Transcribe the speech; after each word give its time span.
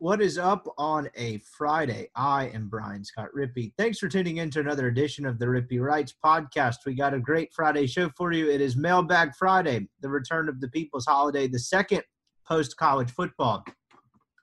What 0.00 0.22
is 0.22 0.38
up 0.38 0.64
on 0.78 1.10
a 1.16 1.38
Friday? 1.38 2.08
I 2.14 2.50
am 2.54 2.68
Brian 2.68 3.04
Scott 3.04 3.30
Rippy. 3.36 3.72
Thanks 3.76 3.98
for 3.98 4.06
tuning 4.06 4.36
in 4.36 4.48
to 4.50 4.60
another 4.60 4.86
edition 4.86 5.26
of 5.26 5.40
the 5.40 5.46
Rippy 5.46 5.80
Writes 5.80 6.14
podcast. 6.24 6.76
We 6.86 6.94
got 6.94 7.14
a 7.14 7.18
great 7.18 7.52
Friday 7.52 7.88
show 7.88 8.08
for 8.16 8.30
you. 8.30 8.48
It 8.48 8.60
is 8.60 8.76
Mailbag 8.76 9.34
Friday, 9.36 9.88
the 10.00 10.08
return 10.08 10.48
of 10.48 10.60
the 10.60 10.68
People's 10.68 11.04
Holiday, 11.04 11.48
the 11.48 11.58
second 11.58 12.04
post 12.46 12.76
college 12.76 13.10
football 13.10 13.64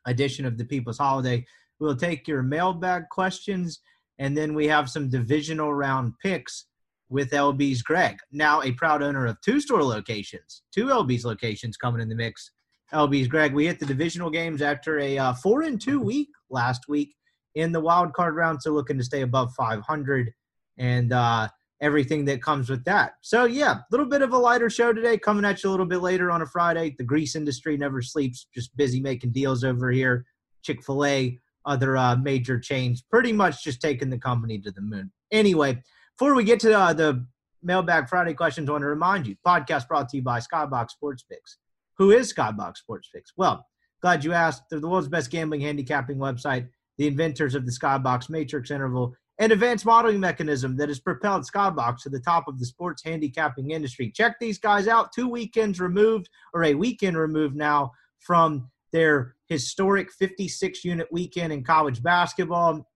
edition 0.06 0.46
of 0.46 0.58
the 0.58 0.66
People's 0.66 0.98
Holiday. 0.98 1.46
We'll 1.80 1.96
take 1.96 2.28
your 2.28 2.44
mailbag 2.44 3.04
questions, 3.10 3.80
and 4.20 4.36
then 4.36 4.56
we 4.56 4.68
have 4.68 4.90
some 4.90 5.10
divisional 5.10 5.74
round 5.74 6.16
picks 6.22 6.66
with 7.08 7.32
LB's 7.32 7.82
Greg. 7.82 8.18
Now, 8.30 8.62
a 8.62 8.74
proud 8.74 9.02
owner 9.02 9.26
of 9.26 9.40
two 9.40 9.62
store 9.62 9.86
locations, 9.86 10.64
two 10.74 10.88
LB's 10.88 11.24
locations 11.24 11.78
coming 11.78 12.02
in 12.02 12.10
the 12.10 12.16
mix 12.16 12.52
LB's 12.96 13.28
Greg. 13.28 13.54
We 13.54 13.68
hit 13.68 13.80
the 13.80 13.86
divisional 13.86 14.30
games 14.30 14.62
after 14.62 15.00
a 15.00 15.18
uh, 15.18 15.34
four 15.34 15.64
and 15.64 15.80
two 15.80 16.00
week 16.00 16.30
last 16.50 16.88
week 16.88 17.14
in 17.54 17.72
the 17.72 17.80
wild 17.80 18.14
card 18.14 18.36
round, 18.36 18.62
so 18.62 18.72
looking 18.72 18.98
to 18.98 19.04
stay 19.04 19.22
above 19.22 19.54
500 19.54 20.34
and 20.78 21.12
uh, 21.12 21.50
everything 21.82 22.24
that 22.26 22.42
comes 22.42 22.70
with 22.70 22.86
that. 22.86 23.16
So 23.22 23.46
yeah, 23.46 23.74
a 23.74 23.86
little 23.92 24.06
bit 24.06 24.22
of 24.22 24.32
a 24.32 24.38
lighter 24.38 24.70
show 24.70 24.94
today, 24.94 25.18
coming 25.18 25.44
at 25.44 25.62
you 25.62 25.70
a 25.70 25.72
little 25.72 25.86
bit 25.86 26.02
later 26.02 26.32
on 26.32 26.42
a 26.42 26.46
Friday. 26.46 26.96
The 26.98 27.04
grease 27.04 27.36
industry 27.36 27.78
never 27.78 28.02
sleeps, 28.02 28.48
just 28.54 28.76
busy 28.78 29.02
making 29.02 29.34
deals 29.34 29.66
over 29.66 29.92
here. 29.92 30.26
Chick 30.64 30.84
Fil 30.84 31.06
A, 31.06 31.38
other 31.66 31.98
uh, 31.98 32.16
major 32.16 32.60
chains, 32.60 33.02
pretty 33.02 33.34
much 33.34 33.64
just 33.64 33.82
taking 33.82 34.10
the 34.10 34.18
company 34.18 34.58
to 34.60 34.72
the 34.72 34.82
moon. 34.82 35.12
Anyway, 35.32 35.82
before 36.18 36.34
we 36.34 36.46
get 36.46 36.62
to 36.62 36.70
the 36.70 37.26
Mailbag 37.62 38.08
Friday 38.08 38.34
questions, 38.34 38.70
I 38.70 38.72
want 38.72 38.84
to 38.84 38.88
remind 38.88 39.28
you, 39.28 39.36
podcast 39.46 39.88
brought 39.88 40.08
to 40.10 40.18
you 40.18 40.24
by 40.24 40.40
Skybox 40.40 40.92
Sports 40.92 41.24
Picks. 41.24 41.58
Who 41.98 42.12
is 42.12 42.34
Skybox 42.34 42.78
Sports 42.78 43.10
Picks? 43.14 43.32
Well, 43.38 43.66
glad 44.02 44.24
you 44.24 44.34
asked. 44.34 44.64
They're 44.70 44.80
the 44.80 44.90
world's 44.90 45.08
best 45.08 45.32
gambling 45.32 45.62
handicapping 45.62 46.18
website, 46.18 46.68
the 46.98 47.08
inventors 47.08 47.56
of 47.56 47.66
the 47.66 47.72
Skybox 47.72 48.30
Matrix 48.30 48.72
interval, 48.72 49.16
an 49.40 49.52
advanced 49.52 49.86
modeling 49.86 50.20
mechanism 50.20 50.78
that 50.78 50.90
has 50.90 51.00
propelled 51.00 51.44
Skybox 51.44 52.02
to 52.04 52.10
the 52.10 52.20
top 52.20 52.48
of 52.48 52.60
the 52.60 52.66
sports 52.66 53.04
handicapping 53.04 53.72
industry. 53.72 54.12
Check 54.12 54.38
these 54.40 54.58
guys 54.58 54.88
out. 54.88 55.12
Two 55.14 55.28
weekends 55.28 55.80
removed, 55.80 56.30
or 56.54 56.64
a 56.64 56.74
weekend 56.74 57.18
removed 57.18 57.56
now 57.56 57.92
from 58.20 58.70
their 58.92 59.36
historic 59.48 60.12
56 60.12 60.84
unit 60.86 61.08
weekend 61.12 61.52
in 61.52 61.64
college 61.64 62.02
basketball. 62.02 62.88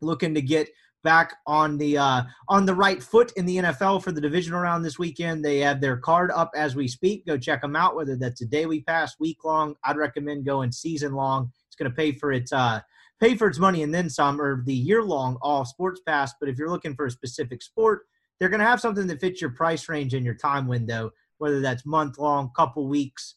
Looking 0.00 0.34
to 0.34 0.42
get 0.42 0.68
back 1.06 1.36
on 1.46 1.78
the 1.78 1.96
uh, 1.96 2.22
on 2.48 2.66
the 2.66 2.74
right 2.74 3.00
foot 3.00 3.32
in 3.36 3.46
the 3.46 3.58
NFL 3.58 4.02
for 4.02 4.10
the 4.10 4.20
divisional 4.20 4.58
round 4.58 4.84
this 4.84 4.98
weekend. 4.98 5.44
They 5.44 5.58
have 5.60 5.80
their 5.80 5.96
card 5.96 6.32
up 6.32 6.50
as 6.56 6.74
we 6.74 6.88
speak. 6.88 7.24
Go 7.24 7.38
check 7.38 7.62
them 7.62 7.76
out. 7.76 7.94
Whether 7.94 8.16
that's 8.16 8.40
a 8.40 8.46
daily 8.46 8.80
pass, 8.80 9.14
week 9.20 9.44
long, 9.44 9.76
I'd 9.84 9.96
recommend 9.96 10.44
going 10.44 10.72
season 10.72 11.12
long. 11.12 11.52
It's 11.68 11.76
going 11.76 11.88
to 11.88 11.94
pay 11.94 12.10
for 12.10 12.32
its 12.32 12.52
uh, 12.52 12.80
pay 13.20 13.36
for 13.36 13.46
its 13.46 13.60
money 13.60 13.84
and 13.84 13.94
then 13.94 14.10
some, 14.10 14.40
or 14.40 14.64
the 14.64 14.74
year 14.74 15.00
long 15.00 15.38
all 15.42 15.64
sports 15.64 16.00
pass. 16.04 16.34
But 16.40 16.48
if 16.48 16.58
you're 16.58 16.70
looking 16.70 16.96
for 16.96 17.06
a 17.06 17.10
specific 17.10 17.62
sport, 17.62 18.02
they're 18.40 18.48
going 18.48 18.60
to 18.60 18.66
have 18.66 18.80
something 18.80 19.06
that 19.06 19.20
fits 19.20 19.40
your 19.40 19.50
price 19.50 19.88
range 19.88 20.12
and 20.12 20.24
your 20.24 20.34
time 20.34 20.66
window. 20.66 21.12
Whether 21.38 21.60
that's 21.60 21.86
month 21.86 22.18
long, 22.18 22.50
couple 22.56 22.88
weeks, 22.88 23.36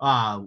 uh, 0.00 0.42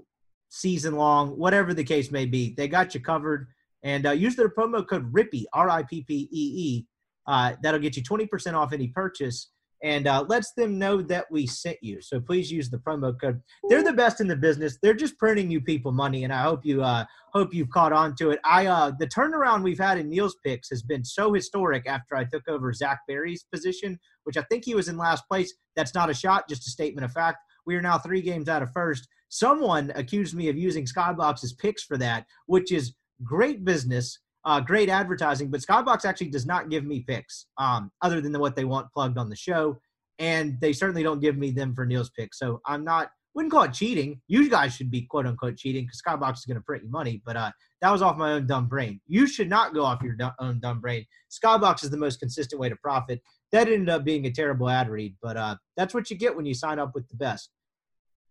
season 0.50 0.96
long, 0.96 1.31
whatever 1.31 1.74
the 1.74 1.84
case 1.84 2.12
may 2.12 2.28
be, 2.28 2.53
they 2.53 2.68
got 2.68 2.94
you 2.94 3.02
covered 3.02 3.47
and 3.84 4.06
uh, 4.06 4.12
use 4.12 4.35
their 4.35 4.50
promo 4.50 4.88
code 4.88 5.12
RIPPE, 5.12 5.45
R 5.53 5.69
I 5.69 5.84
P 5.84 6.03
P 6.03 6.29
E 6.31 6.53
E. 6.56 6.85
Uh, 7.28 7.53
that'll 7.62 7.79
get 7.79 7.95
you 7.95 8.03
20% 8.03 8.53
off 8.53 8.73
any 8.73 8.88
purchase 8.88 9.51
and 9.84 10.07
uh, 10.07 10.25
lets 10.28 10.53
them 10.53 10.78
know 10.78 11.01
that 11.01 11.25
we 11.31 11.47
sent 11.47 11.78
you. 11.81 12.01
So 12.01 12.19
please 12.19 12.51
use 12.51 12.69
the 12.69 12.78
promo 12.78 13.19
code. 13.19 13.41
They're 13.69 13.84
the 13.84 13.94
best 13.94 14.19
in 14.19 14.28
the 14.28 14.35
business. 14.35 14.78
They're 14.81 14.94
just 14.94 15.17
printing 15.17 15.50
you 15.50 15.62
people 15.62 15.91
money, 15.91 16.23
and 16.23 16.34
I 16.34 16.44
hope 16.44 16.66
you 16.66 16.84
uh, 16.84 17.06
hope 17.34 17.53
you've 17.53 17.69
caught 17.69 17.94
on 17.94 18.16
to 18.16 18.31
it. 18.31 18.40
I 18.44 18.66
uh, 18.67 18.91
the 19.00 19.07
turnaround 19.07 19.63
we've 19.63 19.79
had 19.79 19.97
in 19.97 20.09
Neil's 20.09 20.35
picks 20.46 20.69
has 20.69 20.81
been 20.81 21.03
so 21.03 21.34
historic 21.34 21.88
after 21.88 22.16
I 22.16 22.25
took 22.25 22.47
over 22.47 22.73
Zach 22.73 23.00
Berry's 23.07 23.46
position, 23.51 24.00
which 24.23 24.38
I 24.38 24.41
think 24.44 24.66
he 24.66 24.75
was 24.75 24.90
in 24.90 24.97
last 24.97 25.23
place. 25.29 25.53
That's 25.75 25.96
not 25.96 26.09
a 26.09 26.13
shot, 26.13 26.50
just 26.50 26.67
a 26.67 26.72
statement 26.72 27.06
of 27.06 27.11
fact. 27.11 27.38
We 27.66 27.75
are 27.75 27.81
now 27.81 27.97
three 27.97 28.22
games 28.22 28.50
out 28.50 28.63
of 28.63 28.72
first. 28.73 29.07
Someone 29.29 29.91
accused 29.94 30.35
me 30.35 30.50
of 30.50 30.57
using 30.57 30.85
Skybox's 30.85 31.53
picks 31.53 31.84
for 31.84 31.97
that, 31.97 32.25
which 32.47 32.72
is 32.72 32.96
great 33.24 33.66
business, 33.66 34.19
uh, 34.46 34.59
great 34.59 34.90
advertising, 34.90 35.50
but 35.50 35.62
Skybox 35.62 36.06
actually 36.06 36.30
does 36.30 36.46
not 36.46 36.69
give 36.69 36.85
me 36.85 37.02
picks 37.07 37.47
um, 37.57 37.91
other 38.02 38.22
than 38.22 38.38
what 38.40 38.56
they 38.56 38.66
want 38.66 38.91
plugged 38.94 39.18
on 39.18 39.30
the 39.30 39.35
show. 39.35 39.78
And 40.18 40.59
they 40.59 40.74
certainly 40.74 41.03
don't 41.03 41.22
give 41.22 41.38
me 41.38 41.52
them 41.52 41.74
for 41.74 41.85
Neil's 41.85 42.09
picks. 42.09 42.40
So 42.40 42.59
I'm 42.66 42.84
not, 42.84 43.09
wouldn't 43.35 43.53
call 43.53 43.63
it 43.63 43.74
cheating. 43.74 44.19
You 44.28 44.50
guys 44.50 44.75
should 44.75 44.91
be 44.91 45.03
quote 45.03 45.25
unquote 45.25 45.56
cheating 45.56 45.85
because 45.85 46.02
Skybox 46.02 46.40
is 46.40 46.46
going 46.46 46.58
to 46.58 46.63
print 46.63 46.84
you 46.84 46.90
money. 46.91 47.22
But 47.25 47.38
uh, 47.38 47.52
that 47.81 47.91
was 47.91 48.02
off 48.02 48.18
my 48.18 48.34
own 48.34 48.47
dumb 48.47 48.68
brain. 48.68 49.00
You 49.08 49.28
should 49.28 49.50
not 49.50 49.74
go 49.74 49.84
off 49.84 50.02
your 50.02 50.16
own 50.40 50.59
dumb 50.59 50.81
brain. 50.81 51.06
Skybox 51.31 51.84
is 51.84 51.90
the 51.90 51.97
most 51.97 52.19
consistent 52.19 52.59
way 52.59 52.68
to 52.68 52.75
profit. 52.78 53.22
That 53.52 53.68
ended 53.68 53.90
up 53.90 54.03
being 54.03 54.25
a 54.25 54.31
terrible 54.31 54.69
ad 54.69 54.90
read, 54.90 55.16
but 55.22 55.38
uh, 55.38 55.56
that's 55.78 55.94
what 55.94 56.09
you 56.09 56.18
get 56.18 56.35
when 56.35 56.46
you 56.46 56.53
sign 56.53 56.79
up 56.79 56.91
with 56.94 57.08
the 57.08 57.16
best. 57.16 57.50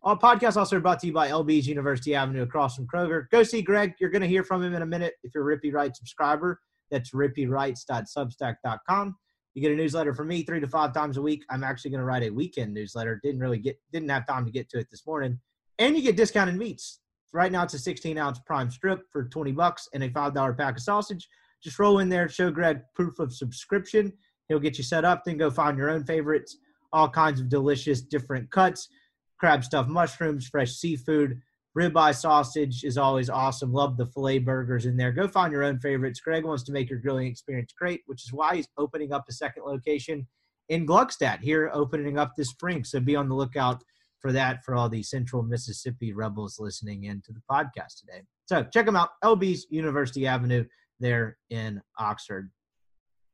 Our 0.04 0.16
podcast 0.16 0.56
also 0.56 0.78
brought 0.78 1.00
to 1.00 1.09
you 1.09 1.12
by 1.12 1.28
LB's 1.28 1.66
University 1.66 2.14
Avenue 2.14 2.42
across 2.42 2.76
from 2.76 2.86
Kroger. 2.86 3.28
Go 3.31 3.42
see 3.42 3.62
Greg. 3.62 3.94
You're 3.98 4.10
going 4.10 4.22
to 4.22 4.28
hear 4.28 4.44
from 4.44 4.62
him 4.62 4.75
in 4.75 4.82
a 4.82 4.86
minute 4.86 5.14
if 5.25 5.34
you're 5.34 5.44
Rippy 5.44 5.72
Wright 5.72 5.94
subscriber. 5.94 6.60
That's 6.92 7.10
rippywrites.substack.com. 7.10 9.16
You 9.54 9.62
get 9.62 9.72
a 9.72 9.75
newsletter 9.75 10.14
from 10.14 10.28
me 10.28 10.44
three 10.44 10.60
to 10.60 10.69
five 10.69 10.94
times 10.94 11.16
a 11.16 11.22
week. 11.22 11.42
I'm 11.50 11.64
actually 11.64 11.91
going 11.91 11.98
to 11.98 12.04
write 12.04 12.22
a 12.22 12.31
weekend 12.31 12.72
newsletter. 12.72 13.19
Didn't 13.25 13.41
really 13.41 13.59
get, 13.59 13.77
didn't 13.92 14.10
have 14.10 14.24
time 14.24 14.45
to 14.45 14.53
get 14.53 14.71
to 14.71 14.78
it 14.78 14.86
this 14.89 15.04
morning. 15.04 15.41
And 15.80 15.97
you 15.97 16.03
get 16.03 16.16
discounted 16.16 16.54
meats. 16.54 17.00
Right 17.33 17.50
now 17.50 17.65
it's 17.65 17.74
a 17.74 17.78
16 17.78 18.16
ounce 18.18 18.39
prime 18.47 18.71
strip 18.71 19.00
for 19.10 19.24
20 19.24 19.50
bucks 19.50 19.89
and 19.95 20.04
a 20.04 20.10
$5 20.10 20.56
pack 20.56 20.77
of 20.77 20.83
sausage. 20.83 21.28
Just 21.60 21.80
roll 21.80 21.98
in 21.98 22.09
there, 22.09 22.28
show 22.28 22.53
Greg 22.53 22.83
proof 22.95 23.18
of 23.18 23.34
subscription. 23.34 24.12
He'll 24.48 24.60
get 24.60 24.78
you 24.78 24.84
set 24.84 25.04
up. 25.04 25.24
Then 25.24 25.39
go 25.39 25.50
find 25.50 25.77
your 25.77 25.91
own 25.91 26.04
favorites. 26.04 26.59
All 26.92 27.10
kinds 27.10 27.41
of 27.41 27.48
delicious 27.48 28.00
different 28.00 28.48
cuts 28.53 28.89
crab 29.38 29.64
stuffed 29.64 29.88
mushrooms, 29.88 30.46
fresh 30.48 30.72
seafood, 30.72 31.40
ribeye 31.76 32.14
sausage 32.14 32.84
is 32.84 32.98
always 32.98 33.30
awesome. 33.30 33.72
Love 33.72 33.96
the 33.96 34.06
filet 34.06 34.38
burgers 34.38 34.86
in 34.86 34.96
there. 34.96 35.12
Go 35.12 35.28
find 35.28 35.52
your 35.52 35.64
own 35.64 35.78
favorites. 35.78 36.20
Greg 36.20 36.44
wants 36.44 36.64
to 36.64 36.72
make 36.72 36.90
your 36.90 36.98
grilling 36.98 37.28
experience 37.28 37.72
great, 37.78 38.02
which 38.06 38.24
is 38.24 38.32
why 38.32 38.56
he's 38.56 38.68
opening 38.76 39.12
up 39.12 39.24
a 39.28 39.32
second 39.32 39.62
location 39.64 40.26
in 40.68 40.86
Gluckstadt 40.86 41.40
here, 41.40 41.70
opening 41.72 42.18
up 42.18 42.32
this 42.36 42.50
spring. 42.50 42.84
So 42.84 43.00
be 43.00 43.16
on 43.16 43.28
the 43.28 43.34
lookout 43.34 43.82
for 44.20 44.32
that 44.32 44.64
for 44.64 44.74
all 44.74 44.88
the 44.88 45.02
Central 45.02 45.42
Mississippi 45.42 46.12
rebels 46.12 46.58
listening 46.58 47.04
in 47.04 47.22
to 47.22 47.32
the 47.32 47.42
podcast 47.50 48.00
today. 48.00 48.22
So 48.46 48.64
check 48.64 48.86
them 48.86 48.96
out. 48.96 49.10
LB's 49.22 49.66
University 49.70 50.26
Avenue 50.26 50.64
there 50.98 51.38
in 51.50 51.80
Oxford. 51.98 52.50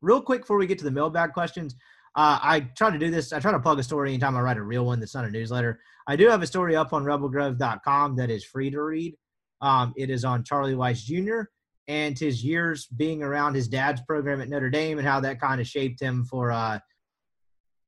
Real 0.03 0.21
quick 0.21 0.43
before 0.43 0.59
we 0.59 0.67
get 0.67 0.79
to 0.79 0.85
the 0.85 0.91
mailbag 0.91 1.33
questions, 1.33 1.75
Uh, 2.17 2.39
I 2.41 2.61
try 2.77 2.91
to 2.91 2.99
do 2.99 3.11
this. 3.11 3.33
I 3.33 3.41
try 3.41 3.53
to 3.53 3.59
plug 3.59 3.79
a 3.79 3.83
story 3.83 4.11
anytime 4.11 4.37
I 4.37 4.41
write 4.41 4.57
a 4.57 4.63
real 4.63 4.87
one 4.87 5.01
that's 5.01 5.15
not 5.15 5.25
a 5.25 5.31
newsletter. 5.31 5.81
I 6.07 6.17
do 6.17 6.29
have 6.29 6.43
a 6.43 6.47
story 6.47 6.77
up 6.77 6.93
on 6.93 7.05
rebelgrove.com 7.05 8.17
that 8.17 8.31
is 8.31 8.45
free 8.45 8.71
to 8.71 8.83
read. 8.83 9.17
Um, 9.61 9.95
it 9.97 10.11
is 10.11 10.25
on 10.25 10.45
Charlie 10.45 10.75
Weis 10.75 11.03
Jr. 11.03 11.49
and 11.89 12.19
his 12.19 12.45
years 12.45 12.87
being 12.87 13.23
around 13.23 13.55
his 13.55 13.67
dad's 13.67 14.01
program 14.03 14.41
at 14.41 14.49
Notre 14.49 14.71
Dame 14.71 14.99
and 14.99 15.07
how 15.07 15.21
that 15.21 15.41
kind 15.41 15.61
of 15.61 15.67
shaped 15.67 16.01
him 16.01 16.25
for 16.25 16.53
uh, 16.53 16.79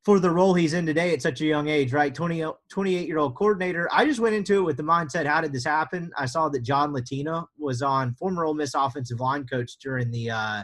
for 0.06 0.20
the 0.20 0.30
role 0.30 0.54
he's 0.54 0.72
in 0.72 0.86
today 0.86 1.12
at 1.12 1.20
such 1.20 1.40
a 1.40 1.44
young 1.44 1.68
age, 1.68 1.92
right? 1.92 2.14
20, 2.14 2.44
28 2.70 3.08
year 3.08 3.18
old 3.18 3.34
coordinator. 3.34 3.88
I 3.92 4.04
just 4.04 4.20
went 4.20 4.36
into 4.36 4.58
it 4.58 4.62
with 4.62 4.76
the 4.76 4.84
mindset, 4.84 5.26
how 5.26 5.40
did 5.40 5.52
this 5.52 5.64
happen? 5.64 6.12
I 6.16 6.26
saw 6.26 6.48
that 6.48 6.62
John 6.62 6.92
Latina 6.92 7.44
was 7.58 7.82
on 7.82 8.14
former 8.14 8.44
Ole 8.44 8.54
Miss 8.54 8.74
offensive 8.74 9.18
line 9.18 9.48
coach 9.48 9.78
during 9.82 10.12
the, 10.12 10.30
uh, 10.30 10.62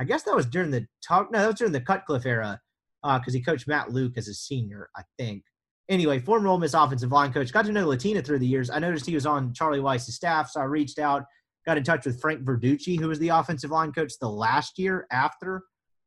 I 0.00 0.04
guess 0.04 0.22
that 0.22 0.34
was 0.34 0.46
during 0.46 0.70
the 0.70 0.86
talk. 1.06 1.30
No, 1.30 1.40
that 1.40 1.48
was 1.48 1.56
during 1.56 1.74
the 1.74 1.82
Cutcliffe 1.82 2.24
era 2.24 2.61
because 3.02 3.34
uh, 3.34 3.38
he 3.38 3.42
coached 3.42 3.66
Matt 3.66 3.92
Luke 3.92 4.12
as 4.16 4.28
a 4.28 4.34
senior, 4.34 4.88
I 4.96 5.02
think. 5.18 5.42
Anyway, 5.88 6.18
former 6.20 6.48
Ole 6.48 6.58
Miss 6.58 6.74
offensive 6.74 7.12
line 7.12 7.32
coach. 7.32 7.52
Got 7.52 7.66
to 7.66 7.72
know 7.72 7.86
Latina 7.86 8.22
through 8.22 8.38
the 8.38 8.46
years. 8.46 8.70
I 8.70 8.78
noticed 8.78 9.06
he 9.06 9.14
was 9.14 9.26
on 9.26 9.52
Charlie 9.52 9.80
Weis's 9.80 10.14
staff, 10.14 10.50
so 10.50 10.60
I 10.60 10.64
reached 10.64 10.98
out, 10.98 11.24
got 11.66 11.76
in 11.76 11.84
touch 11.84 12.06
with 12.06 12.20
Frank 12.20 12.44
Verducci, 12.44 12.98
who 12.98 13.08
was 13.08 13.18
the 13.18 13.28
offensive 13.28 13.70
line 13.70 13.92
coach 13.92 14.12
the 14.20 14.28
last 14.28 14.78
year 14.78 15.06
after 15.10 15.62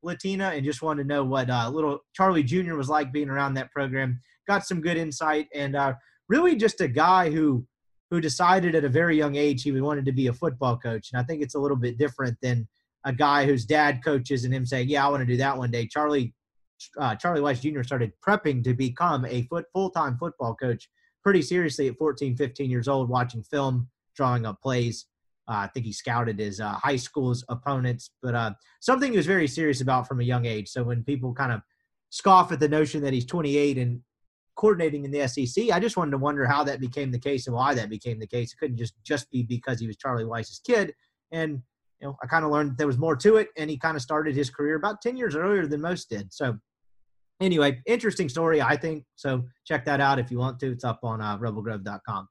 Latina 0.05 0.51
and 0.53 0.63
just 0.63 0.81
wanted 0.81 1.03
to 1.03 1.07
know 1.09 1.23
what 1.23 1.49
uh, 1.49 1.69
little 1.69 1.99
Charlie 2.13 2.43
Jr. 2.43 2.75
was 2.75 2.89
like 2.89 3.11
being 3.11 3.29
around 3.29 3.55
that 3.55 3.71
program. 3.71 4.21
Got 4.47 4.65
some 4.65 4.79
good 4.79 4.97
insight 4.97 5.47
and 5.53 5.75
uh, 5.75 5.93
really 6.29 6.55
just 6.55 6.79
a 6.79 6.87
guy 6.87 7.29
who 7.29 7.65
who 8.11 8.21
decided 8.21 8.75
at 8.75 8.85
a 8.85 8.89
very 8.89 9.17
young 9.17 9.35
age 9.35 9.63
he 9.63 9.71
wanted 9.81 10.05
to 10.05 10.11
be 10.11 10.27
a 10.27 10.33
football 10.33 10.77
coach. 10.77 11.09
And 11.11 11.19
I 11.19 11.25
think 11.25 11.41
it's 11.41 11.55
a 11.55 11.59
little 11.59 11.75
bit 11.75 11.97
different 11.97 12.37
than 12.41 12.67
a 13.03 13.11
guy 13.11 13.45
whose 13.45 13.65
dad 13.65 14.03
coaches 14.03 14.45
and 14.45 14.53
him 14.53 14.65
saying, 14.65 14.89
"Yeah, 14.89 15.05
I 15.05 15.09
want 15.09 15.21
to 15.21 15.25
do 15.25 15.37
that 15.37 15.57
one 15.57 15.71
day." 15.71 15.87
Charlie 15.87 16.33
uh, 16.99 17.15
Charlie 17.15 17.41
Weis 17.41 17.61
Jr. 17.61 17.83
started 17.83 18.11
prepping 18.25 18.63
to 18.63 18.73
become 18.73 19.25
a 19.25 19.43
foot 19.43 19.65
full-time 19.73 20.17
football 20.17 20.55
coach 20.55 20.89
pretty 21.23 21.41
seriously 21.41 21.87
at 21.87 21.97
14, 21.97 22.35
15 22.35 22.69
years 22.69 22.87
old, 22.87 23.09
watching 23.09 23.43
film, 23.43 23.89
drawing 24.15 24.45
up 24.45 24.61
plays. 24.61 25.05
Uh, 25.47 25.65
I 25.65 25.67
think 25.67 25.85
he 25.85 25.93
scouted 25.93 26.39
his 26.39 26.59
uh, 26.59 26.73
high 26.73 26.95
school's 26.95 27.43
opponents, 27.49 28.11
but 28.21 28.33
uh, 28.33 28.51
something 28.79 29.11
he 29.11 29.17
was 29.17 29.25
very 29.25 29.47
serious 29.47 29.81
about 29.81 30.07
from 30.07 30.19
a 30.19 30.23
young 30.23 30.45
age. 30.45 30.69
So 30.69 30.83
when 30.83 31.03
people 31.03 31.33
kind 31.33 31.51
of 31.51 31.61
scoff 32.09 32.51
at 32.51 32.59
the 32.59 32.69
notion 32.69 33.01
that 33.03 33.13
he's 33.13 33.25
28 33.25 33.77
and 33.77 34.01
coordinating 34.55 35.05
in 35.05 35.11
the 35.11 35.27
SEC, 35.27 35.71
I 35.71 35.79
just 35.79 35.97
wanted 35.97 36.11
to 36.11 36.17
wonder 36.17 36.45
how 36.45 36.63
that 36.63 36.79
became 36.79 37.11
the 37.11 37.19
case 37.19 37.47
and 37.47 37.55
why 37.55 37.73
that 37.75 37.89
became 37.89 38.19
the 38.19 38.27
case. 38.27 38.53
It 38.53 38.57
couldn't 38.57 38.77
just 38.77 38.93
just 39.03 39.29
be 39.29 39.43
because 39.43 39.79
he 39.79 39.87
was 39.87 39.97
Charlie 39.97 40.23
Weis's 40.23 40.61
kid. 40.65 40.93
And 41.31 41.61
you 42.01 42.07
know, 42.07 42.17
I 42.23 42.27
kind 42.27 42.45
of 42.45 42.51
learned 42.51 42.77
there 42.77 42.87
was 42.87 42.97
more 42.97 43.15
to 43.17 43.37
it, 43.37 43.49
and 43.57 43.69
he 43.69 43.77
kind 43.77 43.95
of 43.95 44.01
started 44.01 44.35
his 44.35 44.49
career 44.49 44.75
about 44.75 45.01
10 45.01 45.17
years 45.17 45.35
earlier 45.35 45.67
than 45.67 45.81
most 45.81 46.09
did. 46.09 46.33
So 46.33 46.57
anyway, 47.41 47.81
interesting 47.85 48.29
story, 48.29 48.61
I 48.61 48.75
think. 48.75 49.03
So 49.15 49.43
check 49.65 49.85
that 49.85 50.01
out 50.01 50.19
if 50.19 50.31
you 50.31 50.37
want 50.37 50.59
to. 50.59 50.71
It's 50.71 50.83
up 50.83 50.99
on 51.03 51.21
uh, 51.21 51.37
rebelgrove.com. 51.37 52.27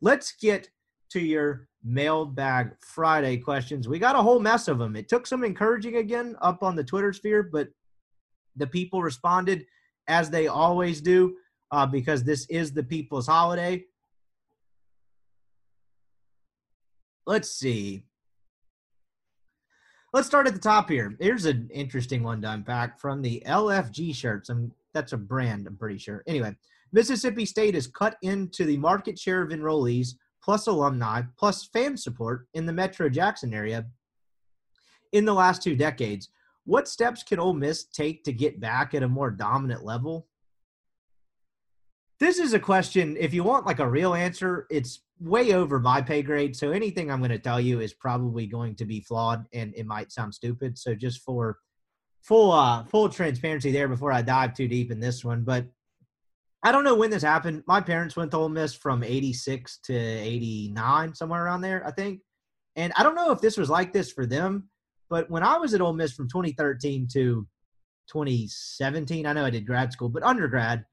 Let's 0.00 0.32
get 0.40 0.68
to 1.10 1.20
your 1.20 1.68
mailbag 1.82 2.72
Friday 2.80 3.38
questions. 3.38 3.88
We 3.88 3.98
got 3.98 4.16
a 4.16 4.22
whole 4.22 4.40
mess 4.40 4.68
of 4.68 4.78
them. 4.78 4.96
It 4.96 5.08
took 5.08 5.26
some 5.26 5.44
encouraging 5.44 5.96
again 5.96 6.36
up 6.42 6.62
on 6.62 6.76
the 6.76 6.84
Twitter 6.84 7.12
sphere, 7.12 7.42
but 7.42 7.68
the 8.56 8.66
people 8.66 9.02
responded 9.02 9.64
as 10.08 10.30
they 10.30 10.48
always 10.48 11.00
do 11.00 11.36
uh, 11.70 11.86
because 11.86 12.24
this 12.24 12.46
is 12.46 12.72
the 12.72 12.82
people's 12.82 13.26
holiday. 13.26 13.84
Let's 17.26 17.50
see. 17.50 18.07
Let's 20.14 20.26
start 20.26 20.46
at 20.46 20.54
the 20.54 20.60
top 20.60 20.88
here. 20.88 21.14
Here's 21.20 21.44
an 21.44 21.68
interesting 21.70 22.22
one 22.22 22.40
to 22.40 22.50
unpack 22.50 22.98
from 22.98 23.20
the 23.20 23.42
LFG 23.46 24.14
shirts. 24.14 24.48
I'm, 24.48 24.72
that's 24.94 25.12
a 25.12 25.18
brand, 25.18 25.66
I'm 25.66 25.76
pretty 25.76 25.98
sure. 25.98 26.24
Anyway, 26.26 26.56
Mississippi 26.92 27.44
State 27.44 27.74
is 27.74 27.86
cut 27.86 28.16
into 28.22 28.64
the 28.64 28.78
market 28.78 29.18
share 29.18 29.42
of 29.42 29.50
enrollees 29.50 30.14
plus 30.42 30.66
alumni, 30.66 31.20
plus 31.36 31.66
fan 31.66 31.94
support 31.94 32.48
in 32.54 32.64
the 32.64 32.72
Metro 32.72 33.10
Jackson 33.10 33.52
area 33.52 33.84
in 35.12 35.26
the 35.26 35.34
last 35.34 35.62
two 35.62 35.76
decades. 35.76 36.30
What 36.64 36.88
steps 36.88 37.22
can 37.22 37.38
Ole 37.38 37.52
Miss 37.52 37.84
take 37.84 38.24
to 38.24 38.32
get 38.32 38.60
back 38.60 38.94
at 38.94 39.02
a 39.02 39.08
more 39.08 39.30
dominant 39.30 39.84
level? 39.84 40.26
This 42.18 42.38
is 42.38 42.54
a 42.54 42.58
question. 42.58 43.14
If 43.20 43.34
you 43.34 43.44
want 43.44 43.66
like 43.66 43.78
a 43.78 43.88
real 43.88 44.14
answer, 44.14 44.66
it's 44.70 45.00
way 45.20 45.52
over 45.52 45.80
my 45.80 46.00
pay 46.00 46.22
grade. 46.22 46.56
So 46.56 46.70
anything 46.70 47.10
I'm 47.10 47.18
going 47.18 47.30
to 47.30 47.38
tell 47.38 47.60
you 47.60 47.80
is 47.80 47.92
probably 47.92 48.46
going 48.46 48.74
to 48.76 48.84
be 48.84 49.00
flawed, 49.00 49.44
and 49.52 49.74
it 49.76 49.86
might 49.86 50.12
sound 50.12 50.34
stupid. 50.34 50.78
So 50.78 50.94
just 50.94 51.20
for 51.22 51.58
full 52.22 52.52
uh, 52.52 52.84
full 52.84 53.08
transparency 53.08 53.72
there, 53.72 53.88
before 53.88 54.12
I 54.12 54.22
dive 54.22 54.54
too 54.54 54.68
deep 54.68 54.90
in 54.90 55.00
this 55.00 55.24
one, 55.24 55.42
but 55.42 55.66
I 56.62 56.72
don't 56.72 56.84
know 56.84 56.94
when 56.94 57.10
this 57.10 57.22
happened. 57.22 57.62
My 57.66 57.80
parents 57.80 58.16
went 58.16 58.32
to 58.32 58.36
Ole 58.38 58.48
Miss 58.48 58.74
from 58.74 59.04
86 59.04 59.78
to 59.84 59.94
89, 59.94 61.14
somewhere 61.14 61.44
around 61.44 61.60
there, 61.60 61.86
I 61.86 61.92
think. 61.92 62.20
And 62.74 62.92
I 62.96 63.02
don't 63.02 63.14
know 63.14 63.30
if 63.30 63.40
this 63.40 63.56
was 63.56 63.70
like 63.70 63.92
this 63.92 64.10
for 64.12 64.26
them, 64.26 64.68
but 65.08 65.30
when 65.30 65.42
I 65.42 65.56
was 65.58 65.74
at 65.74 65.80
Ole 65.80 65.92
Miss 65.92 66.12
from 66.12 66.28
2013 66.28 67.08
to 67.12 67.46
2017, 68.10 69.26
I 69.26 69.32
know 69.32 69.44
I 69.44 69.50
did 69.50 69.66
grad 69.66 69.92
school, 69.92 70.08
but 70.08 70.22
undergrad, 70.22 70.84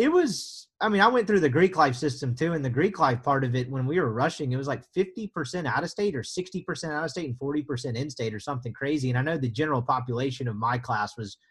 it 0.00 0.10
was, 0.10 0.68
I 0.80 0.88
mean, 0.88 1.00
I 1.00 1.08
went 1.08 1.26
through 1.26 1.40
the 1.40 1.48
Greek 1.48 1.76
life 1.76 1.94
system 1.94 2.34
too. 2.34 2.54
And 2.54 2.64
the 2.64 2.70
Greek 2.70 2.98
life 2.98 3.22
part 3.22 3.44
of 3.44 3.54
it, 3.54 3.70
when 3.70 3.86
we 3.86 4.00
were 4.00 4.12
rushing, 4.12 4.50
it 4.50 4.56
was 4.56 4.68
like 4.68 4.82
50% 4.96 5.66
out 5.66 5.84
of 5.84 5.90
state 5.90 6.16
or 6.16 6.22
60% 6.22 6.92
out 6.92 7.04
of 7.04 7.10
state 7.10 7.26
and 7.26 7.38
40% 7.38 7.96
in 7.96 8.10
state 8.10 8.34
or 8.34 8.40
something 8.40 8.72
crazy. 8.72 9.10
And 9.10 9.18
I 9.18 9.22
know 9.22 9.36
the 9.36 9.48
general 9.48 9.82
population 9.82 10.48
of 10.48 10.56
my 10.56 10.78
class 10.78 11.16
was– 11.16 11.36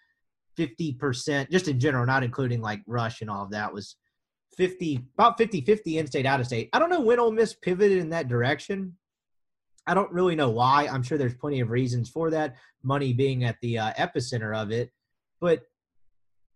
50%, 0.59 1.49
just 1.49 1.67
in 1.67 1.79
general, 1.79 2.05
not 2.05 2.23
including 2.23 2.61
like 2.61 2.81
Rush 2.85 3.21
and 3.21 3.29
all 3.29 3.43
of 3.43 3.51
that, 3.51 3.73
was 3.73 3.95
50, 4.57 4.99
about 5.13 5.37
50 5.37 5.61
50 5.61 5.97
in 5.97 6.07
state, 6.07 6.25
out 6.25 6.39
of 6.39 6.45
state. 6.45 6.69
I 6.73 6.79
don't 6.79 6.89
know 6.89 7.01
when 7.01 7.19
Ole 7.19 7.31
Miss 7.31 7.53
pivoted 7.53 7.97
in 7.97 8.09
that 8.09 8.27
direction. 8.27 8.97
I 9.87 9.93
don't 9.93 10.11
really 10.11 10.35
know 10.35 10.49
why. 10.49 10.87
I'm 10.87 11.01
sure 11.01 11.17
there's 11.17 11.35
plenty 11.35 11.61
of 11.61 11.69
reasons 11.69 12.09
for 12.09 12.29
that, 12.31 12.55
money 12.83 13.13
being 13.13 13.45
at 13.45 13.55
the 13.61 13.79
uh, 13.79 13.93
epicenter 13.93 14.55
of 14.55 14.71
it. 14.71 14.91
But 15.39 15.61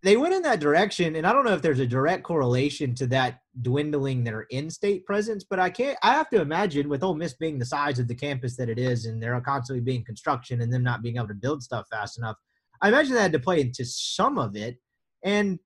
they 0.03 0.17
went 0.17 0.33
in 0.33 0.41
that 0.41 0.59
direction, 0.59 1.15
and 1.15 1.25
I 1.25 1.31
don't 1.31 1.45
know 1.45 1.53
if 1.53 1.61
there's 1.61 1.79
a 1.79 1.87
direct 1.87 2.23
correlation 2.23 2.93
to 2.95 3.07
that 3.07 3.39
dwindling 3.61 4.23
their 4.23 4.41
in-state 4.41 5.05
presence. 5.05 5.45
But 5.49 5.59
I 5.59 5.69
can't. 5.69 5.97
I 6.03 6.11
have 6.13 6.29
to 6.31 6.41
imagine 6.41 6.89
with 6.89 7.03
Ole 7.03 7.15
Miss 7.15 7.33
being 7.33 7.57
the 7.57 7.65
size 7.65 7.99
of 7.99 8.09
the 8.09 8.15
campus 8.15 8.57
that 8.57 8.69
it 8.69 8.77
is, 8.77 9.05
and 9.05 9.23
they're 9.23 9.39
constantly 9.41 9.81
being 9.81 10.03
construction, 10.03 10.61
and 10.61 10.71
them 10.71 10.83
not 10.83 11.01
being 11.01 11.15
able 11.15 11.29
to 11.29 11.33
build 11.33 11.63
stuff 11.63 11.87
fast 11.89 12.17
enough, 12.17 12.35
I 12.81 12.89
imagine 12.89 13.13
that 13.13 13.21
had 13.21 13.31
to 13.31 13.39
play 13.39 13.61
into 13.61 13.85
some 13.85 14.37
of 14.37 14.57
it. 14.57 14.77
And 15.23 15.59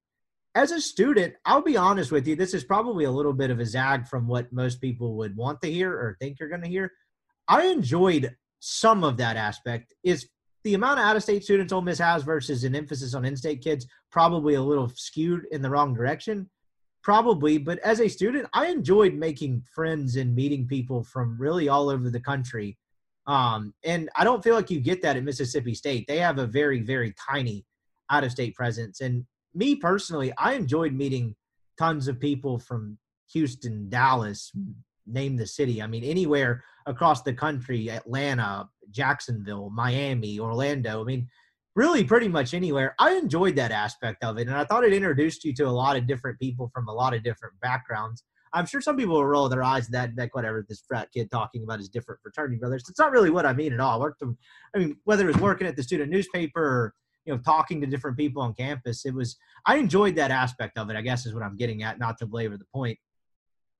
as 0.54 0.72
a 0.72 0.80
student, 0.80 1.34
I'll 1.46 1.64
be 1.64 1.78
honest 1.78 2.12
with 2.12 2.28
you, 2.28 2.36
this 2.36 2.54
is 2.54 2.64
probably 2.64 3.06
a 3.06 3.12
little 3.12 3.34
bit 3.34 3.50
of 3.50 3.60
a 3.60 3.66
zag 3.66 4.08
from 4.08 4.28
what 4.28 4.54
most 4.54 4.82
people 4.82 5.16
would 5.18 5.36
want 5.36 5.62
to 5.64 5.72
hear 5.72 5.92
or 5.92 6.16
think 6.20 6.40
you're 6.40 6.50
going 6.50 6.62
to 6.62 6.68
hear. 6.68 6.92
I 7.48 7.68
enjoyed 7.68 8.36
some 8.60 9.04
of 9.04 9.18
that 9.18 9.36
aspect. 9.36 9.94
Is 10.04 10.28
the 10.68 10.76
amount 10.76 11.00
of 11.00 11.06
out-of-state 11.06 11.44
students 11.44 11.74
Ole 11.74 11.82
Miss 11.82 12.00
has 12.00 12.24
versus 12.24 12.64
an 12.64 12.76
emphasis 12.76 13.14
on 13.14 13.26
in-state 13.26 13.64
kids 13.64 13.88
probably 14.12 14.56
a 14.56 14.62
little 14.62 14.90
skewed 14.90 15.46
in 15.52 15.62
the 15.62 15.70
wrong 15.70 15.94
direction? 15.94 16.50
Probably, 17.04 17.58
but 17.58 17.80
as 17.80 18.02
a 18.02 18.08
student, 18.08 18.48
I 18.54 18.68
enjoyed 18.68 19.14
making 19.14 19.64
friends 19.74 20.18
and 20.18 20.36
meeting 20.36 20.68
people 20.68 21.04
from 21.04 21.38
really 21.40 21.70
all 21.70 21.90
over 21.90 22.10
the 22.10 22.20
country 22.20 22.78
um, 23.28 23.74
and 23.84 24.10
I 24.16 24.24
don't 24.24 24.44
feel 24.44 24.56
like 24.56 24.72
you 24.72 24.80
get 24.80 25.02
that 25.02 25.18
at 25.18 25.24
Mississippi 25.24 25.76
State. 25.76 26.08
They 26.08 26.18
have 26.18 26.40
a 26.40 26.48
very, 26.48 26.80
very 26.80 27.14
tiny 27.30 27.66
out 28.10 28.24
of 28.24 28.32
state 28.32 28.56
presence. 28.56 29.02
And 29.02 29.26
me 29.54 29.76
personally, 29.76 30.32
I 30.38 30.54
enjoyed 30.54 30.94
meeting 30.94 31.36
tons 31.78 32.08
of 32.08 32.20
people 32.20 32.58
from 32.58 32.98
Houston, 33.34 33.90
Dallas, 33.90 34.52
name 35.06 35.36
the 35.36 35.46
city. 35.46 35.82
I 35.82 35.88
mean, 35.88 36.06
anywhere 36.06 36.64
across 36.86 37.22
the 37.22 37.34
country, 37.34 37.92
Atlanta, 37.92 38.70
Jacksonville, 38.92 39.70
Miami, 39.70 40.40
Orlando. 40.40 41.02
I 41.02 41.04
mean, 41.04 41.28
really 41.76 42.04
pretty 42.04 42.28
much 42.28 42.54
anywhere. 42.54 42.96
I 43.00 43.14
enjoyed 43.14 43.56
that 43.56 43.72
aspect 43.72 44.24
of 44.24 44.38
it. 44.40 44.48
And 44.48 44.56
I 44.56 44.66
thought 44.66 44.84
it 44.84 44.94
introduced 44.94 45.44
you 45.44 45.54
to 45.56 45.68
a 45.68 45.70
lot 45.70 45.96
of 45.96 46.08
different 46.08 46.40
people 46.40 46.72
from 46.74 46.88
a 46.88 46.94
lot 46.94 47.14
of 47.14 47.24
different 47.24 47.54
backgrounds. 47.62 48.24
I'm 48.54 48.66
sure 48.66 48.82
some 48.82 48.98
people 48.98 49.16
will 49.16 49.26
roll 49.26 49.48
their 49.50 49.64
eyes 49.64 49.86
at 49.86 49.92
that, 49.92 50.10
like 50.18 50.34
whatever 50.34 50.66
this 50.68 50.84
frat 50.88 51.10
kid 51.14 51.30
talking 51.30 51.64
about 51.64 51.78
his 51.78 51.90
different 51.90 52.22
fraternity 52.22 52.58
brothers. 52.58 52.84
It's 52.90 52.98
not 52.98 53.12
really 53.12 53.30
what 53.30 53.46
I 53.46 53.54
mean 53.54 53.74
at 53.74 53.80
all. 53.80 54.04
I 54.04 54.78
mean, 54.78 54.98
whether 55.04 55.26
it 55.30 55.34
was 55.34 55.42
working 55.42 55.68
at 55.68 55.76
the 55.76 55.84
student 55.84 56.10
newspaper 56.10 56.64
or 56.64 56.94
you 57.26 57.34
know 57.34 57.40
talking 57.40 57.82
to 57.82 57.88
different 57.88 58.18
people 58.18 58.42
on 58.42 58.54
campus, 58.54 59.06
it 59.06 59.14
was 59.14 59.38
I 59.66 59.78
enjoyed 59.78 60.16
that 60.16 60.32
aspect 60.32 60.78
of 60.78 60.90
it. 60.90 60.96
I 60.96 61.02
guess 61.02 61.26
is 61.26 61.34
what 61.34 61.44
I'm 61.44 61.58
getting 61.58 61.84
at, 61.84 62.00
not 62.00 62.18
to 62.20 62.26
belabor 62.26 62.58
the 62.58 62.66
point. 62.74 62.98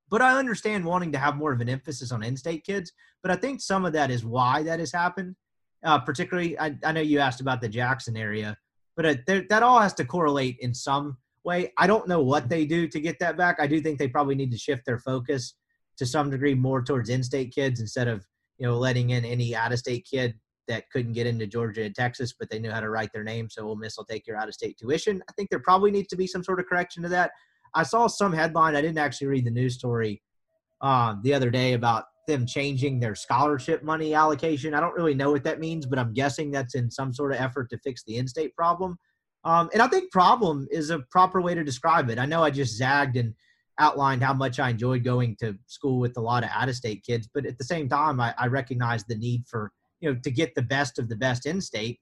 But 0.10 0.22
I 0.22 0.38
understand 0.38 0.86
wanting 0.86 1.12
to 1.12 1.18
have 1.18 1.36
more 1.36 1.52
of 1.52 1.62
an 1.62 1.70
emphasis 1.70 2.12
on 2.12 2.24
in-state 2.24 2.64
kids. 2.64 2.94
But 3.22 3.32
I 3.32 3.36
think 3.36 3.62
some 3.62 3.86
of 3.86 3.94
that 3.94 4.10
is 4.10 4.24
why 4.24 4.64
that 4.64 4.80
has 4.80 4.92
happened. 4.92 5.36
Uh, 5.84 6.00
particularly, 6.00 6.58
I, 6.60 6.76
I 6.84 6.92
know 6.92 7.02
you 7.02 7.20
asked 7.20 7.42
about 7.42 7.62
the 7.62 7.70
Jackson 7.70 8.18
area, 8.18 8.58
but 8.96 9.06
uh, 9.06 9.16
that 9.28 9.64
all 9.64 9.80
has 9.80 9.94
to 9.96 10.06
correlate 10.06 10.58
in 10.60 10.74
some 10.74 11.18
way. 11.44 11.72
I 11.78 11.88
don't 11.88 12.08
know 12.08 12.22
what 12.22 12.50
they 12.50 12.66
do 12.66 12.88
to 12.88 13.00
get 13.00 13.20
that 13.20 13.38
back. 13.38 13.58
I 13.60 13.68
do 13.68 13.80
think 13.80 14.00
they 14.00 14.08
probably 14.08 14.36
need 14.36 14.52
to 14.52 14.58
shift 14.58 14.86
their 14.86 14.98
focus 14.98 15.54
to 15.98 16.06
some 16.06 16.30
degree 16.30 16.56
more 16.56 16.84
towards 16.84 17.10
in-state 17.10 17.54
kids 17.54 17.80
instead 17.80 18.08
of 18.08 18.26
you 18.58 18.66
know 18.66 18.78
letting 18.78 19.12
in 19.12 19.24
any 19.24 19.56
out-of-state 19.56 20.08
kid 20.10 20.36
that 20.68 20.90
couldn't 20.90 21.14
get 21.14 21.28
into 21.28 21.48
Georgia 21.48 21.84
and 21.84 21.96
Texas, 21.96 22.34
but 22.38 22.50
they 22.50 22.60
knew 22.60 22.72
how 22.72 22.82
to 22.82 22.90
write 22.90 23.12
their 23.14 23.24
name. 23.24 23.50
So 23.50 23.68
Ole 23.68 23.76
Miss 23.76 23.98
will 23.98 24.06
take 24.06 24.28
your 24.28 24.36
out 24.36 24.48
of 24.48 24.54
state 24.54 24.78
tuition. 24.78 25.24
I 25.30 25.32
think 25.34 25.50
there 25.50 25.60
probably 25.60 25.92
needs 25.92 26.10
to 26.10 26.18
be 26.18 26.28
some 26.28 26.44
sort 26.44 26.60
of 26.60 26.66
correction 26.66 27.04
to 27.04 27.10
that. 27.10 27.32
I 27.74 27.84
saw 27.84 28.08
some 28.08 28.34
headline. 28.34 28.76
I 28.76 28.82
didn't 28.82 28.98
actually 28.98 29.28
read 29.28 29.46
the 29.46 29.52
news 29.52 29.76
story 29.76 30.22
um, 30.82 31.22
the 31.24 31.34
other 31.34 31.50
day 31.50 31.74
about 31.74 32.06
them 32.28 32.46
changing 32.46 33.00
their 33.00 33.16
scholarship 33.16 33.84
money 33.84 34.14
allocation. 34.14 34.74
I 34.74 34.80
don't 34.80 34.96
really 34.96 35.14
know 35.14 35.32
what 35.32 35.44
that 35.46 35.60
means, 35.60 35.86
but 35.86 35.98
I'm 35.98 36.14
guessing 36.14 36.52
that's 36.52 36.76
in 36.76 36.92
some 36.92 37.14
sort 37.14 37.32
of 37.32 37.40
effort 37.40 37.70
to 37.70 37.80
fix 37.80 38.04
the 38.04 38.18
in-state 38.18 38.56
problem. 38.56 38.98
Um, 39.46 39.70
and 39.72 39.82
I 39.82 39.88
think 39.88 40.12
problem 40.12 40.68
is 40.70 40.90
a 40.90 41.00
proper 41.12 41.42
way 41.42 41.56
to 41.56 41.64
describe 41.64 42.10
it. 42.10 42.20
I 42.20 42.26
know 42.26 42.44
I 42.44 42.50
just 42.50 42.76
zagged 42.76 43.16
and 43.16 43.34
outlined 43.80 44.24
how 44.24 44.34
much 44.34 44.60
I 44.60 44.70
enjoyed 44.70 45.04
going 45.04 45.38
to 45.40 45.58
school 45.68 46.00
with 46.00 46.18
a 46.18 46.22
lot 46.22 46.44
of 46.44 46.50
out-of-state 46.52 47.04
kids, 47.06 47.30
but 47.34 47.46
at 47.46 47.58
the 47.58 47.64
same 47.64 47.88
time, 47.88 48.20
I, 48.20 48.34
I 48.38 48.48
recognize 48.48 49.06
the 49.06 49.16
need 49.16 49.46
for 49.48 49.72
you 50.02 50.12
know 50.12 50.20
to 50.24 50.32
get 50.32 50.54
the 50.54 50.62
best 50.62 51.00
of 51.00 51.10
the 51.10 51.16
best 51.16 51.46
in-state 51.46 52.00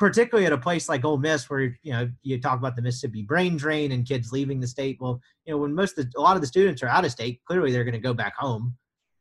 particularly 0.00 0.46
at 0.46 0.52
a 0.52 0.58
place 0.58 0.88
like 0.88 1.04
Ole 1.04 1.18
Miss, 1.18 1.48
where 1.50 1.76
you 1.82 1.92
know 1.92 2.10
you 2.22 2.40
talk 2.40 2.58
about 2.58 2.74
the 2.74 2.82
Mississippi 2.82 3.22
brain 3.22 3.58
drain 3.58 3.92
and 3.92 4.08
kids 4.08 4.32
leaving 4.32 4.58
the 4.58 4.66
state. 4.66 4.96
Well, 4.98 5.20
you 5.44 5.52
know 5.52 5.58
when 5.58 5.74
most 5.74 5.98
of 5.98 6.10
the, 6.10 6.18
a 6.18 6.22
lot 6.22 6.36
of 6.36 6.40
the 6.40 6.48
students 6.48 6.82
are 6.82 6.88
out 6.88 7.04
of 7.04 7.12
state, 7.12 7.40
clearly 7.44 7.70
they're 7.70 7.84
going 7.84 7.92
to 7.92 8.00
go 8.00 8.14
back 8.14 8.34
home. 8.34 8.76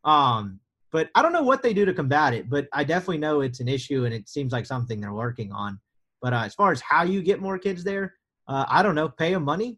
Um, 0.05 0.61
but 0.91 1.09
I 1.13 1.21
don't 1.21 1.33
know 1.33 1.43
what 1.43 1.61
they 1.61 1.73
do 1.73 1.85
to 1.85 1.93
combat 1.93 2.33
it. 2.33 2.49
But 2.49 2.67
I 2.73 2.85
definitely 2.85 3.17
know 3.17 3.41
it's 3.41 3.59
an 3.59 3.67
issue, 3.67 4.05
and 4.05 4.13
it 4.13 4.29
seems 4.29 4.53
like 4.53 4.65
something 4.65 5.01
they're 5.01 5.13
working 5.13 5.51
on. 5.51 5.79
But 6.21 6.33
uh, 6.33 6.43
as 6.45 6.55
far 6.55 6.71
as 6.71 6.79
how 6.79 7.03
you 7.03 7.21
get 7.21 7.41
more 7.41 7.59
kids 7.59 7.83
there, 7.83 8.15
uh, 8.47 8.65
I 8.67 8.81
don't 8.81 8.95
know. 8.95 9.09
Pay 9.09 9.33
them 9.33 9.43
money. 9.43 9.77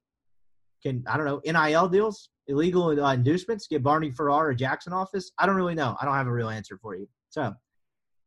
Can 0.83 1.03
I 1.07 1.17
don't 1.17 1.25
know 1.25 1.41
NIL 1.43 1.89
deals, 1.89 2.29
illegal 2.47 3.03
uh, 3.03 3.13
inducements. 3.13 3.67
Get 3.67 3.81
Barney 3.81 4.11
Farrar 4.11 4.51
a 4.51 4.55
Jackson 4.55 4.93
office. 4.93 5.31
I 5.39 5.47
don't 5.47 5.55
really 5.55 5.75
know. 5.75 5.97
I 5.99 6.05
don't 6.05 6.13
have 6.13 6.27
a 6.27 6.31
real 6.31 6.49
answer 6.49 6.77
for 6.79 6.95
you. 6.95 7.07
So, 7.31 7.55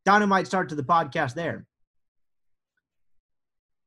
dynamite 0.04 0.48
start 0.48 0.68
to 0.70 0.74
the 0.74 0.82
podcast 0.82 1.34
there. 1.34 1.66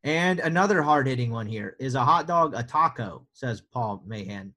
And 0.07 0.39
another 0.39 0.81
hard 0.81 1.05
hitting 1.05 1.31
one 1.31 1.47
here 1.47 1.75
is 1.81 1.95
a 1.95 2.05
hot 2.05 2.27
dog 2.27 2.53
a 2.55 2.63
taco, 2.63 3.27
says 3.33 3.59
Paul 3.59 4.01
Mahan. 4.07 4.53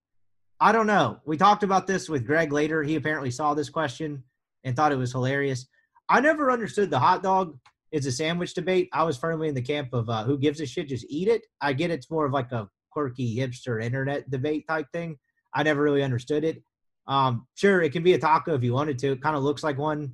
I 0.61 0.71
don't 0.71 0.87
know. 0.87 1.19
We 1.27 1.37
talked 1.37 1.65
about 1.65 1.89
this 1.89 2.09
with 2.09 2.25
Greg 2.25 2.53
later. 2.53 2.85
He 2.85 2.95
apparently 2.95 3.33
saw 3.33 3.53
this 3.53 3.69
question 3.69 4.23
and 4.63 4.77
thought 4.77 4.93
it 4.93 4.97
was 4.97 5.11
hilarious. 5.11 5.67
I 6.09 6.21
never 6.21 6.53
understood 6.53 6.89
the 6.89 7.01
hot 7.01 7.25
dog 7.25 7.59
is 7.91 8.07
a 8.07 8.13
sandwich 8.13 8.55
debate. 8.55 8.91
I 8.93 9.03
was 9.03 9.19
firmly 9.19 9.49
in 9.49 9.57
the 9.57 9.61
camp 9.61 9.93
of 9.93 10.09
uh, 10.09 10.23
who 10.23 10.39
gives 10.39 10.61
a 10.61 10.67
shit, 10.67 10.87
just 10.87 11.07
eat 11.09 11.27
it. 11.27 11.45
I 11.61 11.73
get 11.73 11.91
it's 11.91 12.13
more 12.13 12.27
of 12.27 12.33
like 12.33 12.53
a 12.53 12.69
quirky 12.93 13.37
hipster 13.37 13.83
internet 13.83 14.31
debate 14.31 14.69
type 14.69 14.87
thing. 14.93 15.19
I 15.53 15.65
never 15.65 15.83
really 15.83 16.05
understood 16.05 16.45
it. 16.45 16.63
Um, 17.09 17.49
sure, 17.57 17.83
it 17.83 17.91
can 17.91 18.05
be 18.05 18.13
a 18.13 18.21
taco 18.21 18.55
if 18.55 18.63
you 18.63 18.73
wanted 18.73 19.01
to. 19.01 19.11
It 19.11 19.23
kind 19.23 19.35
of 19.35 19.43
looks 19.43 19.65
like 19.65 19.79
one 19.79 20.13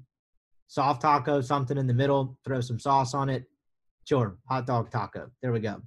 soft 0.66 1.02
taco, 1.02 1.42
something 1.42 1.76
in 1.76 1.86
the 1.86 1.92
middle, 1.92 2.38
throw 2.42 2.62
some 2.62 2.78
sauce 2.78 3.12
on 3.12 3.28
it. 3.28 3.44
Sure, 4.06 4.38
hot 4.48 4.66
dog 4.66 4.90
taco. 4.90 5.30
There 5.42 5.52
we 5.52 5.60
go. 5.60 5.82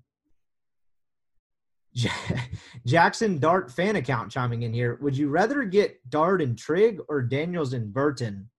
Jackson 2.86 3.40
Dart 3.40 3.72
fan 3.72 3.96
account 3.96 4.32
chiming 4.32 4.64
in 4.64 4.74
here. 4.74 5.00
Would 5.02 5.18
you 5.18 5.30
rather 5.30 5.64
get 5.64 5.98
Dart 6.10 6.42
and 6.42 6.58
Trigg 6.58 7.00
or 7.08 7.22
Daniels 7.22 7.74
and 7.74 7.94
Burton? 7.94 8.50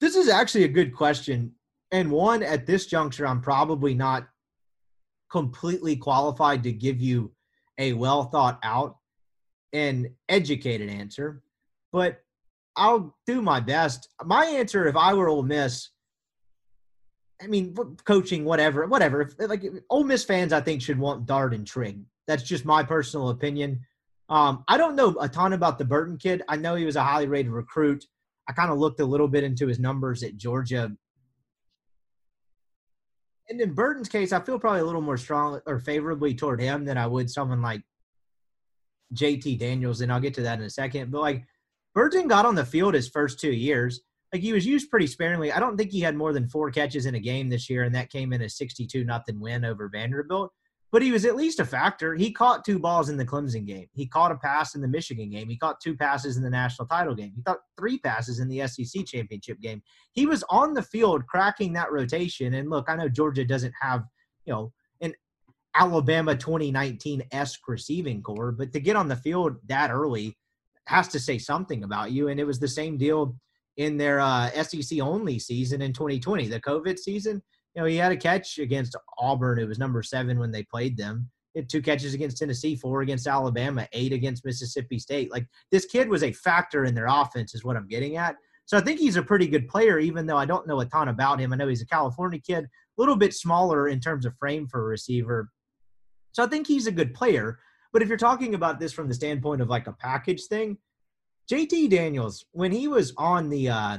This 0.00 0.16
is 0.16 0.28
actually 0.28 0.64
a 0.64 0.68
good 0.68 0.94
question. 0.94 1.52
And 1.92 2.10
one 2.10 2.42
at 2.42 2.66
this 2.66 2.86
juncture, 2.86 3.26
I'm 3.26 3.42
probably 3.42 3.94
not 3.94 4.26
completely 5.30 5.96
qualified 5.96 6.62
to 6.62 6.72
give 6.72 7.00
you 7.00 7.32
a 7.78 7.92
well 7.92 8.24
thought 8.24 8.58
out 8.62 8.96
and 9.72 10.08
educated 10.28 10.88
answer, 10.88 11.42
but 11.92 12.20
I'll 12.74 13.16
do 13.26 13.42
my 13.42 13.60
best. 13.60 14.08
My 14.24 14.46
answer, 14.46 14.86
if 14.86 14.96
I 14.96 15.14
were 15.14 15.28
Ole 15.28 15.42
Miss, 15.42 15.90
I 17.42 17.46
mean, 17.46 17.74
coaching, 18.04 18.44
whatever, 18.44 18.86
whatever. 18.86 19.30
Like 19.38 19.64
Ole 19.88 20.04
Miss 20.04 20.24
fans, 20.24 20.52
I 20.52 20.60
think 20.60 20.82
should 20.82 20.98
want 20.98 21.26
Dart 21.26 21.54
and 21.54 21.66
Trigg. 21.66 22.00
That's 22.26 22.42
just 22.42 22.64
my 22.64 22.82
personal 22.82 23.30
opinion. 23.30 23.80
Um, 24.28 24.64
I 24.68 24.76
don't 24.76 24.94
know 24.94 25.16
a 25.20 25.28
ton 25.28 25.54
about 25.54 25.78
the 25.78 25.84
Burton 25.84 26.16
kid. 26.16 26.42
I 26.48 26.56
know 26.56 26.74
he 26.76 26.84
was 26.84 26.96
a 26.96 27.02
highly 27.02 27.26
rated 27.26 27.50
recruit. 27.50 28.04
I 28.48 28.52
kind 28.52 28.70
of 28.70 28.78
looked 28.78 29.00
a 29.00 29.04
little 29.04 29.28
bit 29.28 29.44
into 29.44 29.66
his 29.66 29.78
numbers 29.78 30.22
at 30.22 30.36
Georgia. 30.36 30.92
And 33.48 33.60
in 33.60 33.74
Burton's 33.74 34.08
case, 34.08 34.32
I 34.32 34.40
feel 34.40 34.58
probably 34.58 34.80
a 34.80 34.84
little 34.84 35.00
more 35.00 35.16
strong 35.16 35.60
or 35.66 35.80
favorably 35.80 36.34
toward 36.34 36.60
him 36.60 36.84
than 36.84 36.96
I 36.96 37.06
would 37.06 37.30
someone 37.30 37.62
like 37.62 37.82
JT 39.14 39.58
Daniels. 39.58 40.00
And 40.00 40.12
I'll 40.12 40.20
get 40.20 40.34
to 40.34 40.42
that 40.42 40.60
in 40.60 40.64
a 40.64 40.70
second. 40.70 41.10
But 41.10 41.22
like 41.22 41.44
Burton 41.94 42.28
got 42.28 42.46
on 42.46 42.54
the 42.54 42.64
field 42.64 42.94
his 42.94 43.08
first 43.08 43.40
two 43.40 43.52
years 43.52 44.00
like 44.32 44.42
he 44.42 44.52
was 44.52 44.66
used 44.66 44.90
pretty 44.90 45.06
sparingly. 45.06 45.52
I 45.52 45.58
don't 45.58 45.76
think 45.76 45.90
he 45.90 46.00
had 46.00 46.16
more 46.16 46.32
than 46.32 46.48
four 46.48 46.70
catches 46.70 47.06
in 47.06 47.14
a 47.14 47.20
game 47.20 47.48
this 47.48 47.68
year, 47.68 47.82
and 47.82 47.94
that 47.94 48.10
came 48.10 48.32
in 48.32 48.42
a 48.42 48.48
62 48.48 49.04
nothing 49.04 49.40
win 49.40 49.64
over 49.64 49.88
Vanderbilt. 49.88 50.52
But 50.92 51.02
he 51.02 51.12
was 51.12 51.24
at 51.24 51.36
least 51.36 51.60
a 51.60 51.64
factor. 51.64 52.16
He 52.16 52.32
caught 52.32 52.64
two 52.64 52.78
balls 52.78 53.10
in 53.10 53.16
the 53.16 53.24
Clemson 53.24 53.64
game. 53.64 53.86
He 53.92 54.06
caught 54.06 54.32
a 54.32 54.36
pass 54.36 54.74
in 54.74 54.80
the 54.80 54.88
Michigan 54.88 55.30
game. 55.30 55.48
He 55.48 55.56
caught 55.56 55.80
two 55.80 55.96
passes 55.96 56.36
in 56.36 56.42
the 56.42 56.50
national 56.50 56.88
title 56.88 57.14
game. 57.14 57.32
He 57.34 57.42
caught 57.42 57.60
three 57.78 57.98
passes 57.98 58.40
in 58.40 58.48
the 58.48 58.66
SEC 58.66 59.06
championship 59.06 59.60
game. 59.60 59.82
He 60.12 60.26
was 60.26 60.42
on 60.48 60.74
the 60.74 60.82
field 60.82 61.26
cracking 61.28 61.72
that 61.74 61.92
rotation. 61.92 62.54
And 62.54 62.70
look, 62.70 62.86
I 62.88 62.96
know 62.96 63.08
Georgia 63.08 63.44
doesn't 63.44 63.74
have, 63.80 64.02
you 64.46 64.52
know, 64.52 64.72
an 65.00 65.14
Alabama 65.76 66.34
2019 66.34 67.22
esque 67.30 67.68
receiving 67.68 68.20
core, 68.20 68.50
but 68.50 68.72
to 68.72 68.80
get 68.80 68.96
on 68.96 69.06
the 69.06 69.14
field 69.14 69.58
that 69.68 69.92
early 69.92 70.36
has 70.86 71.06
to 71.08 71.20
say 71.20 71.38
something 71.38 71.84
about 71.84 72.10
you. 72.10 72.28
And 72.28 72.40
it 72.40 72.44
was 72.44 72.58
the 72.58 72.66
same 72.66 72.98
deal 72.98 73.36
in 73.80 73.96
their 73.96 74.20
uh, 74.20 74.50
SEC 74.62 75.00
only 75.00 75.38
season 75.38 75.80
in 75.80 75.94
2020, 75.94 76.48
the 76.48 76.60
COVID 76.60 76.98
season. 76.98 77.42
You 77.74 77.80
know, 77.80 77.88
he 77.88 77.96
had 77.96 78.12
a 78.12 78.16
catch 78.16 78.58
against 78.58 78.94
Auburn. 79.18 79.58
It 79.58 79.66
was 79.66 79.78
number 79.78 80.02
seven 80.02 80.38
when 80.38 80.50
they 80.50 80.64
played 80.64 80.98
them. 80.98 81.30
He 81.54 81.60
had 81.60 81.70
two 81.70 81.80
catches 81.80 82.12
against 82.12 82.36
Tennessee, 82.36 82.76
four 82.76 83.00
against 83.00 83.26
Alabama, 83.26 83.88
eight 83.94 84.12
against 84.12 84.44
Mississippi 84.44 84.98
State. 84.98 85.32
Like 85.32 85.46
this 85.70 85.86
kid 85.86 86.10
was 86.10 86.22
a 86.22 86.30
factor 86.30 86.84
in 86.84 86.94
their 86.94 87.06
offense, 87.08 87.54
is 87.54 87.64
what 87.64 87.74
I'm 87.74 87.88
getting 87.88 88.18
at. 88.18 88.36
So 88.66 88.76
I 88.76 88.82
think 88.82 89.00
he's 89.00 89.16
a 89.16 89.22
pretty 89.22 89.48
good 89.48 89.66
player, 89.66 89.98
even 89.98 90.26
though 90.26 90.36
I 90.36 90.44
don't 90.44 90.68
know 90.68 90.80
a 90.80 90.84
ton 90.84 91.08
about 91.08 91.40
him. 91.40 91.50
I 91.50 91.56
know 91.56 91.66
he's 91.66 91.80
a 91.80 91.86
California 91.86 92.38
kid, 92.38 92.64
a 92.64 92.68
little 92.98 93.16
bit 93.16 93.32
smaller 93.32 93.88
in 93.88 93.98
terms 93.98 94.26
of 94.26 94.36
frame 94.36 94.68
for 94.68 94.82
a 94.82 94.84
receiver. 94.84 95.48
So 96.32 96.44
I 96.44 96.48
think 96.48 96.66
he's 96.66 96.86
a 96.86 96.92
good 96.92 97.14
player. 97.14 97.58
But 97.94 98.02
if 98.02 98.08
you're 98.08 98.18
talking 98.18 98.54
about 98.54 98.78
this 98.78 98.92
from 98.92 99.08
the 99.08 99.14
standpoint 99.14 99.62
of 99.62 99.70
like 99.70 99.86
a 99.86 99.92
package 99.94 100.44
thing, 100.44 100.76
JT 101.50 101.90
Daniels, 101.90 102.44
when 102.52 102.70
he 102.70 102.86
was 102.86 103.12
on 103.16 103.50
the 103.50 103.68
uh, 103.68 103.98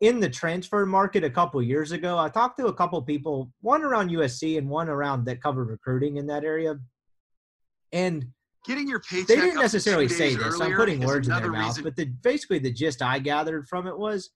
in 0.00 0.18
the 0.18 0.28
transfer 0.28 0.84
market 0.84 1.22
a 1.22 1.30
couple 1.30 1.62
years 1.62 1.92
ago, 1.92 2.18
I 2.18 2.28
talked 2.28 2.58
to 2.58 2.66
a 2.66 2.74
couple 2.74 3.00
people, 3.02 3.52
one 3.60 3.84
around 3.84 4.10
USC 4.10 4.58
and 4.58 4.68
one 4.68 4.88
around 4.88 5.24
that 5.26 5.40
covered 5.40 5.68
recruiting 5.68 6.16
in 6.16 6.26
that 6.26 6.44
area, 6.44 6.76
and 7.92 8.26
getting 8.66 8.88
your 8.88 8.98
paycheck. 8.98 9.28
They 9.28 9.36
didn't 9.36 9.60
necessarily 9.60 10.08
say 10.08 10.34
this. 10.34 10.60
I'm 10.60 10.74
putting 10.74 11.06
words 11.06 11.28
in 11.28 11.34
their 11.34 11.52
reason. 11.52 11.52
mouth, 11.52 11.82
but 11.84 11.94
the, 11.94 12.06
basically 12.06 12.58
the 12.58 12.72
gist 12.72 13.00
I 13.00 13.20
gathered 13.20 13.68
from 13.68 13.86
it 13.86 13.96
was 13.96 14.30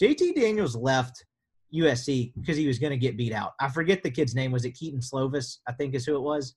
JT 0.00 0.34
Daniels 0.34 0.74
left 0.74 1.24
USC 1.72 2.32
because 2.34 2.56
he 2.56 2.66
was 2.66 2.80
going 2.80 2.90
to 2.90 2.96
get 2.96 3.16
beat 3.16 3.32
out. 3.32 3.52
I 3.60 3.68
forget 3.68 4.02
the 4.02 4.10
kid's 4.10 4.34
name. 4.34 4.50
Was 4.50 4.64
it 4.64 4.72
Kedon 4.72 5.00
Slovis? 5.00 5.58
I 5.68 5.72
think 5.72 5.94
is 5.94 6.04
who 6.04 6.16
it 6.16 6.22
was. 6.22 6.56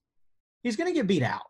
He's 0.64 0.76
going 0.76 0.92
to 0.92 0.94
get 0.94 1.06
beat 1.06 1.24
out. 1.24 1.44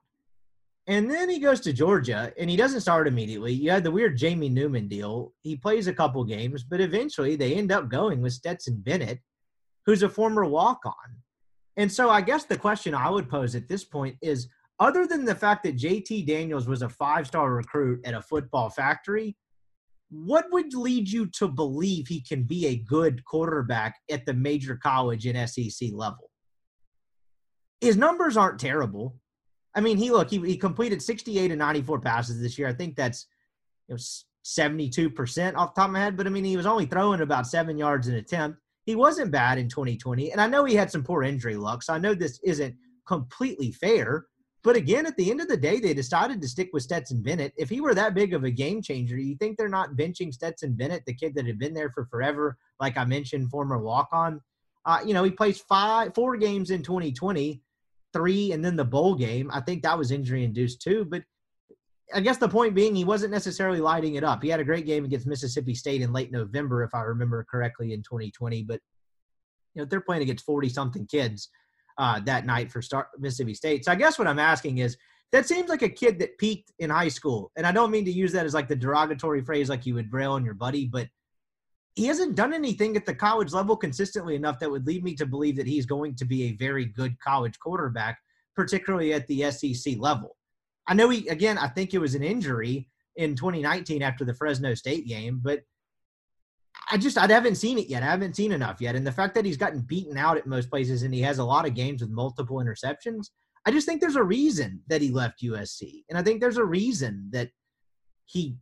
And 0.88 1.10
then 1.10 1.30
he 1.30 1.40
goes 1.40 1.62
to 1.62 1.74
Georgia 1.74 2.32
and 2.38 2.50
he 2.50 2.56
doesn't 2.56 2.82
start 2.82 3.08
immediately. 3.08 3.52
You 3.54 3.72
had 3.72 3.84
the 3.84 3.92
weird 3.92 4.18
Jamie 4.18 4.50
Newman 4.50 4.88
deal. 4.88 5.34
He 5.42 5.56
plays 5.56 5.88
a 5.88 5.94
couple 5.94 6.24
games, 6.24 6.64
but 6.64 6.80
eventually 6.80 7.36
they 7.36 7.56
end 7.56 7.72
up 7.72 7.90
going 7.90 8.22
with 8.22 8.34
Stetson 8.34 8.82
Bennett, 8.82 9.20
who's 9.86 10.04
a 10.04 10.10
former 10.10 10.46
walk 10.46 10.82
on. 10.86 10.94
And 11.78 11.92
so 11.92 12.10
I 12.10 12.22
guess 12.22 12.46
the 12.46 12.58
question 12.58 12.94
I 12.94 13.10
would 13.10 13.30
pose 13.30 13.56
at 13.56 13.68
this 13.68 13.84
point 13.84 14.16
is 14.22 14.48
other 14.80 15.08
than 15.08 15.26
the 15.26 15.36
fact 15.36 15.64
that 15.64 15.78
JT 15.78 16.28
Daniels 16.28 16.68
was 16.68 16.84
a 16.84 16.90
five 16.90 17.26
star 17.26 17.54
recruit 17.54 18.06
at 18.06 18.14
a 18.14 18.22
football 18.22 18.70
factory, 18.70 19.36
what 20.10 20.46
would 20.52 20.74
lead 20.74 21.10
you 21.10 21.28
to 21.38 21.48
believe 21.48 22.08
he 22.08 22.22
can 22.22 22.44
be 22.44 22.68
a 22.68 22.76
good 22.76 23.26
quarterback 23.26 23.96
at 24.12 24.26
the 24.26 24.34
major 24.34 24.76
college 24.76 25.26
and 25.26 25.50
SEC 25.50 25.90
level? 25.94 26.30
His 27.82 27.98
numbers 27.98 28.38
aren't 28.38 28.60
terrible. 28.60 29.16
I 29.76 29.82
mean, 29.82 29.98
he 29.98 30.10
look 30.10 30.30
he, 30.30 30.40
he 30.40 30.58
completed 30.58 31.02
68 31.02 31.52
and 31.52 31.60
94 31.60 32.00
passes 32.00 32.42
this 32.42 32.58
year. 32.58 32.68
I 32.68 32.74
think 32.74 32.96
that's 32.96 33.28
you 33.88 33.96
know 33.96 34.00
72% 34.46 35.56
off 35.56 35.76
the 35.76 35.82
top 35.82 35.90
of 35.90 35.94
my 35.94 36.00
head, 36.00 36.18
but 36.18 36.28
I 36.28 36.30
mean 36.30 36.46
he 36.46 36.58
was 36.58 36.66
only 36.66 36.86
throwing 36.86 37.22
about 37.22 37.48
seven 37.48 37.78
yards 37.78 38.08
an 38.08 38.16
attempt. 38.16 38.60
He 38.86 38.96
wasn't 38.96 39.32
bad 39.32 39.58
in 39.58 39.68
2020, 39.68 40.32
and 40.32 40.40
I 40.40 40.48
know 40.48 40.64
he 40.64 40.76
had 40.76 40.92
some 40.92 41.04
poor 41.04 41.24
injury 41.24 41.56
luck, 41.56 41.84
so 41.84 41.94
I 41.94 41.98
know 41.98 42.14
this 42.14 42.40
isn't 42.44 42.76
completely 43.08 43.72
fair. 43.72 44.26
But 44.64 44.76
again, 44.76 45.06
at 45.06 45.16
the 45.16 45.30
end 45.30 45.42
of 45.42 45.48
the 45.48 45.58
day, 45.58 45.80
they 45.80 45.94
decided 45.94 46.42
to 46.42 46.48
stick 46.48 46.70
with 46.74 46.82
Stetson 46.82 47.22
Bennett. 47.22 47.54
If 47.56 47.70
he 47.70 47.82
were 47.82 47.94
that 47.94 48.16
big 48.16 48.34
of 48.34 48.44
a 48.44 48.50
game 48.50 48.82
changer, 48.82 49.16
you 49.16 49.36
think 49.36 49.58
they're 49.58 49.70
not 49.70 49.96
benching 49.96 50.34
Stetson 50.34 50.74
Bennett, 50.74 51.06
the 51.06 51.14
kid 51.14 51.36
that 51.36 51.46
had 51.46 51.60
been 51.60 51.76
there 51.76 51.92
for 51.92 52.06
forever, 52.06 52.58
like 52.80 52.98
I 52.98 53.06
mentioned, 53.06 53.52
former 53.52 53.78
walk 53.78 54.10
on. 54.12 54.42
Uh, 54.84 55.02
you 55.06 55.14
know, 55.14 55.24
he 55.24 55.30
plays 55.30 55.60
five, 55.60 56.16
four 56.16 56.36
games 56.38 56.72
in 56.72 56.82
2020 56.82 57.62
three 58.16 58.54
and 58.54 58.64
then 58.64 58.78
the 58.78 58.86
bowl 58.86 59.14
game. 59.14 59.52
I 59.52 59.60
think 59.60 59.84
that 59.84 59.98
was 59.98 60.12
injury 60.12 60.46
induced 60.46 60.82
too. 60.82 61.06
But 61.06 61.24
I 62.14 62.22
guess 62.22 62.38
the 62.38 62.48
point 62.48 62.74
being, 62.74 62.96
he 62.96 63.04
wasn't 63.04 63.34
necessarily 63.34 63.82
lighting 63.82 64.16
it 64.16 64.24
up. 64.24 64.42
He 64.42 64.50
had 64.50 64.62
a 64.62 64.64
great 64.64 64.86
game 64.86 65.04
against 65.04 65.28
Mississippi 65.28 65.76
State 65.76 66.02
in 66.02 66.14
late 66.14 66.32
November, 66.32 66.84
if 66.84 66.96
I 66.96 67.02
remember 67.02 67.46
correctly, 67.50 67.94
in 67.94 68.02
2020. 68.04 68.64
But 68.64 68.80
you 69.74 69.82
know, 69.82 69.86
they're 69.86 70.02
playing 70.02 70.22
against 70.22 70.46
40 70.46 70.70
something 70.70 71.06
kids 71.08 71.50
uh, 71.98 72.22
that 72.22 72.46
night 72.46 72.72
for 72.72 72.82
start 72.82 73.08
Mississippi 73.20 73.54
State. 73.54 73.84
So 73.84 73.92
I 73.92 73.96
guess 73.96 74.18
what 74.18 74.28
I'm 74.28 74.40
asking 74.40 74.78
is, 74.78 74.98
that 75.32 75.48
seems 75.48 75.70
like 75.70 75.82
a 75.82 75.90
kid 75.90 76.20
that 76.20 76.38
peaked 76.38 76.72
in 76.80 76.90
high 76.90 77.10
school, 77.10 77.52
and 77.58 77.68
I 77.68 77.74
don't 77.74 77.92
mean 77.92 78.06
to 78.06 78.12
use 78.12 78.32
that 78.32 78.46
as 78.46 78.54
like 78.54 78.70
the 78.70 78.76
derogatory 78.76 79.42
phrase, 79.42 79.68
like 79.68 79.86
you 79.86 79.96
would 79.96 80.14
rail 80.14 80.32
on 80.32 80.46
your 80.46 80.54
buddy, 80.54 80.86
but 80.86 81.08
he 81.96 82.06
hasn't 82.06 82.36
done 82.36 82.54
anything 82.54 82.98
at 82.98 83.06
the 83.06 83.16
college 83.16 83.54
level 83.54 83.78
consistently 83.78 84.36
enough 84.36 84.60
that 84.60 84.70
would 84.70 84.86
lead 84.86 85.04
me 85.04 85.16
to 85.16 85.26
believe 85.26 85.56
that 85.56 85.68
he's 85.68 85.86
going 85.86 86.16
to 86.16 86.26
be 86.26 86.44
a 86.44 86.54
very 86.54 86.86
good 86.86 87.18
college 87.20 87.58
quarterback, 87.60 88.20
particularly 88.56 89.14
at 89.14 89.26
the 89.28 89.50
SEC 89.50 89.96
level. 89.98 90.36
I 90.88 90.94
know 90.94 91.10
he, 91.10 91.28
again, 91.30 91.58
I 91.58 91.68
think 91.68 91.94
it 91.94 92.00
was 92.00 92.14
an 92.14 92.24
injury 92.24 92.90
in 93.16 93.36
2019 93.36 94.02
after 94.02 94.26
the 94.26 94.34
Fresno 94.34 94.74
State 94.74 95.08
game, 95.08 95.40
but 95.42 95.62
I 96.92 96.98
just 96.98 97.18
I 97.18 97.28
haven't 97.28 97.56
seen 97.56 97.78
it 97.78 97.88
yet. 97.88 98.04
I 98.04 98.08
haven't 98.08 98.36
seen 98.36 98.52
enough 98.52 98.82
yet. 98.82 98.96
And 98.96 99.08
the 99.08 99.12
fact 99.12 99.34
that 99.36 99.46
he's 99.46 99.58
gotten 99.58 99.80
beaten 99.80 100.18
out 100.18 100.38
at 100.38 100.46
most 100.46 100.70
places 100.70 101.04
and 101.04 101.14
he 101.14 101.22
has 101.22 101.40
a 101.40 101.44
lot 101.44 101.66
of 101.66 101.74
games 101.74 102.02
with 102.02 102.12
multiple 102.12 102.58
interceptions, 102.58 103.30
I 103.66 103.72
just 103.72 103.88
think 103.88 104.02
there's 104.02 104.18
a 104.18 104.24
reason 104.24 104.82
that 104.88 105.02
he 105.02 105.10
left 105.10 105.42
USC. 105.42 106.04
And 106.10 106.18
I 106.18 106.22
think 106.22 106.42
there's 106.42 106.58
a 106.58 106.66
reason 106.66 107.30
that 107.32 107.50
he 108.26 108.58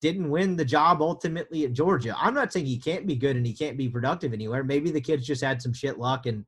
didn't 0.00 0.30
win 0.30 0.56
the 0.56 0.64
job 0.64 1.02
ultimately 1.02 1.64
at 1.64 1.72
Georgia. 1.72 2.14
I'm 2.18 2.34
not 2.34 2.52
saying 2.52 2.66
he 2.66 2.78
can't 2.78 3.06
be 3.06 3.16
good 3.16 3.36
and 3.36 3.46
he 3.46 3.52
can't 3.52 3.76
be 3.76 3.88
productive 3.88 4.32
anywhere. 4.32 4.64
Maybe 4.64 4.90
the 4.90 5.00
kids 5.00 5.26
just 5.26 5.42
had 5.42 5.60
some 5.60 5.72
shit 5.72 5.98
luck 5.98 6.26
and 6.26 6.44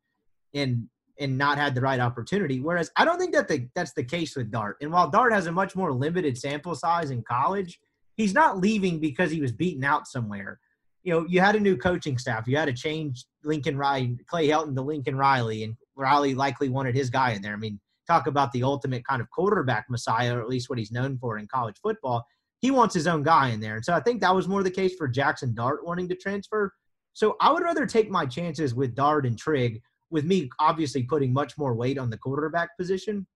and 0.54 0.88
and 1.20 1.36
not 1.36 1.58
had 1.58 1.74
the 1.74 1.80
right 1.80 2.00
opportunity. 2.00 2.60
Whereas 2.60 2.90
I 2.96 3.04
don't 3.04 3.18
think 3.18 3.34
that 3.34 3.46
the, 3.46 3.68
that's 3.74 3.92
the 3.92 4.02
case 4.02 4.34
with 4.34 4.50
Dart. 4.50 4.78
And 4.80 4.90
while 4.90 5.10
Dart 5.10 5.32
has 5.32 5.46
a 5.46 5.52
much 5.52 5.76
more 5.76 5.92
limited 5.92 6.38
sample 6.38 6.74
size 6.74 7.10
in 7.10 7.22
college, 7.22 7.78
he's 8.16 8.34
not 8.34 8.58
leaving 8.58 8.98
because 8.98 9.30
he 9.30 9.40
was 9.40 9.52
beaten 9.52 9.84
out 9.84 10.08
somewhere. 10.08 10.58
You 11.02 11.12
know, 11.12 11.26
you 11.28 11.40
had 11.40 11.54
a 11.54 11.60
new 11.60 11.76
coaching 11.76 12.16
staff. 12.16 12.48
You 12.48 12.56
had 12.56 12.66
to 12.66 12.72
change 12.72 13.26
Lincoln 13.44 13.76
Riley, 13.76 14.16
Clay 14.26 14.48
Helton 14.48 14.74
to 14.74 14.82
Lincoln 14.82 15.16
Riley, 15.16 15.64
and 15.64 15.76
Riley 15.96 16.34
likely 16.34 16.68
wanted 16.68 16.94
his 16.94 17.10
guy 17.10 17.32
in 17.32 17.42
there. 17.42 17.52
I 17.52 17.56
mean, 17.56 17.78
talk 18.06 18.26
about 18.26 18.52
the 18.52 18.62
ultimate 18.62 19.04
kind 19.04 19.20
of 19.20 19.30
quarterback 19.30 19.86
messiah, 19.90 20.36
or 20.36 20.40
at 20.40 20.48
least 20.48 20.70
what 20.70 20.78
he's 20.78 20.92
known 20.92 21.18
for 21.18 21.38
in 21.38 21.46
college 21.46 21.76
football. 21.82 22.24
He 22.62 22.70
wants 22.70 22.94
his 22.94 23.08
own 23.08 23.24
guy 23.24 23.48
in 23.48 23.60
there. 23.60 23.76
And 23.76 23.84
so 23.84 23.92
I 23.92 24.00
think 24.00 24.20
that 24.20 24.34
was 24.34 24.48
more 24.48 24.62
the 24.62 24.70
case 24.70 24.94
for 24.94 25.08
Jackson 25.08 25.52
Dart 25.52 25.84
wanting 25.84 26.08
to 26.08 26.14
transfer. 26.14 26.72
So 27.12 27.36
I 27.40 27.52
would 27.52 27.64
rather 27.64 27.84
take 27.84 28.08
my 28.08 28.24
chances 28.24 28.74
with 28.74 28.94
Dart 28.94 29.26
and 29.26 29.36
Trigg 29.36 29.82
with 30.10 30.24
me 30.24 30.48
obviously 30.60 31.02
putting 31.02 31.32
much 31.32 31.58
more 31.58 31.74
weight 31.74 31.98
on 31.98 32.08
the 32.08 32.16
quarterback 32.16 32.76
position 32.78 33.26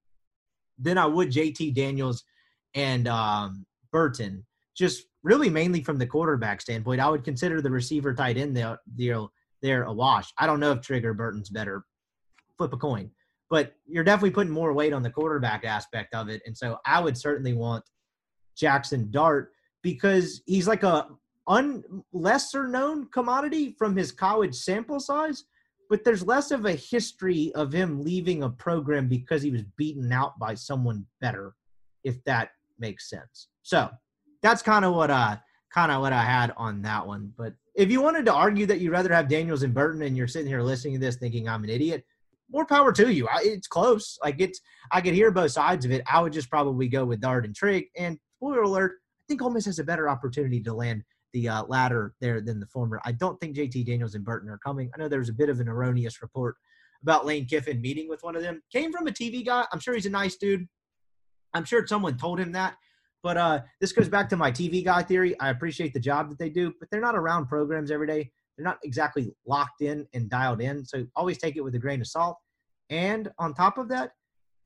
than 0.78 0.97
I 0.97 1.06
would 1.06 1.30
JT 1.30 1.75
Daniels 1.75 2.23
and 2.75 3.09
um, 3.09 3.66
Burton. 3.90 4.47
Just 4.76 5.04
really 5.25 5.50
mainly 5.50 5.83
from 5.83 5.99
the 5.99 6.06
quarterback 6.06 6.61
standpoint, 6.61 7.00
I 7.00 7.09
would 7.09 7.25
consider 7.25 7.61
the 7.61 7.71
receiver 7.71 8.14
tight 8.14 8.37
end 8.37 8.56
there, 8.56 8.78
there, 8.87 9.23
there 9.61 9.85
a 9.85 9.92
wash. 9.92 10.33
I 10.38 10.47
don't 10.47 10.61
know 10.61 10.71
if 10.73 10.83
Trigger 10.83 11.14
Burton's 11.14 11.49
better. 11.49 11.85
Flip 12.59 12.73
a 12.73 12.76
coin. 12.76 13.11
But 13.50 13.75
you're 13.87 14.04
definitely 14.04 14.30
putting 14.30 14.52
more 14.52 14.73
weight 14.73 14.92
on 14.92 15.02
the 15.02 15.11
quarterback 15.11 15.64
aspect 15.64 16.14
of 16.14 16.28
it. 16.28 16.42
And 16.47 16.56
so 16.56 16.78
I 16.85 17.00
would 17.00 17.16
certainly 17.16 17.54
want 17.54 17.85
Jackson 18.56 19.10
Dart 19.10 19.52
because 19.82 20.42
he's 20.46 20.66
like 20.66 20.82
a 20.82 21.08
un 21.48 21.84
lesser 22.12 22.66
known 22.66 23.08
commodity 23.12 23.75
from 23.78 23.96
his 23.96 24.10
college 24.10 24.54
sample 24.54 24.98
size 24.98 25.44
but 25.88 26.04
there's 26.04 26.26
less 26.26 26.50
of 26.50 26.64
a 26.64 26.72
history 26.72 27.52
of 27.54 27.72
him 27.72 28.02
leaving 28.02 28.42
a 28.42 28.50
program 28.50 29.08
because 29.08 29.42
he 29.42 29.50
was 29.50 29.62
beaten 29.76 30.12
out 30.12 30.38
by 30.38 30.54
someone 30.54 31.06
better, 31.20 31.54
if 32.04 32.22
that 32.25 32.50
makes 32.78 33.08
sense. 33.08 33.48
So 33.62 33.90
that's 34.42 34.62
kind 34.62 34.84
of 34.84 34.94
what 34.94 35.10
uh, 35.10 35.14
I 35.14 35.38
kind 35.72 35.92
of 35.92 36.00
what 36.00 36.12
I 36.12 36.22
had 36.22 36.52
on 36.56 36.82
that 36.82 37.06
one. 37.06 37.32
But 37.36 37.54
if 37.75 37.90
you 37.90 38.00
wanted 38.00 38.25
to 38.26 38.32
argue 38.32 38.66
that 38.66 38.80
you'd 38.80 38.92
rather 38.92 39.12
have 39.12 39.28
Daniels 39.28 39.62
and 39.62 39.75
Burton, 39.75 40.02
and 40.02 40.16
you're 40.16 40.28
sitting 40.28 40.48
here 40.48 40.62
listening 40.62 40.94
to 40.94 41.00
this 41.00 41.16
thinking 41.16 41.48
I'm 41.48 41.64
an 41.64 41.70
idiot, 41.70 42.04
more 42.50 42.66
power 42.66 42.92
to 42.92 43.12
you. 43.12 43.28
It's 43.42 43.66
close. 43.66 44.18
Like 44.22 44.40
it's, 44.40 44.60
I 44.92 45.00
could 45.00 45.14
hear 45.14 45.30
both 45.30 45.50
sides 45.52 45.84
of 45.84 45.90
it. 45.90 46.02
I 46.10 46.20
would 46.20 46.32
just 46.32 46.50
probably 46.50 46.88
go 46.88 47.04
with 47.04 47.20
Dart 47.20 47.44
and 47.44 47.54
Trigg. 47.54 47.86
And 47.96 48.18
spoiler 48.36 48.62
alert, 48.62 48.92
I 48.92 49.25
think 49.28 49.42
Ole 49.42 49.50
Miss 49.50 49.66
has 49.66 49.78
a 49.78 49.84
better 49.84 50.08
opportunity 50.08 50.60
to 50.60 50.72
land 50.72 51.02
the 51.32 51.49
uh, 51.49 51.64
latter 51.64 52.14
there 52.20 52.40
than 52.40 52.60
the 52.60 52.66
former. 52.66 53.00
I 53.04 53.12
don't 53.12 53.38
think 53.40 53.56
JT 53.56 53.86
Daniels 53.86 54.14
and 54.14 54.25
Burton 54.25 54.49
are 54.49 54.58
coming. 54.58 54.90
I 54.94 54.99
know 54.99 55.08
there 55.08 55.18
was 55.18 55.28
a 55.28 55.34
bit 55.34 55.49
of 55.49 55.60
an 55.60 55.68
erroneous 55.68 56.22
report 56.22 56.56
about 57.02 57.26
Lane 57.26 57.46
Kiffin 57.46 57.80
meeting 57.80 58.08
with 58.08 58.22
one 58.22 58.36
of 58.36 58.42
them. 58.42 58.62
Came 58.72 58.92
from 58.92 59.06
a 59.06 59.10
TV 59.10 59.44
guy. 59.44 59.64
I'm 59.72 59.80
sure 59.80 59.94
he's 59.94 60.06
a 60.06 60.10
nice 60.10 60.36
dude. 60.36 60.66
I'm 61.54 61.64
sure 61.64 61.86
someone 61.86 62.16
told 62.16 62.38
him 62.38 62.52
that. 62.52 62.76
But 63.22 63.36
uh, 63.36 63.60
this 63.80 63.92
goes 63.92 64.08
back 64.08 64.28
to 64.28 64.36
my 64.36 64.50
TV 64.50 64.84
guy 64.84 65.02
theory. 65.02 65.38
I 65.40 65.50
appreciate 65.50 65.92
the 65.92 66.00
job 66.00 66.30
that 66.30 66.38
they 66.38 66.50
do, 66.50 66.72
but 66.78 66.88
they're 66.90 67.00
not 67.00 67.16
around 67.16 67.46
programs 67.46 67.90
every 67.90 68.06
day. 68.06 68.30
They're 68.56 68.64
not 68.64 68.78
exactly 68.84 69.34
locked 69.46 69.82
in 69.82 70.06
and 70.14 70.30
dialed 70.30 70.60
in. 70.60 70.84
So 70.84 71.06
always 71.16 71.38
take 71.38 71.56
it 71.56 71.62
with 71.62 71.75
a 71.75 71.78
grain 71.78 72.00
of 72.00 72.06
salt. 72.06 72.38
And 72.88 73.30
on 73.38 73.52
top 73.52 73.78
of 73.78 73.88
that, 73.88 74.12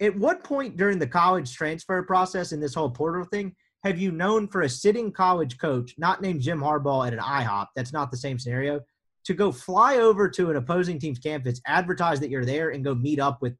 at 0.00 0.16
what 0.16 0.42
point 0.42 0.76
during 0.76 0.98
the 0.98 1.06
college 1.06 1.54
transfer 1.54 2.02
process 2.02 2.52
and 2.52 2.62
this 2.62 2.74
whole 2.74 2.90
portal 2.90 3.24
thing 3.24 3.54
have 3.84 3.98
you 3.98 4.12
known 4.12 4.46
for 4.46 4.62
a 4.62 4.68
sitting 4.68 5.10
college 5.10 5.58
coach, 5.58 5.94
not 5.96 6.20
named 6.20 6.42
Jim 6.42 6.60
Harbaugh 6.60 7.06
at 7.06 7.14
an 7.14 7.18
IHOP, 7.18 7.68
that's 7.74 7.92
not 7.92 8.10
the 8.10 8.16
same 8.16 8.38
scenario, 8.38 8.80
to 9.24 9.34
go 9.34 9.50
fly 9.50 9.96
over 9.96 10.28
to 10.28 10.50
an 10.50 10.56
opposing 10.56 10.98
team's 10.98 11.18
campus, 11.18 11.60
advertise 11.66 12.20
that 12.20 12.30
you're 12.30 12.44
there, 12.44 12.70
and 12.70 12.84
go 12.84 12.94
meet 12.94 13.18
up 13.18 13.40
with 13.40 13.56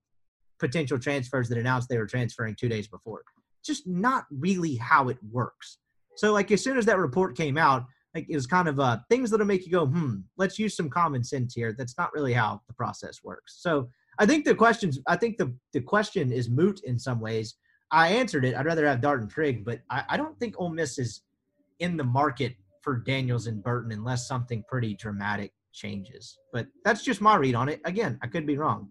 potential 0.59 0.99
transfers 0.99 1.49
that 1.49 1.59
announced 1.59 1.89
they 1.89 1.99
were 1.99 2.07
transferring 2.07 2.55
two 2.55 2.69
days 2.69 2.87
before? 2.87 3.23
Just 3.65 3.87
not 3.87 4.25
really 4.31 4.77
how 4.77 5.09
it 5.09 5.19
works. 5.31 5.79
So, 6.17 6.33
like, 6.33 6.51
as 6.51 6.63
soon 6.63 6.77
as 6.77 6.87
that 6.87 6.99
report 6.99 7.37
came 7.37 7.57
out, 7.57 7.85
like 8.15 8.27
it 8.29 8.35
was 8.35 8.47
kind 8.47 8.69
of 8.69 8.81
uh, 8.81 8.99
things 9.09 9.31
that'll 9.31 9.47
make 9.47 9.65
you 9.65 9.73
go, 9.73 9.87
hmm, 9.87 10.17
let's 10.37 10.59
use 10.59 10.77
some 10.77 10.91
common 10.91 11.23
sense 11.25 11.55
here. 11.55 11.75
That's 11.77 11.97
not 11.97 12.13
really 12.13 12.33
how 12.33 12.61
the 12.67 12.75
process 12.75 13.21
works. 13.23 13.59
So, 13.61 13.89
I 14.19 14.27
think 14.27 14.45
the 14.45 14.55
questions, 14.55 14.99
I 15.07 15.17
think 15.17 15.39
the 15.39 15.55
the 15.73 15.81
question 15.81 16.33
is 16.33 16.51
moot 16.51 16.81
in 16.85 16.99
some 16.99 17.21
ways 17.21 17.57
I 17.93 18.09
answered 18.09 18.45
it. 18.45 18.55
I'd 18.55 18.67
rather 18.67 18.87
have 18.87 19.01
Dart 19.01 19.21
and 19.21 19.31
Trigg, 19.31 19.65
but 19.65 19.81
I, 19.91 20.05
I 20.11 20.17
don't 20.17 20.39
think 20.39 20.55
Ole 20.59 20.71
Miss 20.71 20.99
is 20.99 21.23
in 21.81 21.97
the 21.97 22.05
market 22.05 22.55
for 22.83 22.99
Daniels 22.99 23.47
and 23.47 23.63
Burton 23.63 23.93
unless 23.93 24.29
something 24.29 24.65
pretty 24.69 24.95
dramatic 24.95 25.53
changes. 25.73 26.39
But 26.53 26.67
that's 26.85 27.03
just 27.03 27.21
my 27.21 27.37
read 27.37 27.55
on 27.55 27.69
it. 27.69 27.81
Again, 27.85 28.19
I 28.23 28.27
could 28.27 28.47
be 28.47 28.57
wrong. 28.57 28.91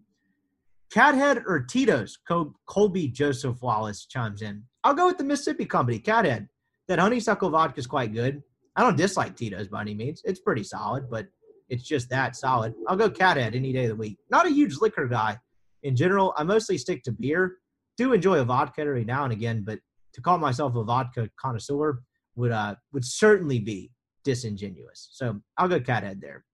Cathead 0.93 1.43
or 1.45 1.61
Tito's? 1.61 2.17
Col- 2.27 2.53
Colby 2.65 3.07
Joseph 3.07 3.61
Wallace 3.61 4.05
chimes 4.05 4.41
in. 4.41 4.63
I'll 4.83 4.93
go 4.93 5.07
with 5.07 5.17
the 5.17 5.23
Mississippi 5.23 5.65
company, 5.65 5.99
Cathead. 5.99 6.47
That 6.87 6.99
honeysuckle 6.99 7.51
vodka 7.51 7.79
is 7.79 7.87
quite 7.87 8.13
good. 8.13 8.41
I 8.75 8.81
don't 8.81 8.97
dislike 8.97 9.35
Tito's 9.35 9.67
by 9.67 9.81
any 9.81 9.93
means. 9.93 10.21
It's 10.25 10.39
pretty 10.39 10.63
solid, 10.63 11.09
but 11.09 11.27
it's 11.69 11.83
just 11.83 12.09
that 12.09 12.35
solid. 12.35 12.73
I'll 12.87 12.97
go 12.97 13.09
Cathead 13.09 13.55
any 13.55 13.71
day 13.71 13.83
of 13.85 13.89
the 13.89 13.95
week. 13.95 14.17
Not 14.29 14.45
a 14.45 14.51
huge 14.51 14.77
liquor 14.81 15.07
guy 15.07 15.37
in 15.83 15.95
general. 15.95 16.33
I 16.37 16.43
mostly 16.43 16.77
stick 16.77 17.03
to 17.03 17.11
beer 17.11 17.57
do 17.99 18.13
enjoy 18.13 18.39
a 18.39 18.45
vodka 18.45 18.81
every 18.81 19.03
now 19.03 19.25
and 19.25 19.33
again, 19.33 19.61
but 19.61 19.77
to 20.13 20.21
call 20.21 20.37
myself 20.37 20.73
a 20.75 20.83
vodka 20.85 21.29
connoisseur 21.39 22.01
would 22.35 22.51
uh 22.51 22.75
would 22.93 23.03
certainly 23.03 23.59
be 23.59 23.91
disingenuous. 24.23 25.09
So 25.11 25.41
I'll 25.57 25.67
go 25.67 25.81
cathead 25.81 26.21
there. 26.21 26.45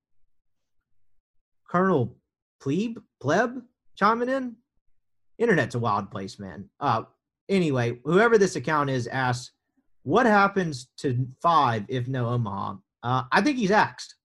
Colonel 1.69 2.17
Plebe 2.60 2.97
Pleb 3.21 3.62
chiming 3.95 4.30
in. 4.30 4.56
Internet's 5.38 5.75
a 5.75 5.80
wild 5.80 6.10
place, 6.10 6.39
man. 6.39 6.67
Uh 6.80 7.04
anyway, 7.47 7.99
whoever 8.04 8.39
this 8.39 8.56
account 8.56 8.89
is 8.89 9.06
asks, 9.06 9.51
what 10.01 10.25
happens 10.25 10.88
to 10.97 11.28
five 11.43 11.86
if 11.88 12.08
no 12.08 12.28
Omaha? 12.28 12.75
Uh, 13.04 13.23
I 13.32 13.41
think 13.41 13.58
he's 13.58 13.71
axed. 13.71 14.15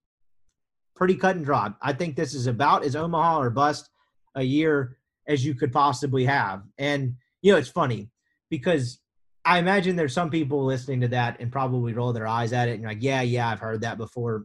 Pretty 1.01 1.17
cut 1.17 1.35
and 1.35 1.45
dry. 1.45 1.73
I 1.83 1.95
think 1.95 2.15
this 2.15 2.35
is 2.35 2.47
about 2.47 2.85
as 2.85 2.95
Omaha 2.95 3.41
or 3.41 3.51
bust 3.51 3.91
a 4.37 4.43
year 4.43 4.99
as 5.27 5.45
you 5.45 5.55
could 5.55 5.73
possibly 5.73 6.27
have. 6.27 6.63
And 6.79 7.17
you 7.43 7.53
know, 7.53 7.59
it's 7.59 7.71
funny 7.71 8.11
because 8.51 9.01
I 9.45 9.59
imagine 9.59 9.97
there's 9.97 10.13
some 10.13 10.31
people 10.31 10.65
listening 10.65 11.01
to 11.01 11.09
that 11.09 11.41
and 11.41 11.51
probably 11.51 11.95
roll 11.95 12.13
their 12.13 12.27
eyes 12.27 12.53
at 12.53 12.69
it 12.69 12.75
and 12.75 12.85
like, 12.85 13.03
yeah, 13.03 13.23
yeah, 13.23 13.49
I've 13.49 13.61
heard 13.61 13.81
that 13.81 13.97
before. 13.97 14.45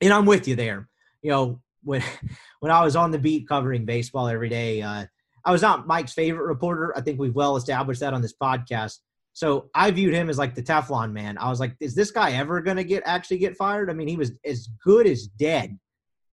And 0.00 0.12
I'm 0.12 0.26
with 0.26 0.48
you 0.48 0.56
there. 0.56 0.88
You 1.22 1.30
know, 1.30 1.60
when 1.84 2.02
when 2.60 2.72
I 2.72 2.84
was 2.84 2.96
on 2.96 3.10
the 3.10 3.18
beat 3.18 3.48
covering 3.48 3.84
baseball 3.84 4.28
every 4.28 4.48
day, 4.48 4.82
uh, 4.82 5.06
I 5.44 5.52
was 5.52 5.62
not 5.62 5.86
Mike's 5.86 6.12
favorite 6.12 6.46
reporter. 6.46 6.92
I 6.96 7.00
think 7.00 7.20
we've 7.20 7.34
well 7.34 7.56
established 7.56 8.00
that 8.00 8.14
on 8.14 8.22
this 8.22 8.34
podcast. 8.34 8.98
So 9.34 9.70
I 9.74 9.90
viewed 9.90 10.14
him 10.14 10.28
as 10.28 10.38
like 10.38 10.54
the 10.54 10.62
Teflon 10.62 11.12
man. 11.12 11.38
I 11.38 11.48
was 11.48 11.58
like, 11.58 11.74
is 11.80 11.94
this 11.94 12.10
guy 12.10 12.32
ever 12.32 12.60
going 12.60 12.76
to 12.76 12.84
get 12.84 13.02
actually 13.06 13.38
get 13.38 13.56
fired? 13.56 13.90
I 13.90 13.94
mean, 13.94 14.08
he 14.08 14.16
was 14.16 14.32
as 14.44 14.68
good 14.84 15.06
as 15.06 15.26
dead 15.26 15.78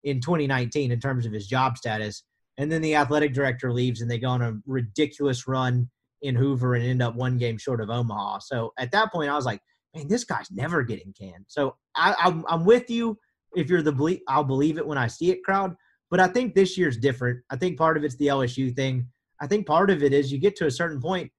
in 0.04 0.20
2019 0.20 0.92
in 0.92 1.00
terms 1.00 1.26
of 1.26 1.32
his 1.32 1.48
job 1.48 1.78
status 1.78 2.24
and 2.58 2.72
then 2.72 2.82
the 2.82 2.96
athletic 2.96 3.34
director 3.34 3.72
leaves 3.72 4.02
and 4.02 4.10
they 4.10 4.18
go 4.18 4.30
on 4.30 4.42
a 4.42 4.58
ridiculous 4.66 5.48
run 5.48 5.90
in 6.22 6.36
Hoover 6.36 6.74
and 6.74 6.84
end 6.84 7.02
up 7.04 7.16
one 7.16 7.38
game 7.38 7.58
short 7.58 7.82
of 7.82 7.90
Omaha. 7.90 8.40
So 8.40 8.74
at 8.80 8.92
that 8.92 9.12
point, 9.12 9.30
I 9.30 9.36
was 9.36 9.46
like, 9.46 9.62
man, 9.96 10.08
this 10.08 10.24
guy's 10.24 10.50
never 10.52 10.82
getting 10.82 11.14
canned. 11.14 11.46
So 11.48 11.76
I, 11.96 12.16
I'm, 12.20 12.44
I'm 12.48 12.66
with 12.66 12.90
you. 12.90 13.18
If 13.56 13.70
you're 13.70 13.84
the 13.84 13.92
believe, 13.92 14.22
I'll 14.28 14.44
believe 14.44 14.78
it 14.78 14.88
when 14.88 14.98
I 14.98 15.08
see 15.08 15.32
it 15.32 15.44
crowd. 15.44 15.76
But 16.10 16.20
I 16.20 16.28
think 16.28 16.56
this 16.56 16.78
year's 16.78 16.98
different. 16.98 17.42
I 17.50 17.58
think 17.58 17.78
part 17.78 17.98
of 17.98 18.04
it's 18.04 18.16
the 18.16 18.28
LSU 18.28 18.76
thing. 18.76 19.08
I 19.40 19.46
think 19.46 19.68
part 19.68 19.92
of 19.92 20.02
it 20.02 20.14
is 20.14 20.32
you 20.32 20.40
get 20.40 20.56
to 20.58 20.66
a 20.66 20.72
certain 20.72 21.00
point. 21.00 21.32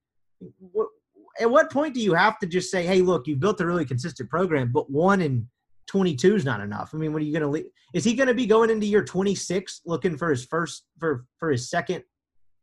At 1.39 1.49
what 1.49 1.71
point 1.71 1.93
do 1.93 2.01
you 2.01 2.13
have 2.13 2.37
to 2.39 2.47
just 2.47 2.71
say, 2.71 2.85
hey, 2.85 3.01
look, 3.01 3.27
you've 3.27 3.39
built 3.39 3.61
a 3.61 3.65
really 3.65 3.85
consistent 3.85 4.29
program, 4.29 4.71
but 4.71 4.89
one 4.89 5.21
in 5.21 5.47
22 5.87 6.35
is 6.35 6.45
not 6.45 6.61
enough? 6.61 6.91
I 6.93 6.97
mean, 6.97 7.13
what 7.13 7.21
are 7.21 7.25
you 7.25 7.31
going 7.31 7.43
to 7.43 7.47
leave? 7.47 7.65
Is 7.93 8.03
he 8.03 8.13
going 8.13 8.27
to 8.27 8.33
be 8.33 8.45
going 8.45 8.69
into 8.69 8.85
year 8.85 9.03
26 9.03 9.81
looking 9.85 10.17
for 10.17 10.29
his 10.29 10.45
first, 10.45 10.85
for, 10.99 11.25
for 11.37 11.51
his 11.51 11.69
second 11.69 12.03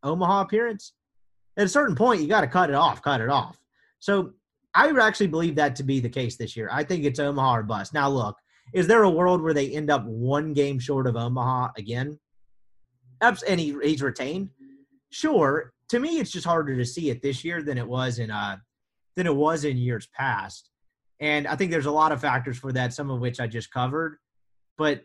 Omaha 0.02 0.42
appearance? 0.42 0.92
At 1.56 1.66
a 1.66 1.68
certain 1.68 1.96
point, 1.96 2.20
you 2.20 2.28
got 2.28 2.42
to 2.42 2.46
cut 2.46 2.70
it 2.70 2.76
off, 2.76 3.02
cut 3.02 3.20
it 3.20 3.30
off. 3.30 3.58
So 3.98 4.32
I 4.74 4.90
actually 5.00 5.28
believe 5.28 5.54
that 5.56 5.74
to 5.76 5.82
be 5.82 6.00
the 6.00 6.08
case 6.08 6.36
this 6.36 6.56
year. 6.56 6.68
I 6.70 6.84
think 6.84 7.04
it's 7.04 7.18
Omaha 7.18 7.56
or 7.56 7.62
bust. 7.62 7.94
Now, 7.94 8.10
look, 8.10 8.36
is 8.74 8.86
there 8.86 9.04
a 9.04 9.10
world 9.10 9.42
where 9.42 9.54
they 9.54 9.70
end 9.70 9.90
up 9.90 10.04
one 10.04 10.52
game 10.52 10.78
short 10.78 11.06
of 11.06 11.16
Omaha 11.16 11.70
again? 11.78 12.18
And 13.22 13.58
he, 13.58 13.76
he's 13.82 14.02
retained? 14.02 14.50
Sure. 15.10 15.72
To 15.88 15.98
me, 15.98 16.18
it's 16.18 16.30
just 16.30 16.46
harder 16.46 16.76
to 16.76 16.84
see 16.84 17.08
it 17.08 17.22
this 17.22 17.42
year 17.42 17.62
than 17.62 17.78
it 17.78 17.86
was 17.86 18.18
in 18.18 18.30
uh 18.30 18.58
than 19.16 19.26
it 19.26 19.34
was 19.34 19.64
in 19.64 19.76
years 19.76 20.08
past. 20.14 20.70
And 21.20 21.46
I 21.46 21.56
think 21.56 21.70
there's 21.70 21.86
a 21.86 21.90
lot 21.90 22.12
of 22.12 22.20
factors 22.20 22.58
for 22.58 22.72
that, 22.72 22.92
some 22.92 23.10
of 23.10 23.20
which 23.20 23.40
I 23.40 23.46
just 23.46 23.70
covered. 23.70 24.18
But 24.76 25.02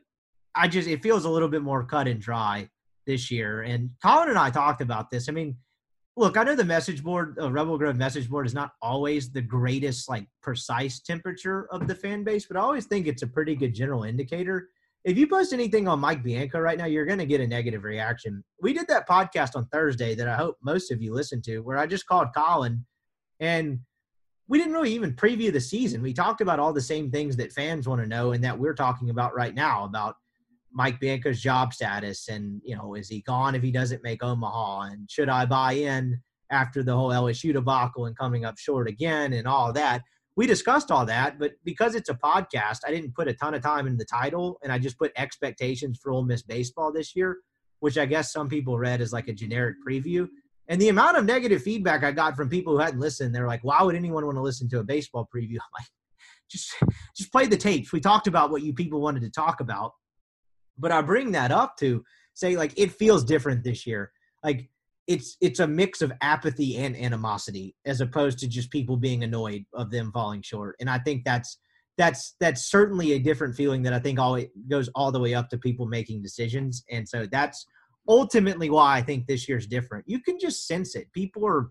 I 0.54 0.68
just 0.68 0.88
it 0.88 1.02
feels 1.02 1.26
a 1.26 1.30
little 1.30 1.48
bit 1.48 1.62
more 1.62 1.86
cut 1.86 2.08
and 2.08 2.20
dry 2.20 2.70
this 3.08 3.32
year. 3.32 3.62
And 3.62 3.92
Colin 4.04 4.30
and 4.30 4.38
I 4.38 4.50
talked 4.50 4.82
about 4.82 5.10
this. 5.10 5.30
I 5.30 5.32
mean, 5.32 5.56
look, 6.18 6.36
I 6.36 6.44
know 6.44 6.56
the 6.56 6.66
message 6.66 7.04
board, 7.04 7.38
uh, 7.42 7.52
Rebel 7.52 7.78
Grove 7.78 7.96
message 7.96 8.30
board, 8.30 8.46
is 8.46 8.54
not 8.54 8.72
always 8.82 9.32
the 9.32 9.42
greatest, 9.42 10.10
like 10.10 10.28
precise 10.44 11.00
temperature 11.00 11.68
of 11.72 11.88
the 11.88 11.96
fan 11.96 12.24
base, 12.24 12.46
but 12.46 12.58
I 12.58 12.60
always 12.60 12.86
think 12.86 13.08
it's 13.08 13.22
a 13.22 13.28
pretty 13.28 13.56
good 13.56 13.74
general 13.74 14.04
indicator. 14.04 14.70
If 15.04 15.18
you 15.18 15.26
post 15.26 15.52
anything 15.52 15.88
on 15.88 16.00
Mike 16.00 16.22
Bianco 16.22 16.60
right 16.60 16.78
now, 16.78 16.86
you're 16.86 17.08
going 17.08 17.18
to 17.18 17.26
get 17.26 17.42
a 17.42 17.48
negative 17.48 17.84
reaction. 17.84 18.44
We 18.62 18.74
did 18.74 18.88
that 18.90 19.10
podcast 19.10 19.56
on 19.56 19.66
Thursday 19.68 20.14
that 20.16 20.28
I 20.28 20.36
hope 20.36 20.58
most 20.62 20.92
of 20.92 21.02
you 21.02 21.14
listened 21.14 21.44
to, 21.46 21.60
where 21.60 21.78
I 21.78 21.88
just 21.88 22.06
called 22.06 22.28
Colin 22.36 22.86
and 23.40 23.80
we 24.52 24.58
didn't 24.58 24.74
really 24.74 24.92
even 24.92 25.14
preview 25.14 25.50
the 25.50 25.62
season. 25.62 26.02
We 26.02 26.12
talked 26.12 26.42
about 26.42 26.60
all 26.60 26.74
the 26.74 26.82
same 26.82 27.10
things 27.10 27.38
that 27.38 27.54
fans 27.54 27.88
want 27.88 28.02
to 28.02 28.08
know 28.08 28.34
and 28.34 28.44
that 28.44 28.60
we're 28.60 28.74
talking 28.74 29.10
about 29.10 29.34
right 29.34 29.56
now 29.56 29.86
about 29.86 30.18
Mike 30.74 31.00
Bianco's 31.00 31.40
job 31.40 31.74
status 31.74 32.28
and, 32.28 32.62
you 32.66 32.76
know, 32.76 32.96
is 32.96 33.08
he 33.08 33.22
gone 33.22 33.56
if 33.56 33.64
he 33.64 33.72
doesn't 33.72 34.04
make 34.04 34.22
Omaha? 34.22 34.82
And 34.92 35.10
should 35.10 35.30
I 35.30 35.46
buy 35.46 35.76
in 35.76 36.20
after 36.50 36.84
the 36.84 36.94
whole 36.94 37.12
LSU 37.12 37.54
debacle 37.54 38.08
and 38.08 38.18
coming 38.18 38.44
up 38.44 38.58
short 38.58 38.90
again 38.90 39.32
and 39.32 39.48
all 39.48 39.72
that? 39.72 40.02
We 40.36 40.48
discussed 40.48 40.92
all 40.92 41.06
that, 41.06 41.40
but 41.40 41.54
because 41.64 41.96
it's 41.96 42.10
a 42.10 42.14
podcast, 42.14 42.80
I 42.86 42.92
didn't 42.92 43.16
put 43.16 43.30
a 43.30 43.34
ton 43.34 43.54
of 43.54 43.62
time 43.62 43.88
in 43.88 43.96
the 43.96 44.04
title 44.04 44.60
and 44.64 44.74
I 44.74 44.80
just 44.80 45.00
put 45.00 45.14
expectations 45.16 45.98
for 46.04 46.12
Ole 46.12 46.26
Miss 46.26 46.42
baseball 46.42 46.92
this 46.92 47.16
year, 47.16 47.38
which 47.80 47.98
I 47.98 48.06
guess 48.06 48.34
some 48.34 48.50
people 48.50 48.78
read 48.78 49.00
as 49.00 49.14
like 49.14 49.30
a 49.30 49.34
generic 49.34 49.78
preview. 49.88 50.28
And 50.72 50.82
the 50.82 50.88
amount 50.88 51.18
of 51.18 51.26
negative 51.26 51.62
feedback 51.62 52.02
I 52.02 52.14
got 52.14 52.38
from 52.38 52.48
people 52.48 52.72
who 52.72 52.80
hadn't 52.80 53.02
listened, 53.02 53.36
they're 53.36 53.46
like, 53.46 53.62
why 53.62 53.84
would 53.84 53.94
anyone 53.94 54.26
want 54.26 54.38
to 54.38 54.42
listen 54.42 54.70
to 54.70 54.80
a 54.80 54.84
baseball 54.86 55.28
preview? 55.36 55.56
I'm 55.62 55.74
like, 55.78 55.88
just 56.50 56.74
just 57.16 57.32
play 57.32 57.46
the 57.46 57.58
tapes. 57.58 57.92
We 57.92 58.00
talked 58.00 58.28
about 58.28 58.52
what 58.52 58.64
you 58.64 58.74
people 58.74 59.02
wanted 59.02 59.22
to 59.24 59.30
talk 59.30 59.60
about. 59.60 59.92
But 60.78 60.94
I 60.94 61.02
bring 61.02 61.34
that 61.34 61.52
up 61.52 61.76
to 61.80 62.06
say 62.36 62.56
like 62.56 62.74
it 62.78 62.94
feels 62.94 63.26
different 63.26 63.66
this 63.66 63.86
year. 63.86 64.14
Like 64.46 64.70
it's 65.08 65.36
it's 65.42 65.60
a 65.60 65.68
mix 65.68 66.02
of 66.02 66.14
apathy 66.22 66.78
and 66.78 66.96
animosity 66.96 67.76
as 67.86 68.00
opposed 68.00 68.40
to 68.40 68.48
just 68.48 68.72
people 68.72 68.96
being 68.96 69.26
annoyed 69.26 69.66
of 69.74 69.92
them 69.92 70.10
falling 70.14 70.42
short. 70.42 70.78
And 70.80 70.90
I 70.90 71.00
think 71.00 71.26
that's 71.26 71.58
that's 71.98 72.36
that's 72.40 72.72
certainly 72.72 73.12
a 73.12 73.20
different 73.20 73.56
feeling 73.56 73.84
that 73.84 73.94
I 73.94 74.00
think 74.00 74.20
all 74.20 74.42
goes 74.70 74.88
all 74.96 75.12
the 75.12 75.20
way 75.20 75.34
up 75.34 75.50
to 75.50 75.58
people 75.58 75.86
making 75.86 76.22
decisions. 76.22 76.86
And 76.90 77.08
so 77.08 77.28
that's 77.30 77.66
ultimately 78.08 78.70
why 78.70 78.98
I 78.98 79.02
think 79.02 79.28
this 79.28 79.48
year's 79.48 79.68
different. 79.68 80.06
You 80.08 80.20
can 80.22 80.40
just 80.40 80.68
sense 80.68 80.96
it. 80.96 81.12
People 81.14 81.46
are 81.46 81.70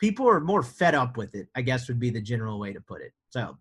people 0.00 0.28
are 0.28 0.40
more 0.40 0.62
fed 0.62 0.94
up 0.94 1.16
with 1.16 1.34
it, 1.34 1.48
I 1.54 1.62
guess 1.62 1.88
would 1.88 2.00
be 2.00 2.10
the 2.10 2.20
general 2.20 2.58
way 2.58 2.72
to 2.72 2.80
put 2.80 3.02
it. 3.02 3.12
So 3.28 3.56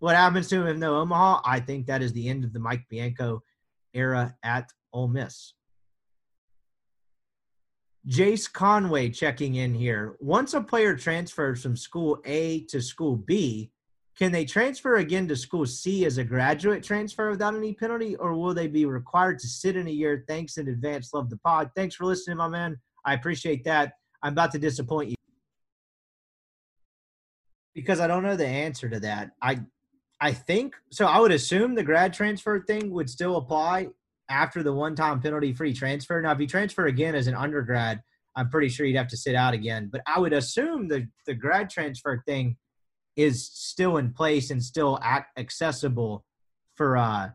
what 0.00 0.16
happens 0.16 0.48
to 0.48 0.66
him 0.66 0.80
the 0.80 0.88
Omaha? 0.88 1.40
I 1.44 1.60
think 1.60 1.86
that 1.86 2.02
is 2.02 2.12
the 2.12 2.28
end 2.28 2.44
of 2.44 2.52
the 2.52 2.60
Mike 2.60 2.84
Bianco 2.90 3.42
era 3.94 4.34
at 4.42 4.70
Ole 4.92 5.08
Miss. 5.08 5.54
Jace 8.06 8.50
Conway 8.50 9.10
checking 9.10 9.56
in 9.56 9.74
here. 9.74 10.16
Once 10.20 10.54
a 10.54 10.60
player 10.60 10.96
transfers 10.96 11.62
from 11.62 11.76
school 11.76 12.18
A 12.24 12.64
to 12.66 12.80
school 12.80 13.16
B, 13.16 13.70
can 14.18 14.32
they 14.32 14.44
transfer 14.44 14.96
again 14.96 15.28
to 15.28 15.36
school 15.36 15.64
C 15.64 16.04
as 16.04 16.18
a 16.18 16.24
graduate 16.24 16.82
transfer 16.82 17.30
without 17.30 17.54
any 17.54 17.72
penalty, 17.72 18.16
or 18.16 18.34
will 18.34 18.52
they 18.52 18.66
be 18.66 18.84
required 18.84 19.38
to 19.38 19.46
sit 19.46 19.76
in 19.76 19.86
a 19.86 19.92
year? 19.92 20.24
Thanks 20.26 20.58
in 20.58 20.68
advance. 20.68 21.14
Love 21.14 21.30
the 21.30 21.36
pod. 21.36 21.70
Thanks 21.76 21.94
for 21.94 22.04
listening, 22.04 22.38
my 22.38 22.48
man. 22.48 22.78
I 23.04 23.14
appreciate 23.14 23.62
that. 23.64 23.92
I'm 24.22 24.32
about 24.32 24.50
to 24.52 24.58
disappoint 24.58 25.10
you 25.10 25.14
because 27.76 28.00
I 28.00 28.08
don't 28.08 28.24
know 28.24 28.34
the 28.34 28.46
answer 28.46 28.88
to 28.88 28.98
that. 29.00 29.30
I 29.40 29.60
I 30.20 30.32
think 30.32 30.74
so. 30.90 31.06
I 31.06 31.20
would 31.20 31.30
assume 31.30 31.76
the 31.76 31.84
grad 31.84 32.12
transfer 32.12 32.60
thing 32.60 32.90
would 32.90 33.08
still 33.08 33.36
apply 33.36 33.88
after 34.28 34.64
the 34.64 34.72
one 34.72 34.96
time 34.96 35.20
penalty 35.20 35.52
free 35.52 35.72
transfer. 35.72 36.20
Now, 36.20 36.32
if 36.32 36.40
you 36.40 36.48
transfer 36.48 36.86
again 36.86 37.14
as 37.14 37.28
an 37.28 37.36
undergrad, 37.36 38.02
I'm 38.34 38.50
pretty 38.50 38.68
sure 38.68 38.84
you'd 38.84 38.96
have 38.96 39.08
to 39.08 39.16
sit 39.16 39.36
out 39.36 39.54
again. 39.54 39.88
But 39.92 40.00
I 40.08 40.18
would 40.18 40.32
assume 40.32 40.88
the, 40.88 41.06
the 41.26 41.34
grad 41.34 41.70
transfer 41.70 42.20
thing 42.26 42.56
is 43.18 43.44
still 43.44 43.96
in 43.96 44.12
place 44.12 44.50
and 44.50 44.62
still 44.62 44.98
accessible 45.36 46.24
for 46.76 46.96
uh 46.96 47.28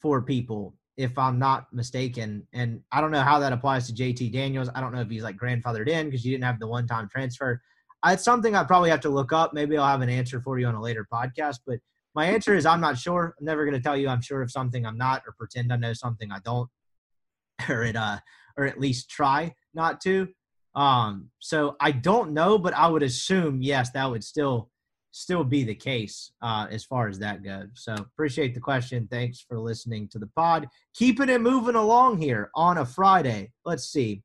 for 0.00 0.22
people 0.22 0.74
if 0.96 1.18
I'm 1.18 1.38
not 1.38 1.66
mistaken. 1.72 2.46
And 2.54 2.80
I 2.90 3.02
don't 3.02 3.10
know 3.10 3.20
how 3.20 3.38
that 3.40 3.52
applies 3.52 3.86
to 3.86 3.92
JT 3.92 4.32
Daniels. 4.32 4.70
I 4.74 4.80
don't 4.80 4.94
know 4.94 5.02
if 5.02 5.10
he's 5.10 5.22
like 5.22 5.36
grandfathered 5.36 5.88
in 5.88 6.06
because 6.06 6.24
you 6.24 6.32
didn't 6.32 6.44
have 6.44 6.58
the 6.58 6.66
one 6.66 6.86
time 6.86 7.06
transfer. 7.10 7.60
It's 8.06 8.24
something 8.24 8.54
I 8.54 8.64
probably 8.64 8.88
have 8.88 9.00
to 9.00 9.10
look 9.10 9.32
up. 9.32 9.52
Maybe 9.52 9.76
I'll 9.76 9.86
have 9.86 10.00
an 10.00 10.08
answer 10.08 10.40
for 10.40 10.58
you 10.58 10.66
on 10.66 10.74
a 10.74 10.80
later 10.80 11.06
podcast. 11.12 11.58
But 11.66 11.80
my 12.14 12.24
answer 12.24 12.54
is 12.54 12.64
I'm 12.64 12.80
not 12.80 12.96
sure. 12.96 13.34
I'm 13.38 13.44
never 13.44 13.64
going 13.66 13.76
to 13.76 13.82
tell 13.82 13.96
you 13.96 14.08
I'm 14.08 14.22
sure 14.22 14.40
of 14.40 14.50
something 14.50 14.86
I'm 14.86 14.96
not, 14.96 15.22
or 15.26 15.34
pretend 15.36 15.70
I 15.70 15.76
know 15.76 15.92
something 15.92 16.32
I 16.32 16.38
don't, 16.44 16.70
or 17.68 17.82
it 17.82 17.96
uh, 17.96 18.18
or 18.56 18.64
at 18.64 18.80
least 18.80 19.10
try 19.10 19.54
not 19.74 20.00
to. 20.02 20.28
Um, 20.74 21.30
so 21.40 21.76
I 21.80 21.90
don't 21.90 22.32
know, 22.32 22.58
but 22.58 22.74
I 22.74 22.86
would 22.86 23.02
assume 23.02 23.60
yes, 23.60 23.90
that 23.90 24.10
would 24.10 24.24
still 24.24 24.70
still 25.16 25.44
be 25.44 25.64
the 25.64 25.74
case 25.74 26.32
uh, 26.42 26.66
as 26.70 26.84
far 26.84 27.08
as 27.08 27.18
that 27.18 27.42
goes. 27.42 27.68
So 27.74 27.94
appreciate 27.94 28.54
the 28.54 28.60
question. 28.60 29.08
Thanks 29.10 29.40
for 29.40 29.58
listening 29.58 30.08
to 30.08 30.18
the 30.18 30.26
pod. 30.26 30.68
Keeping 30.94 31.30
it 31.30 31.40
moving 31.40 31.74
along 31.74 32.18
here 32.18 32.50
on 32.54 32.78
a 32.78 32.84
Friday. 32.84 33.50
Let's 33.64 33.88
see. 33.88 34.22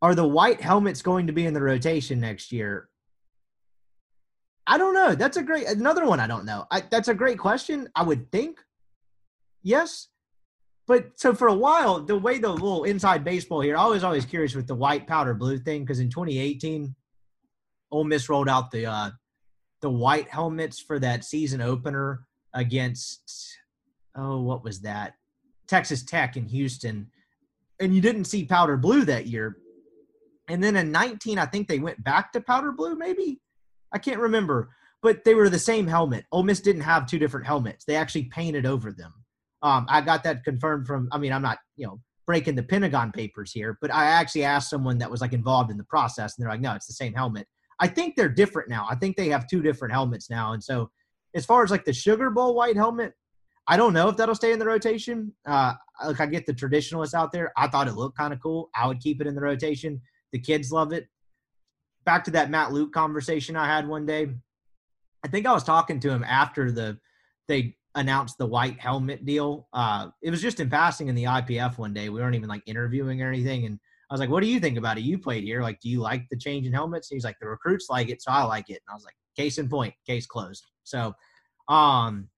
Are 0.00 0.14
the 0.14 0.26
white 0.26 0.62
helmets 0.62 1.02
going 1.02 1.26
to 1.26 1.32
be 1.32 1.44
in 1.44 1.52
the 1.52 1.60
rotation 1.60 2.20
next 2.20 2.52
year? 2.52 2.88
I 4.66 4.78
don't 4.78 4.94
know. 4.94 5.14
That's 5.14 5.36
a 5.36 5.42
great 5.42 5.66
another 5.66 6.06
one. 6.06 6.18
I 6.18 6.26
don't 6.26 6.46
know. 6.46 6.66
I, 6.70 6.80
that's 6.80 7.08
a 7.08 7.14
great 7.14 7.38
question. 7.38 7.88
I 7.94 8.04
would 8.04 8.30
think 8.32 8.60
yes, 9.62 10.08
but 10.86 11.20
so 11.20 11.34
for 11.34 11.48
a 11.48 11.54
while, 11.54 12.00
the 12.00 12.16
way 12.16 12.38
the 12.38 12.48
little 12.48 12.84
inside 12.84 13.24
baseball 13.24 13.60
here, 13.60 13.76
I 13.76 13.86
was 13.86 14.04
always 14.04 14.24
curious 14.24 14.54
with 14.54 14.66
the 14.66 14.74
white 14.74 15.06
powder 15.06 15.34
blue 15.34 15.58
thing 15.58 15.82
because 15.82 16.00
in 16.00 16.08
2018, 16.08 16.94
Ole 17.92 18.04
Miss 18.04 18.28
rolled 18.28 18.48
out 18.48 18.70
the 18.70 18.86
uh, 18.86 19.10
the 19.80 19.90
white 19.90 20.28
helmets 20.28 20.80
for 20.80 20.98
that 20.98 21.24
season 21.24 21.60
opener 21.60 22.26
against 22.54 23.56
oh 24.16 24.40
what 24.40 24.64
was 24.64 24.80
that 24.80 25.14
Texas 25.68 26.02
Tech 26.02 26.36
in 26.36 26.46
Houston, 26.46 27.08
and 27.78 27.94
you 27.94 28.00
didn't 28.00 28.24
see 28.24 28.44
powder 28.44 28.76
blue 28.76 29.04
that 29.04 29.26
year. 29.26 29.58
And 30.48 30.62
then 30.62 30.74
in 30.74 30.90
19, 30.90 31.38
I 31.38 31.46
think 31.46 31.68
they 31.68 31.78
went 31.78 32.02
back 32.02 32.32
to 32.32 32.40
powder 32.40 32.72
blue 32.72 32.96
maybe 32.96 33.40
I 33.92 33.98
can't 33.98 34.20
remember, 34.20 34.70
but 35.02 35.24
they 35.24 35.34
were 35.34 35.48
the 35.48 35.58
same 35.58 35.86
helmet. 35.86 36.24
Ole 36.32 36.42
Miss 36.42 36.60
didn't 36.60 36.82
have 36.82 37.06
two 37.06 37.18
different 37.18 37.46
helmets. 37.46 37.84
They 37.84 37.96
actually 37.96 38.24
painted 38.24 38.66
over 38.66 38.92
them. 38.92 39.12
Um, 39.62 39.86
I 39.88 40.00
got 40.00 40.24
that 40.24 40.44
confirmed 40.44 40.86
from. 40.86 41.08
I 41.12 41.18
mean, 41.18 41.32
I'm 41.32 41.42
not 41.42 41.58
you 41.76 41.86
know 41.86 42.00
breaking 42.26 42.54
the 42.54 42.62
Pentagon 42.62 43.12
papers 43.12 43.52
here, 43.52 43.78
but 43.80 43.92
I 43.92 44.06
actually 44.06 44.44
asked 44.44 44.70
someone 44.70 44.98
that 44.98 45.10
was 45.10 45.20
like 45.20 45.32
involved 45.32 45.70
in 45.70 45.76
the 45.76 45.84
process, 45.84 46.36
and 46.36 46.42
they're 46.44 46.52
like, 46.52 46.60
no, 46.60 46.74
it's 46.74 46.86
the 46.86 46.92
same 46.94 47.12
helmet. 47.12 47.46
I 47.82 47.88
think 47.88 48.14
they're 48.14 48.28
different 48.28 48.68
now. 48.68 48.86
I 48.88 48.94
think 48.94 49.16
they 49.16 49.28
have 49.30 49.48
two 49.48 49.60
different 49.60 49.92
helmets 49.92 50.30
now, 50.30 50.52
and 50.52 50.62
so 50.62 50.90
as 51.34 51.44
far 51.44 51.64
as 51.64 51.70
like 51.70 51.84
the 51.84 51.92
Sugar 51.92 52.30
Bowl 52.30 52.54
white 52.54 52.76
helmet, 52.76 53.12
I 53.66 53.76
don't 53.76 53.92
know 53.92 54.08
if 54.08 54.16
that'll 54.16 54.34
stay 54.34 54.52
in 54.52 54.58
the 54.58 54.66
rotation. 54.66 55.32
Uh, 55.46 55.74
like 56.06 56.20
I 56.20 56.26
get 56.26 56.46
the 56.46 56.54
traditionalists 56.54 57.14
out 57.14 57.32
there. 57.32 57.52
I 57.56 57.66
thought 57.68 57.88
it 57.88 57.94
looked 57.94 58.16
kind 58.16 58.32
of 58.32 58.40
cool. 58.40 58.70
I 58.74 58.86
would 58.86 59.00
keep 59.00 59.20
it 59.20 59.26
in 59.26 59.34
the 59.34 59.40
rotation. 59.40 60.00
The 60.32 60.38
kids 60.38 60.72
love 60.72 60.92
it 60.92 61.08
back 62.04 62.24
to 62.24 62.30
that 62.32 62.50
Matt 62.50 62.72
Luke 62.72 62.92
conversation 62.92 63.56
I 63.56 63.66
had 63.66 63.86
one 63.86 64.06
day. 64.06 64.28
I 65.24 65.28
think 65.28 65.46
I 65.46 65.52
was 65.52 65.64
talking 65.64 66.00
to 66.00 66.10
him 66.10 66.24
after 66.24 66.72
the 66.72 66.98
they 67.48 67.76
announced 67.94 68.38
the 68.38 68.46
white 68.46 68.80
helmet 68.80 69.24
deal. 69.24 69.68
Uh, 69.72 70.08
it 70.22 70.30
was 70.30 70.40
just 70.40 70.60
in 70.60 70.70
passing 70.70 71.08
in 71.08 71.14
the 71.14 71.24
IPF 71.24 71.78
one 71.78 71.92
day. 71.92 72.08
We 72.08 72.20
weren't 72.20 72.34
even 72.34 72.48
like 72.48 72.62
interviewing 72.66 73.22
or 73.22 73.28
anything. 73.28 73.66
And 73.66 73.78
I 74.12 74.14
was 74.14 74.20
like, 74.20 74.28
"What 74.28 74.42
do 74.42 74.46
you 74.46 74.60
think 74.60 74.76
about 74.76 74.98
it? 74.98 75.04
You 75.04 75.18
played 75.18 75.42
here. 75.42 75.62
Like, 75.62 75.80
do 75.80 75.88
you 75.88 75.98
like 75.98 76.28
the 76.30 76.36
change 76.36 76.66
in 76.66 76.72
helmets?" 76.74 77.10
And 77.10 77.16
he's 77.16 77.24
like, 77.24 77.38
"The 77.40 77.48
recruits 77.48 77.86
like 77.88 78.10
it, 78.10 78.20
so 78.20 78.30
I 78.30 78.42
like 78.42 78.68
it." 78.68 78.82
And 78.86 78.90
I 78.90 78.94
was 78.94 79.06
like, 79.06 79.14
"Case 79.38 79.56
in 79.56 79.70
point, 79.70 79.94
case 80.06 80.26
closed." 80.26 80.66
So, 80.84 81.14
um, 81.68 82.28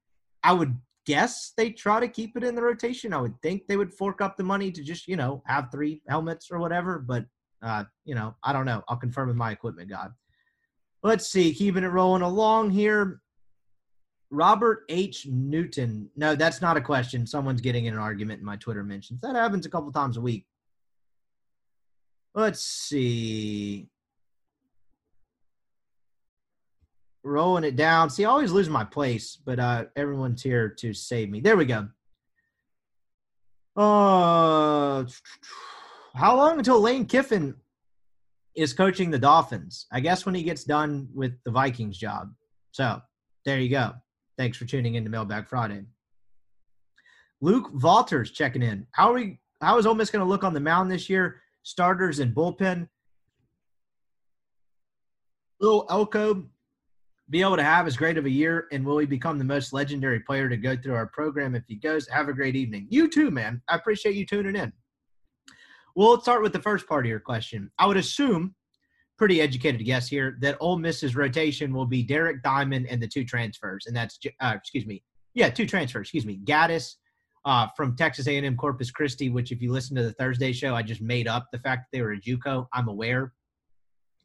I 0.44 0.52
would 0.52 0.76
guess 1.04 1.52
they 1.56 1.70
try 1.70 1.98
to 1.98 2.06
keep 2.06 2.37
it 2.37 2.44
in 2.44 2.54
the 2.54 2.62
rotation. 2.62 3.12
I 3.12 3.20
would 3.20 3.34
think 3.42 3.66
they 3.66 3.76
would 3.76 3.92
fork 3.92 4.20
up 4.20 4.37
the 4.37 4.44
money 4.44 4.70
to 4.70 4.84
just 4.84 5.08
you 5.08 5.16
know 5.16 5.42
have 5.48 5.72
three 5.72 6.00
helmets 6.08 6.48
or 6.48 6.60
whatever. 6.60 7.00
But 7.00 7.24
uh, 7.60 7.82
you 8.04 8.14
know, 8.14 8.37
I 8.44 8.52
don't 8.52 8.66
know. 8.66 8.84
I'll 8.87 8.96
confirm 8.96 9.26
with 9.26 9.37
my 9.37 9.50
equipment 9.50 9.90
guy. 9.90 10.06
Let's 11.02 11.28
see, 11.28 11.52
keeping 11.52 11.82
it 11.82 11.88
rolling 11.88 12.22
along 12.22 12.70
here. 12.70 13.20
Robert 14.30 14.84
H. 14.88 15.26
Newton. 15.26 16.08
No, 16.14 16.37
that's 16.37 16.60
not 16.60 16.76
a 16.76 16.80
question. 16.80 17.26
Someone's 17.26 17.60
getting 17.60 17.87
in 17.87 17.94
an 17.94 18.00
argument 18.00 18.38
in 18.38 18.46
my 18.46 18.56
Twitter 18.56 18.84
mentions. 18.84 19.20
That 19.22 19.34
happens 19.34 19.66
a 19.66 19.70
couple 19.70 19.90
times 19.90 20.18
a 20.18 20.20
week. 20.20 20.46
Let's 22.35 22.61
see. 22.61 23.88
Rolling 27.23 27.64
it 27.64 27.77
down. 27.77 28.11
See, 28.11 28.25
I 28.25 28.29
always 28.29 28.51
lose 28.51 28.68
my 28.68 28.85
place, 28.85 29.37
but 29.37 29.59
uh, 29.61 29.85
everyone's 29.97 30.42
here 30.42 30.68
to 30.68 30.92
save 30.92 31.31
me. 31.31 31.40
There 31.40 31.57
we 31.57 31.64
go. 31.64 31.88
Uh, 33.77 35.05
how 36.14 36.37
long 36.37 36.59
until 36.59 36.81
Lane 36.81 37.07
Kiffin 37.07 37.55
is 38.55 38.73
coaching 38.73 39.11
the 39.11 39.18
Dolphins? 39.18 39.87
I 39.92 40.01
guess 40.01 40.27
when 40.27 40.35
he 40.35 40.42
gets 40.42 40.64
done 40.64 41.09
with 41.14 41.33
the 41.44 41.51
Vikings 41.51 41.99
job. 41.99 42.33
So 42.73 43.01
there 43.44 43.59
you 43.61 43.70
go. 43.70 43.92
Thanks 44.37 44.59
for 44.59 44.64
tuning 44.64 44.97
in 44.97 45.05
to 45.05 45.11
Mailbag 45.11 45.49
Friday. 45.49 45.85
Luke 47.40 47.73
Valters 47.75 48.33
checking 48.33 48.62
in. 48.62 48.87
How 48.92 49.11
are 49.11 49.14
we? 49.14 49.38
How 49.61 49.79
is 49.79 49.87
Ole 49.87 49.94
Miss 49.94 50.11
going 50.11 50.25
to 50.25 50.29
look 50.29 50.44
on 50.44 50.53
the 50.53 50.61
mound 50.61 50.90
this 50.90 51.09
year? 51.09 51.40
Starters 51.64 52.20
and 52.20 52.35
bullpen. 52.35 52.88
Will 55.61 55.87
Elko 55.90 56.44
be 57.31 57.40
able 57.40 57.57
to 57.57 57.62
have 57.62 57.87
as 57.87 57.96
great 57.96 58.18
of 58.18 58.27
a 58.27 58.31
year, 58.31 58.66
and 58.70 58.85
will 58.85 58.98
he 58.98 59.07
become 59.07 59.38
the 59.38 59.44
most 59.44 59.72
legendary 59.72 60.20
player 60.20 60.48
to 60.48 60.59
go 60.59 60.77
through 60.77 60.94
our 60.94 61.07
program 61.07 61.55
if 61.55 61.64
he 61.66 61.77
goes? 61.77 62.07
Have 62.09 62.29
a 62.29 62.35
great 62.35 62.55
evening. 62.55 62.87
You 62.90 63.09
too, 63.09 63.31
man. 63.31 63.62
I 63.68 63.77
appreciate 63.77 64.14
you 64.14 64.27
tuning 64.27 64.57
in. 64.57 64.72
Well, 65.96 66.11
let's 66.11 66.24
start 66.24 66.42
with 66.42 66.53
the 66.53 66.61
first 66.61 66.87
part 66.87 67.07
of 67.07 67.09
your 67.09 67.20
question. 67.20 67.70
I 67.79 67.87
would 67.87 67.96
assume 67.96 68.55
pretty 69.16 69.40
educated 69.40 69.85
guess 69.87 70.09
here 70.09 70.37
that 70.42 70.59
Ole 70.61 70.79
Miss's 70.79 71.16
rotation 71.16 71.72
will 71.72 71.87
be 71.87 72.03
Derek 72.03 72.42
Diamond 72.42 72.87
and 72.90 73.03
the 73.03 73.09
two 73.09 73.24
transfers, 73.24 73.87
and 73.87 73.96
that's 73.96 74.18
uh, 74.40 74.53
excuse 74.55 74.85
me, 74.85 75.03
yeah, 75.35 75.48
two 75.48 75.66
transfers. 75.66 76.03
Excuse 76.03 76.27
me, 76.27 76.40
Gaddis 76.44 76.96
uh, 77.44 77.68
from 77.76 77.96
Texas 77.96 78.26
A&M 78.26 78.57
Corpus 78.57 78.90
Christi, 78.90 79.28
which 79.28 79.52
if 79.52 79.61
you 79.61 79.72
listen 79.72 79.96
to 79.96 80.02
the 80.02 80.12
Thursday 80.12 80.52
show, 80.52 80.74
I 80.74 80.83
just 80.83 81.00
made 81.00 81.28
up 81.28 81.46
the 81.52 81.59
fact 81.59 81.85
that 81.85 81.96
they 81.96 82.02
were 82.02 82.12
a 82.12 82.20
JUCO. 82.20 82.66
I'm 82.72 82.88
aware 82.88 83.33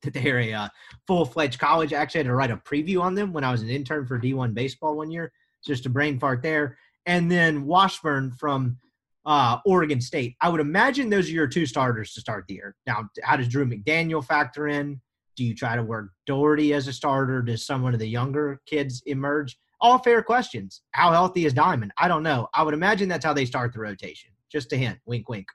that 0.03 0.13
they're 0.13 0.39
a 0.39 0.53
uh, 0.53 0.69
full-fledged 1.07 1.59
college. 1.59 1.93
I 1.93 1.97
actually 1.97 2.19
had 2.19 2.27
to 2.27 2.35
write 2.35 2.51
a 2.51 2.57
preview 2.57 3.01
on 3.01 3.15
them 3.15 3.33
when 3.33 3.43
I 3.43 3.51
was 3.51 3.61
an 3.61 3.69
intern 3.69 4.05
for 4.05 4.19
D1 4.19 4.53
baseball 4.53 4.95
one 4.95 5.11
year. 5.11 5.31
It's 5.59 5.67
Just 5.67 5.85
a 5.85 5.89
brain 5.89 6.19
fart 6.19 6.41
there. 6.41 6.77
And 7.05 7.29
then 7.29 7.65
Washburn 7.65 8.31
from 8.31 8.77
uh, 9.25 9.59
Oregon 9.65 10.01
State. 10.01 10.35
I 10.41 10.49
would 10.49 10.61
imagine 10.61 11.09
those 11.09 11.29
are 11.29 11.33
your 11.33 11.47
two 11.47 11.65
starters 11.65 12.13
to 12.13 12.21
start 12.21 12.45
the 12.47 12.55
year. 12.55 12.75
Now, 12.87 13.09
how 13.23 13.35
does 13.35 13.47
Drew 13.47 13.65
McDaniel 13.65 14.25
factor 14.25 14.67
in? 14.67 15.01
Do 15.35 15.43
you 15.43 15.55
try 15.55 15.75
to 15.75 15.83
work 15.83 16.11
Dougherty 16.25 16.73
as 16.73 16.87
a 16.87 16.93
starter? 16.93 17.41
Does 17.41 17.65
some 17.65 17.85
of 17.85 17.99
the 17.99 18.07
younger 18.07 18.61
kids 18.65 19.03
emerge? 19.05 19.57
All 19.81 19.97
fair 19.99 20.21
questions. 20.21 20.81
How 20.91 21.11
healthy 21.11 21.45
is 21.45 21.53
Diamond? 21.53 21.91
I 21.97 22.07
don't 22.07 22.23
know. 22.23 22.47
I 22.53 22.63
would 22.63 22.73
imagine 22.73 23.09
that's 23.09 23.25
how 23.25 23.33
they 23.33 23.45
start 23.45 23.73
the 23.73 23.79
rotation. 23.79 24.31
Just 24.51 24.73
a 24.73 24.77
hint. 24.77 24.99
Wink, 25.05 25.29
wink. 25.29 25.47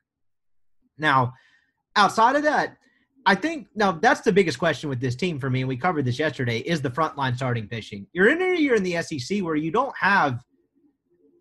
Now, 0.98 1.32
outside 1.96 2.36
of 2.36 2.42
that, 2.44 2.76
I 3.26 3.34
think 3.34 3.68
now 3.74 3.92
that's 3.92 4.20
the 4.20 4.32
biggest 4.32 4.58
question 4.58 4.88
with 4.88 5.00
this 5.00 5.16
team 5.16 5.40
for 5.40 5.50
me, 5.50 5.60
and 5.60 5.68
we 5.68 5.76
covered 5.76 6.04
this 6.04 6.18
yesterday, 6.18 6.58
is 6.58 6.82
the 6.82 6.90
frontline 6.90 7.36
starting 7.36 7.68
pitching. 7.68 8.06
You're 8.12 8.28
in 8.28 8.40
a 8.40 8.58
year 8.58 8.74
in 8.74 8.82
the 8.82 9.00
SEC 9.02 9.42
where 9.42 9.56
you 9.56 9.70
don't 9.70 9.94
have– 9.98 10.42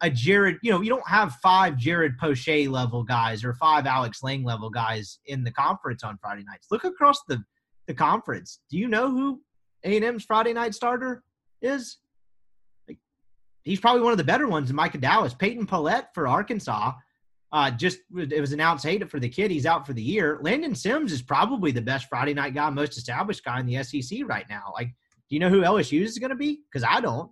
a 0.04 0.10
Jared, 0.10 0.58
you 0.62 0.70
know, 0.70 0.82
you 0.82 0.90
don't 0.90 1.08
have 1.08 1.36
five 1.36 1.78
Jared 1.78 2.18
Poche 2.18 2.68
level 2.68 3.04
guys 3.04 3.44
or 3.44 3.54
five 3.54 3.88
Alex 3.88 4.22
Lange 4.22 4.44
level 4.44 4.70
guys 4.70 5.20
in 5.28 5.46
the 5.46 5.52
conference 5.52 6.04
on 6.04 6.18
Friday 6.22 6.44
nights. 6.44 6.68
Look 6.70 6.84
across 6.84 7.24
the 7.28 7.42
the 7.88 7.94
conference. 7.94 8.60
Do 8.70 8.78
you 8.78 8.88
know 8.88 9.10
who 9.10 9.42
A&M's 9.84 10.26
Friday 10.26 10.54
night 10.54 10.76
starter 10.76 11.24
is? 11.62 11.98
Like, 13.64 13.72
he's 13.72 13.80
probably 13.80 14.02
one 14.02 14.12
of 14.12 14.18
the 14.18 14.24
better 14.24 14.48
ones. 14.48 14.72
Micah 14.74 14.98
Dallas, 14.98 15.34
Peyton 15.34 15.66
Pallette 15.66 16.08
for 16.14 16.28
Arkansas. 16.28 16.94
Uh, 17.52 17.70
just 17.70 18.00
it 18.18 18.42
was 18.42 18.52
announced, 18.52 18.84
hey, 18.84 19.00
for 19.00 19.20
the 19.20 19.30
kid, 19.30 19.52
he's 19.52 19.68
out 19.68 19.86
for 19.86 19.94
the 19.94 20.02
year. 20.02 20.40
Landon 20.42 20.74
Sims 20.74 21.12
is 21.12 21.22
probably 21.22 21.72
the 21.72 21.82
best 21.82 22.08
Friday 22.10 22.34
night 22.34 22.56
guy, 22.56 22.70
most 22.72 22.98
established 22.98 23.46
guy 23.46 23.60
in 23.60 23.68
the 23.68 23.84
SEC 23.84 24.22
right 24.26 24.46
now. 24.50 24.74
Like, 24.74 24.88
do 24.88 25.36
you 25.36 25.40
know 25.40 25.50
who 25.50 25.62
LSU 25.62 26.02
is 26.02 26.18
going 26.18 26.32
to 26.32 26.36
be? 26.36 26.62
Because 26.72 26.84
I 26.88 27.00
don't. 27.00 27.32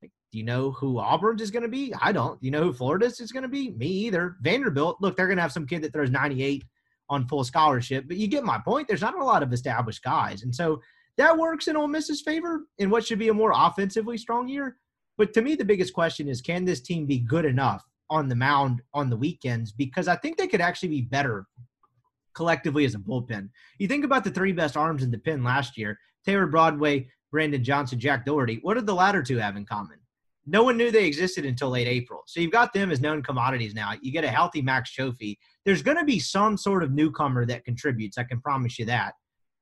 Do 0.00 0.38
you 0.38 0.44
know 0.44 0.70
who 0.72 0.98
Auburn's 0.98 1.42
is 1.42 1.50
going 1.50 1.62
to 1.62 1.68
be? 1.68 1.92
I 2.00 2.12
don't. 2.12 2.40
Do 2.40 2.46
you 2.46 2.50
know 2.50 2.62
who 2.62 2.72
Florida's 2.72 3.20
is 3.20 3.32
going 3.32 3.42
to 3.42 3.48
be? 3.48 3.70
Me 3.72 3.86
either. 3.86 4.36
Vanderbilt, 4.40 4.98
look, 5.00 5.16
they're 5.16 5.26
going 5.26 5.36
to 5.36 5.42
have 5.42 5.52
some 5.52 5.66
kid 5.66 5.82
that 5.82 5.92
throws 5.92 6.10
98 6.10 6.64
on 7.10 7.26
full 7.26 7.44
scholarship, 7.44 8.04
but 8.06 8.18
you 8.18 8.26
get 8.26 8.44
my 8.44 8.58
point. 8.58 8.86
There's 8.86 9.00
not 9.00 9.18
a 9.18 9.24
lot 9.24 9.42
of 9.42 9.52
established 9.52 10.02
guys. 10.02 10.42
And 10.42 10.54
so 10.54 10.82
that 11.16 11.36
works 11.36 11.68
in 11.68 11.76
Ole 11.76 11.88
Miss's 11.88 12.20
favor 12.20 12.66
in 12.78 12.90
what 12.90 13.06
should 13.06 13.18
be 13.18 13.28
a 13.28 13.34
more 13.34 13.52
offensively 13.54 14.18
strong 14.18 14.48
year. 14.48 14.76
But 15.18 15.34
to 15.34 15.42
me, 15.42 15.56
the 15.56 15.64
biggest 15.64 15.92
question 15.92 16.28
is 16.28 16.40
can 16.40 16.64
this 16.64 16.80
team 16.80 17.04
be 17.04 17.18
good 17.18 17.44
enough 17.44 17.84
on 18.08 18.28
the 18.28 18.36
mound 18.36 18.80
on 18.94 19.10
the 19.10 19.16
weekends? 19.16 19.72
Because 19.72 20.08
I 20.08 20.16
think 20.16 20.38
they 20.38 20.46
could 20.46 20.62
actually 20.62 20.88
be 20.88 21.02
better 21.02 21.46
collectively 22.34 22.84
as 22.84 22.94
a 22.94 22.98
bullpen. 22.98 23.50
You 23.78 23.88
think 23.88 24.04
about 24.04 24.24
the 24.24 24.30
three 24.30 24.52
best 24.52 24.76
arms 24.76 25.02
in 25.02 25.10
the 25.10 25.18
pen 25.18 25.44
last 25.44 25.76
year 25.76 25.98
Taylor 26.24 26.46
Broadway, 26.46 27.08
Brandon 27.30 27.62
Johnson, 27.62 28.00
Jack 28.00 28.24
Dougherty. 28.24 28.60
What 28.62 28.74
did 28.74 28.86
the 28.86 28.94
latter 28.94 29.22
two 29.22 29.36
have 29.36 29.56
in 29.56 29.66
common? 29.66 29.98
no 30.48 30.62
one 30.62 30.76
knew 30.76 30.90
they 30.90 31.04
existed 31.04 31.44
until 31.44 31.70
late 31.70 31.86
April. 31.86 32.22
So 32.26 32.40
you've 32.40 32.52
got 32.52 32.72
them 32.72 32.90
as 32.90 33.00
known 33.00 33.22
commodities 33.22 33.74
now. 33.74 33.92
You 34.00 34.10
get 34.10 34.24
a 34.24 34.28
healthy 34.28 34.62
Max 34.62 34.94
Cioffi. 34.96 35.36
There's 35.64 35.82
going 35.82 35.98
to 35.98 36.04
be 36.04 36.18
some 36.18 36.56
sort 36.56 36.82
of 36.82 36.92
newcomer 36.92 37.44
that 37.46 37.64
contributes. 37.64 38.16
I 38.16 38.24
can 38.24 38.40
promise 38.40 38.78
you 38.78 38.86
that. 38.86 39.12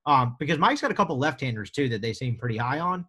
Um, 0.06 0.36
because 0.38 0.58
Mike's 0.58 0.80
got 0.80 0.92
a 0.92 0.94
couple 0.94 1.18
left-handers 1.18 1.72
too 1.72 1.88
that 1.88 2.02
they 2.02 2.12
seem 2.12 2.36
pretty 2.36 2.56
high 2.56 2.78
on. 2.78 3.04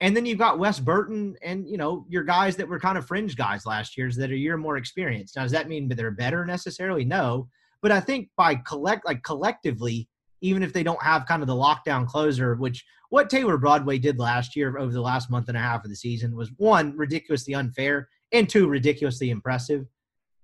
And 0.00 0.14
then 0.14 0.26
you've 0.26 0.38
got 0.38 0.58
Wes 0.58 0.78
Burton 0.78 1.36
and 1.42 1.66
you 1.68 1.78
know 1.78 2.04
your 2.08 2.22
guys 2.22 2.56
that 2.56 2.68
were 2.68 2.78
kind 2.78 2.98
of 2.98 3.06
fringe 3.06 3.36
guys 3.36 3.64
last 3.64 3.96
year's 3.96 4.16
that 4.16 4.30
are 4.30 4.36
year 4.36 4.56
more 4.56 4.76
experienced. 4.76 5.36
Now, 5.36 5.42
does 5.42 5.52
that 5.52 5.68
mean 5.68 5.88
that 5.88 5.94
they're 5.94 6.10
better 6.10 6.44
necessarily? 6.44 7.04
No, 7.04 7.48
but 7.80 7.92
I 7.92 8.00
think 8.00 8.28
by 8.36 8.56
collect 8.56 9.06
like 9.06 9.22
collectively, 9.22 10.08
even 10.42 10.62
if 10.62 10.72
they 10.72 10.82
don't 10.82 11.02
have 11.02 11.26
kind 11.26 11.42
of 11.42 11.48
the 11.48 11.54
lockdown 11.54 12.06
closer, 12.06 12.54
which 12.56 12.84
what 13.08 13.30
Taylor 13.30 13.56
Broadway 13.56 13.98
did 13.98 14.18
last 14.18 14.56
year 14.56 14.76
over 14.78 14.92
the 14.92 15.00
last 15.00 15.30
month 15.30 15.48
and 15.48 15.56
a 15.56 15.60
half 15.60 15.84
of 15.84 15.90
the 15.90 15.96
season 15.96 16.36
was 16.36 16.50
one, 16.56 16.96
ridiculously 16.96 17.54
unfair, 17.54 18.08
and 18.32 18.48
two, 18.48 18.68
ridiculously 18.68 19.30
impressive. 19.30 19.86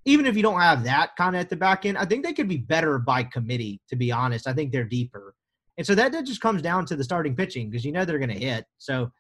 Even 0.05 0.27
if 0.27 0.37
you 0.37 0.43
don't 0.43 0.61
have 0.61 0.85
that 0.85 1.15
kind 1.17 1.37
of 1.37 1.41
at 1.41 1.51
the 1.51 1.57
back 1.57 1.85
end, 1.85 1.99
I 1.99 2.05
think 2.05 2.25
they 2.25 2.33
could 2.33 2.49
be 2.49 2.57
better 2.57 2.99
by 2.99 3.25
committee, 3.25 3.81
to 3.89 3.97
be 3.97 4.11
honest. 4.11 4.47
I 4.47 4.53
think 4.53 4.73
they're 4.73 4.85
deeper. 4.85 5.35
And 5.79 5.87
so 5.87 5.95
that 5.95 6.13
just 6.25 6.41
comes 6.41 6.63
down 6.63 6.87
to 6.87 6.97
the 6.97 7.05
starting 7.05 7.35
pitching 7.35 7.71
because 7.71 7.85
you 7.85 7.93
know 7.93 8.05
they're 8.05 8.19
going 8.19 8.29
to 8.29 8.39
hit. 8.39 8.67
So 8.79 9.11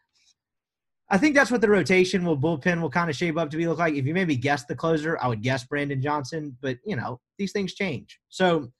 I 1.12 1.18
think 1.18 1.34
that's 1.34 1.50
what 1.50 1.60
the 1.60 1.68
rotation 1.68 2.24
will 2.24 2.38
bullpen 2.38 2.80
will 2.80 2.88
kind 2.88 3.10
of 3.10 3.14
shape 3.14 3.36
up 3.36 3.50
to 3.50 3.58
be 3.58 3.68
look 3.68 3.78
like. 3.78 3.92
If 3.92 4.06
you 4.06 4.14
maybe 4.14 4.34
guess 4.34 4.64
the 4.64 4.74
closer, 4.74 5.18
I 5.20 5.28
would 5.28 5.42
guess 5.42 5.62
Brandon 5.62 6.00
Johnson, 6.00 6.56
but 6.62 6.78
you 6.86 6.96
know, 6.96 7.20
these 7.36 7.52
things 7.52 7.74
change. 7.74 8.18
So 8.30 8.72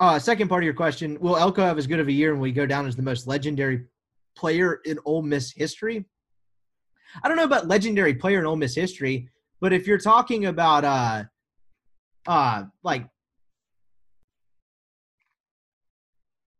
uh, 0.00 0.18
second 0.18 0.48
part 0.48 0.62
of 0.62 0.64
your 0.64 0.72
question: 0.72 1.18
Will 1.20 1.36
Elko 1.36 1.60
have 1.60 1.76
as 1.76 1.86
good 1.86 2.00
of 2.00 2.08
a 2.08 2.12
year 2.12 2.32
when 2.32 2.40
we 2.40 2.50
go 2.50 2.64
down 2.64 2.86
as 2.86 2.96
the 2.96 3.02
most 3.02 3.26
legendary 3.26 3.84
player 4.34 4.80
in 4.86 4.98
Ole 5.04 5.20
Miss 5.20 5.52
history? 5.52 6.06
I 7.22 7.28
don't 7.28 7.36
know 7.36 7.44
about 7.44 7.68
legendary 7.68 8.14
player 8.14 8.38
in 8.38 8.46
Ole 8.46 8.56
Miss 8.56 8.74
history, 8.74 9.28
but 9.60 9.74
if 9.74 9.86
you're 9.86 9.98
talking 9.98 10.46
about 10.46 10.84
uh, 10.86 11.24
uh, 12.26 12.64
like 12.82 13.02
as 13.02 13.08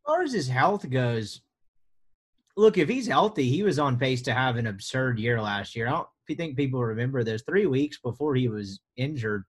far 0.05 0.23
as 0.23 0.35
his 0.35 0.49
health 0.49 0.91
goes, 0.91 1.41
look, 2.57 2.79
if 2.79 2.89
he's 2.89 3.07
healthy, 3.07 3.49
he 3.49 3.63
was 3.63 3.79
on 3.79 3.99
pace 3.99 4.23
to 4.23 4.35
have 4.35 4.57
an 4.57 4.67
absurd 4.67 5.19
year 5.19 5.41
last 5.41 5.75
year. 5.75 5.87
I 5.87 5.91
don't 5.91 6.09
think 6.37 6.57
people 6.57 6.83
remember 6.83 7.25
those 7.25 7.43
three 7.43 7.67
weeks 7.67 7.99
before 8.03 8.35
he 8.35 8.49
was 8.49 8.81
injured 8.97 9.45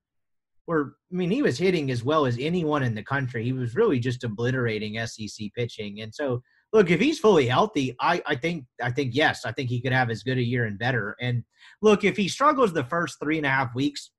were 0.67 0.95
I 1.11 1.15
mean, 1.15 1.31
he 1.31 1.41
was 1.41 1.57
hitting 1.57 1.91
as 1.91 2.03
well 2.03 2.25
as 2.25 2.37
anyone 2.39 2.83
in 2.83 2.95
the 2.95 3.03
country. 3.03 3.43
He 3.43 3.53
was 3.53 3.75
really 3.75 3.99
just 3.99 4.23
obliterating 4.23 4.97
SEC 5.05 5.47
pitching. 5.55 6.01
And 6.01 6.13
so 6.13 6.41
look, 6.71 6.89
if 6.89 6.99
he's 6.99 7.19
fully 7.19 7.47
healthy, 7.47 7.95
I, 7.99 8.21
I 8.25 8.35
think 8.35 8.65
I 8.81 8.91
think 8.91 9.13
yes, 9.13 9.45
I 9.45 9.51
think 9.51 9.69
he 9.69 9.81
could 9.81 9.91
have 9.91 10.09
as 10.09 10.23
good 10.23 10.37
a 10.37 10.43
year 10.43 10.65
and 10.65 10.79
better. 10.79 11.15
And 11.19 11.43
look, 11.81 12.03
if 12.03 12.17
he 12.17 12.27
struggles 12.27 12.73
the 12.73 12.85
first 12.85 13.17
three 13.21 13.37
and 13.37 13.45
a 13.45 13.49
half 13.49 13.75
weeks, 13.75 14.11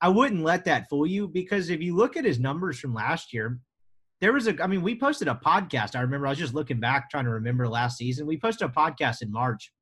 I 0.00 0.08
wouldn't 0.08 0.44
let 0.44 0.64
that 0.64 0.88
fool 0.88 1.06
you 1.06 1.28
because 1.28 1.70
if 1.70 1.80
you 1.80 1.96
look 1.96 2.16
at 2.16 2.24
his 2.24 2.38
numbers 2.38 2.78
from 2.78 2.94
last 2.94 3.32
year, 3.32 3.58
there 4.20 4.32
was 4.32 4.48
a 4.48 4.62
I 4.62 4.66
mean, 4.66 4.82
we 4.82 4.98
posted 4.98 5.28
a 5.28 5.40
podcast. 5.44 5.96
I 5.96 6.00
remember 6.00 6.26
I 6.26 6.30
was 6.30 6.38
just 6.38 6.54
looking 6.54 6.80
back 6.80 7.10
trying 7.10 7.24
to 7.24 7.30
remember 7.30 7.68
last 7.68 7.96
season. 7.96 8.26
We 8.26 8.38
posted 8.38 8.68
a 8.68 8.72
podcast 8.72 9.22
in 9.22 9.32
March, 9.32 9.72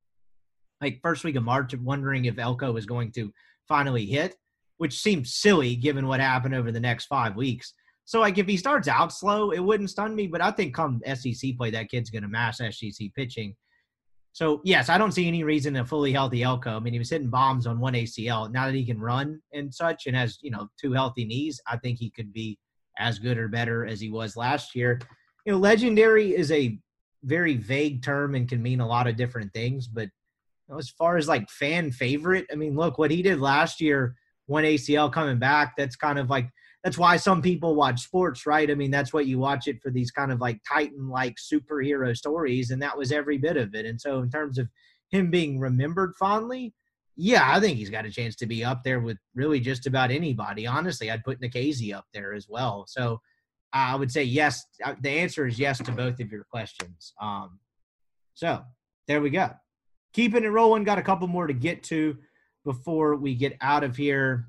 like 0.81 1.01
first 1.03 1.25
week 1.25 1.37
of 1.37 1.45
March, 1.45 1.75
wondering 1.75 2.27
if 2.27 2.39
Elko 2.39 2.73
was 2.73 2.87
going 2.87 3.13
to 3.13 3.33
finally 3.69 4.07
hit 4.07 4.37
which 4.79 5.01
seems 5.01 5.35
silly 5.35 5.77
given 5.77 6.07
what 6.07 6.21
happened 6.21 6.55
over 6.55 6.71
the 6.71 6.81
next 6.81 7.07
five 7.07 7.37
weeks. 7.37 7.75
So, 8.05 8.21
like, 8.21 8.39
if 8.39 8.47
he 8.47 8.57
starts 8.57 8.89
out 8.89 9.13
slow, 9.13 9.51
it 9.51 9.59
wouldn't 9.59 9.91
stun 9.91 10.15
me. 10.15 10.27
But 10.27 10.41
I 10.41 10.51
think 10.51 10.75
come 10.75 11.01
SEC 11.15 11.57
play, 11.57 11.71
that 11.71 11.91
kid's 11.91 12.11
going 12.11 12.23
to 12.23 12.29
mash 12.29 12.59
SEC 12.59 13.09
pitching. 13.17 13.55
So, 14.33 14.61
yes, 14.65 14.89
I 14.89 14.99
don't 14.99 15.13
see 15.13 15.27
any 15.27 15.43
reason 15.43 15.77
a 15.77 15.85
fully 15.85 16.13
healthy 16.13 16.43
Elko. 16.43 16.77
I 16.77 16.81
mean, 16.81 16.93
he 16.93 16.99
was 16.99 17.11
hitting 17.11 17.31
bombs 17.31 17.67
on 17.67 17.81
one 17.81 17.95
ACL. 17.95 18.53
Now 18.53 18.67
that 18.67 18.75
he 18.75 18.85
can 18.85 19.01
run 19.01 19.41
and 19.53 19.75
such 19.75 20.07
and 20.07 20.15
has, 20.15 20.39
you 20.43 20.51
know, 20.51 20.69
two 20.81 20.93
healthy 20.93 21.25
knees, 21.25 21.61
I 21.67 21.79
think 21.79 21.99
he 21.99 22.11
could 22.11 22.33
be 22.33 22.59
as 22.99 23.19
good 23.19 23.39
or 23.39 23.49
better 23.49 23.87
as 23.87 24.01
he 24.01 24.11
was 24.11 24.37
last 24.37 24.75
year. 24.75 25.01
You 25.45 25.53
know, 25.53 25.59
legendary 25.59 26.35
is 26.35 26.51
a 26.51 26.79
very 27.23 27.57
vague 27.57 28.03
term 28.03 28.35
and 28.35 28.49
can 28.49 28.63
mean 28.63 28.81
a 28.81 28.87
lot 28.87 29.07
of 29.07 29.17
different 29.17 29.53
things. 29.53 29.87
But 29.87 30.09
you 30.69 30.75
know, 30.75 30.79
as 30.79 30.91
far 30.91 31.17
as 31.17 31.29
like 31.29 31.49
fan 31.51 31.93
favorite, 31.93 32.47
I 32.51 32.55
mean, 32.55 32.77
look 32.77 32.99
what 32.99 33.11
he 33.11 33.23
did 33.23 33.41
last 33.41 33.81
year 33.81 34.17
when 34.47 34.65
ACL 34.65 35.13
coming 35.13 35.39
back. 35.39 35.75
That's 35.77 35.97
kind 35.97 36.19
of 36.19 36.31
like 36.31 36.49
that's 36.85 36.99
why 36.99 37.17
some 37.17 37.43
people 37.43 37.75
watch 37.75 38.01
sports, 38.01 38.47
right? 38.47 38.71
I 38.71 38.75
mean, 38.75 38.93
that's 38.93 39.13
what 39.13 39.27
you 39.27 39.41
watch 39.41 39.67
it 39.67 39.83
for 39.83 39.91
these 39.91 40.13
kind 40.13 40.31
of 40.31 40.41
like 40.41 40.61
Titan 40.69 41.09
like 41.09 41.35
superhero 41.37 42.17
stories, 42.17 42.71
and 42.71 42.81
that 42.81 42.97
was 42.97 43.11
every 43.11 43.39
bit 43.39 43.57
of 43.57 43.75
it. 43.75 43.87
And 43.87 44.01
so, 44.01 44.21
in 44.21 44.31
terms 44.31 44.57
of 44.57 44.69
him 45.11 45.31
being 45.31 45.59
remembered 45.59 46.15
fondly, 46.17 46.75
yeah, 47.17 47.51
I 47.55 47.61
think 47.61 47.79
he's 47.79 47.91
got 47.91 48.05
a 48.05 48.11
chance 48.11 48.37
to 48.37 48.47
be 48.47 48.63
up 48.63 48.85
there 48.85 49.01
with 49.01 49.17
really 49.35 49.59
just 49.59 49.87
about 49.87 50.11
anybody. 50.11 50.67
Honestly, 50.67 51.11
I'd 51.11 51.25
put 51.25 51.41
Nikhazy 51.41 51.95
up 51.95 52.05
there 52.13 52.35
as 52.35 52.47
well. 52.49 52.85
So 52.87 53.21
I 53.73 53.97
would 53.97 54.13
say 54.13 54.23
yes. 54.23 54.65
Uh, 54.85 54.95
the 55.01 55.11
answer 55.11 55.47
is 55.47 55.59
yes 55.59 55.79
to 55.79 55.93
both 55.93 56.21
of 56.21 56.31
your 56.31 56.45
questions. 56.45 57.15
Um, 57.21 57.59
so 58.35 58.63
there 59.09 59.21
we 59.21 59.31
go. 59.31 59.51
Keeping 60.13 60.45
it 60.45 60.49
rolling. 60.49 60.85
Got 60.85 60.99
a 60.99 61.03
couple 61.03 61.27
more 61.27 61.47
to 61.47 61.55
get 61.55 61.83
to 61.85 62.19
before 62.65 63.17
we 63.17 63.35
get 63.35 63.57
out 63.61 63.83
of 63.83 63.97
here. 63.97 64.49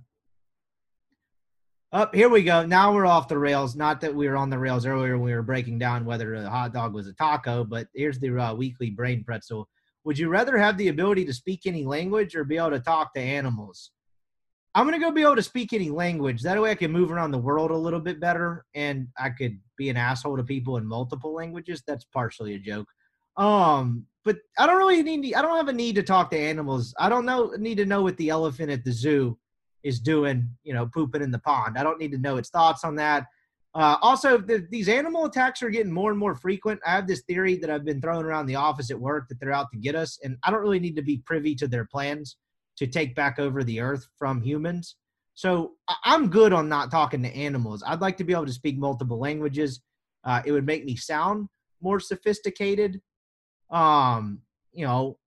Up 1.93 2.11
oh, 2.13 2.17
here 2.17 2.27
we 2.27 2.43
go. 2.43 2.65
Now 2.65 2.93
we're 2.93 3.05
off 3.05 3.29
the 3.29 3.37
rails. 3.37 3.77
Not 3.77 4.01
that 4.01 4.13
we 4.13 4.27
were 4.27 4.35
on 4.35 4.49
the 4.49 4.59
rails 4.59 4.85
earlier 4.85 5.17
when 5.17 5.25
we 5.25 5.33
were 5.33 5.41
breaking 5.41 5.79
down 5.79 6.03
whether 6.03 6.33
a 6.33 6.49
hot 6.49 6.73
dog 6.73 6.93
was 6.93 7.07
a 7.07 7.13
taco, 7.13 7.63
but 7.63 7.87
here's 7.95 8.19
the 8.19 8.37
uh, 8.37 8.53
weekly 8.53 8.89
brain 8.89 9.23
pretzel. 9.23 9.69
Would 10.07 10.17
you 10.17 10.29
rather 10.29 10.57
have 10.57 10.77
the 10.77 10.87
ability 10.87 11.25
to 11.25 11.33
speak 11.33 11.63
any 11.65 11.83
language 11.83 12.33
or 12.33 12.45
be 12.45 12.55
able 12.55 12.69
to 12.69 12.79
talk 12.79 13.13
to 13.13 13.19
animals? 13.19 13.91
I'm 14.73 14.85
gonna 14.85 14.99
go 14.99 15.11
be 15.11 15.23
able 15.23 15.35
to 15.35 15.43
speak 15.43 15.73
any 15.73 15.89
language. 15.89 16.41
That 16.43 16.61
way 16.61 16.71
I 16.71 16.75
can 16.75 16.93
move 16.93 17.11
around 17.11 17.31
the 17.31 17.37
world 17.37 17.71
a 17.71 17.75
little 17.75 17.99
bit 17.99 18.17
better 18.17 18.63
and 18.73 19.09
I 19.19 19.31
could 19.31 19.59
be 19.77 19.89
an 19.89 19.97
asshole 19.97 20.37
to 20.37 20.45
people 20.45 20.77
in 20.77 20.87
multiple 20.87 21.33
languages. 21.33 21.83
That's 21.85 22.05
partially 22.05 22.55
a 22.55 22.57
joke. 22.57 22.87
Um, 23.35 24.05
but 24.23 24.37
I 24.57 24.65
don't 24.65 24.77
really 24.77 25.03
need 25.03 25.35
I 25.35 25.41
don't 25.41 25.57
have 25.57 25.67
a 25.67 25.73
need 25.73 25.95
to 25.95 26.03
talk 26.03 26.31
to 26.31 26.39
animals. 26.39 26.95
I 26.97 27.09
don't 27.09 27.25
know 27.25 27.51
need 27.57 27.75
to 27.79 27.85
know 27.85 28.01
what 28.01 28.15
the 28.15 28.29
elephant 28.29 28.71
at 28.71 28.85
the 28.85 28.93
zoo 28.93 29.37
is 29.83 29.99
doing, 29.99 30.49
you 30.63 30.73
know, 30.73 30.85
pooping 30.85 31.21
in 31.21 31.31
the 31.31 31.39
pond. 31.39 31.77
I 31.77 31.83
don't 31.83 31.99
need 31.99 32.13
to 32.13 32.17
know 32.17 32.37
its 32.37 32.49
thoughts 32.49 32.85
on 32.85 32.95
that. 32.95 33.25
Uh, 33.77 33.95
also, 34.01 34.39
the, 34.39 34.65
these 34.71 34.89
animal 34.89 35.25
attacks 35.25 35.61
are 35.61 35.69
getting 35.69 35.91
more 35.91 36.09
and 36.09 36.17
more 36.19 36.33
frequent. 36.33 36.79
I 36.83 36.93
have 36.93 37.05
this 37.05 37.21
theory 37.21 37.57
that 37.57 37.69
I've 37.69 37.85
been 37.85 38.01
throwing 38.01 38.25
around 38.25 38.47
the 38.47 38.55
office 38.55 38.89
at 38.89 38.99
work 38.99 39.29
that 39.29 39.39
they're 39.39 39.53
out 39.53 39.67
to 39.71 39.77
get 39.77 39.93
us, 39.93 40.17
and 40.23 40.35
I 40.43 40.49
don't 40.49 40.61
really 40.61 40.79
need 40.79 40.95
to 40.95 41.03
be 41.03 41.19
privy 41.19 41.53
to 41.53 41.67
their 41.67 41.85
plans 41.85 42.37
to 42.77 42.87
take 42.87 43.13
back 43.13 43.37
over 43.37 43.63
the 43.63 43.79
earth 43.79 44.07
from 44.17 44.41
humans. 44.41 44.95
So 45.35 45.73
I'm 46.03 46.31
good 46.31 46.53
on 46.53 46.67
not 46.67 46.89
talking 46.89 47.21
to 47.21 47.29
animals. 47.29 47.83
I'd 47.85 48.01
like 48.01 48.17
to 48.17 48.23
be 48.23 48.33
able 48.33 48.47
to 48.47 48.51
speak 48.51 48.79
multiple 48.79 49.19
languages. 49.19 49.81
Uh, 50.23 50.41
it 50.43 50.51
would 50.51 50.65
make 50.65 50.83
me 50.83 50.95
sound 50.95 51.47
more 51.79 51.99
sophisticated. 51.99 52.99
Um, 53.69 54.41
you 54.73 54.87
know, 54.87 55.19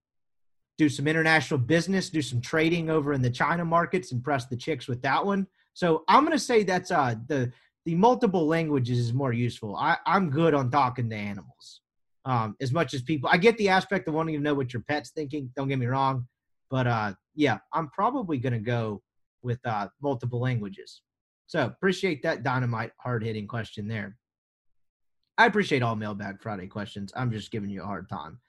do 0.77 0.89
some 0.89 1.07
international 1.07 1.57
business, 1.57 2.09
do 2.09 2.21
some 2.21 2.41
trading 2.41 2.89
over 2.89 3.13
in 3.13 3.21
the 3.21 3.29
China 3.29 3.63
markets, 3.63 4.11
impress 4.11 4.47
the 4.47 4.57
chicks 4.57 4.89
with 4.89 5.01
that 5.03 5.25
one. 5.25 5.47
So 5.73 6.03
I'm 6.09 6.25
going 6.25 6.37
to 6.37 6.43
say 6.43 6.63
that's 6.63 6.91
uh, 6.91 7.15
the 7.27 7.53
the 7.85 7.95
multiple 7.95 8.47
languages 8.47 8.99
is 8.99 9.13
more 9.13 9.33
useful. 9.33 9.75
I, 9.75 9.97
I'm 10.05 10.29
good 10.29 10.53
on 10.53 10.69
talking 10.69 11.09
to 11.09 11.15
animals. 11.15 11.81
Um, 12.23 12.55
as 12.61 12.71
much 12.71 12.93
as 12.93 13.01
people, 13.01 13.29
I 13.31 13.37
get 13.37 13.57
the 13.57 13.69
aspect 13.69 14.07
of 14.07 14.13
wanting 14.13 14.35
to 14.35 14.41
know 14.41 14.53
what 14.53 14.73
your 14.73 14.83
pet's 14.83 15.09
thinking. 15.09 15.51
Don't 15.55 15.67
get 15.67 15.79
me 15.79 15.87
wrong, 15.87 16.27
but 16.69 16.85
uh, 16.85 17.13
yeah, 17.33 17.57
I'm 17.73 17.89
probably 17.89 18.37
going 18.37 18.53
to 18.53 18.59
go 18.59 19.01
with 19.41 19.59
uh, 19.65 19.87
multiple 20.01 20.39
languages. 20.39 21.01
So 21.47 21.65
appreciate 21.65 22.21
that 22.23 22.43
dynamite, 22.43 22.91
hard 22.97 23.23
hitting 23.23 23.47
question 23.47 23.87
there. 23.87 24.17
I 25.37 25.47
appreciate 25.47 25.81
all 25.81 25.95
mailbag 25.95 26.41
Friday 26.41 26.67
questions. 26.67 27.11
I'm 27.15 27.31
just 27.31 27.51
giving 27.51 27.69
you 27.69 27.81
a 27.81 27.85
hard 27.85 28.07
time. 28.07 28.39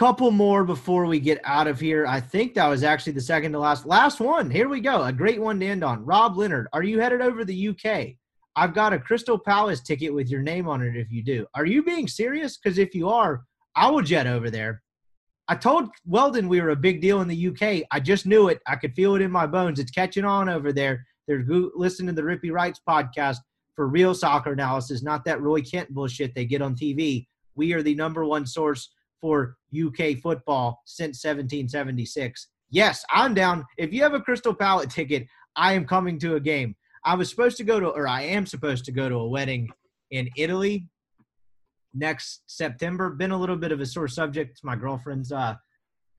Couple 0.00 0.30
more 0.30 0.64
before 0.64 1.04
we 1.04 1.20
get 1.20 1.42
out 1.44 1.66
of 1.66 1.78
here. 1.78 2.06
I 2.06 2.20
think 2.20 2.54
that 2.54 2.68
was 2.68 2.82
actually 2.82 3.12
the 3.12 3.20
second 3.20 3.52
to 3.52 3.58
last. 3.58 3.84
Last 3.84 4.18
one. 4.18 4.50
Here 4.50 4.66
we 4.66 4.80
go. 4.80 5.02
A 5.02 5.12
great 5.12 5.38
one 5.38 5.60
to 5.60 5.66
end 5.66 5.84
on. 5.84 6.06
Rob 6.06 6.38
Leonard, 6.38 6.68
are 6.72 6.82
you 6.82 6.98
headed 6.98 7.20
over 7.20 7.44
the 7.44 7.68
UK? 7.68 8.14
I've 8.56 8.72
got 8.72 8.94
a 8.94 8.98
Crystal 8.98 9.38
Palace 9.38 9.82
ticket 9.82 10.14
with 10.14 10.30
your 10.30 10.40
name 10.40 10.66
on 10.66 10.80
it 10.80 10.96
if 10.96 11.12
you 11.12 11.22
do. 11.22 11.46
Are 11.54 11.66
you 11.66 11.82
being 11.82 12.08
serious? 12.08 12.56
Because 12.56 12.78
if 12.78 12.94
you 12.94 13.10
are, 13.10 13.44
I 13.76 13.90
will 13.90 14.00
jet 14.00 14.26
over 14.26 14.48
there. 14.48 14.82
I 15.48 15.54
told 15.54 15.90
Weldon 16.06 16.48
we 16.48 16.62
were 16.62 16.70
a 16.70 16.76
big 16.76 17.02
deal 17.02 17.20
in 17.20 17.28
the 17.28 17.48
UK. 17.48 17.86
I 17.90 18.00
just 18.00 18.24
knew 18.24 18.48
it. 18.48 18.62
I 18.66 18.76
could 18.76 18.94
feel 18.94 19.16
it 19.16 19.20
in 19.20 19.30
my 19.30 19.46
bones. 19.46 19.78
It's 19.78 19.90
catching 19.90 20.24
on 20.24 20.48
over 20.48 20.72
there. 20.72 21.04
They're 21.28 21.44
listening 21.46 22.16
to 22.16 22.22
the 22.22 22.26
Rippy 22.26 22.50
Writes 22.50 22.80
podcast 22.88 23.36
for 23.76 23.86
real 23.86 24.14
soccer 24.14 24.54
analysis, 24.54 25.02
not 25.02 25.26
that 25.26 25.42
Roy 25.42 25.60
Kent 25.60 25.92
bullshit 25.92 26.34
they 26.34 26.46
get 26.46 26.62
on 26.62 26.74
TV. 26.74 27.26
We 27.54 27.74
are 27.74 27.82
the 27.82 27.94
number 27.94 28.24
one 28.24 28.46
source 28.46 28.88
for 29.20 29.56
UK 29.74 30.18
football 30.22 30.80
since 30.86 31.24
1776. 31.24 32.48
Yes, 32.70 33.04
I'm 33.10 33.34
down. 33.34 33.64
If 33.76 33.92
you 33.92 34.02
have 34.02 34.14
a 34.14 34.20
Crystal 34.20 34.54
Palace 34.54 34.94
ticket, 34.94 35.26
I 35.56 35.72
am 35.72 35.84
coming 35.84 36.18
to 36.20 36.36
a 36.36 36.40
game. 36.40 36.76
I 37.04 37.14
was 37.14 37.28
supposed 37.28 37.56
to 37.58 37.64
go 37.64 37.80
to, 37.80 37.88
or 37.88 38.06
I 38.06 38.22
am 38.22 38.46
supposed 38.46 38.84
to 38.84 38.92
go 38.92 39.08
to 39.08 39.16
a 39.16 39.28
wedding 39.28 39.68
in 40.10 40.28
Italy 40.36 40.86
next 41.94 42.42
September. 42.46 43.10
Been 43.10 43.30
a 43.30 43.38
little 43.38 43.56
bit 43.56 43.72
of 43.72 43.80
a 43.80 43.86
sore 43.86 44.08
subject. 44.08 44.52
It's 44.52 44.64
my 44.64 44.76
girlfriend's, 44.76 45.32
uh, 45.32 45.56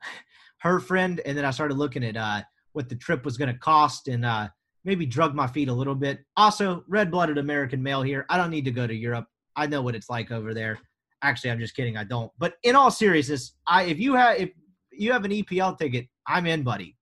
her 0.60 0.80
friend, 0.80 1.22
and 1.26 1.38
then 1.38 1.46
I 1.46 1.52
started 1.52 1.78
looking 1.78 2.04
at 2.04 2.18
uh, 2.18 2.42
what 2.74 2.90
the 2.90 2.96
trip 2.96 3.26
was 3.26 3.38
going 3.38 3.52
to 3.52 3.60
cost, 3.60 4.08
and 4.08 4.26
uh, 4.26 4.50
maybe 4.84 5.06
drug 5.06 5.36
my 5.36 5.48
feet 5.48 5.70
a 5.70 5.74
little 5.74 5.96
bit. 5.96 6.20
Also, 6.36 6.84
red-blooded 6.88 7.38
American 7.38 7.82
male 7.82 8.02
here. 8.02 8.26
I 8.30 8.38
don't 8.38 8.50
need 8.50 8.66
to 8.66 8.72
go 8.72 8.86
to 8.88 8.94
Europe. 8.94 9.26
I 9.56 9.68
know 9.68 9.82
what 9.82 9.96
it's 9.96 10.10
like 10.10 10.32
over 10.32 10.54
there. 10.54 10.80
Actually, 11.24 11.52
I'm 11.52 11.60
just 11.60 11.76
kidding. 11.76 11.98
I 11.98 12.04
don't. 12.04 12.32
But 12.38 12.56
in 12.64 12.76
all 12.76 12.92
seriousness, 12.92 13.54
I 13.68 13.84
if 13.84 14.00
you 14.00 14.16
have 14.16 14.40
if 14.40 14.50
you 14.92 15.12
have 15.12 15.26
an 15.26 15.32
EPL 15.32 15.78
ticket, 15.78 16.08
I'm 16.28 16.46
in, 16.46 16.64
buddy. 16.64 16.98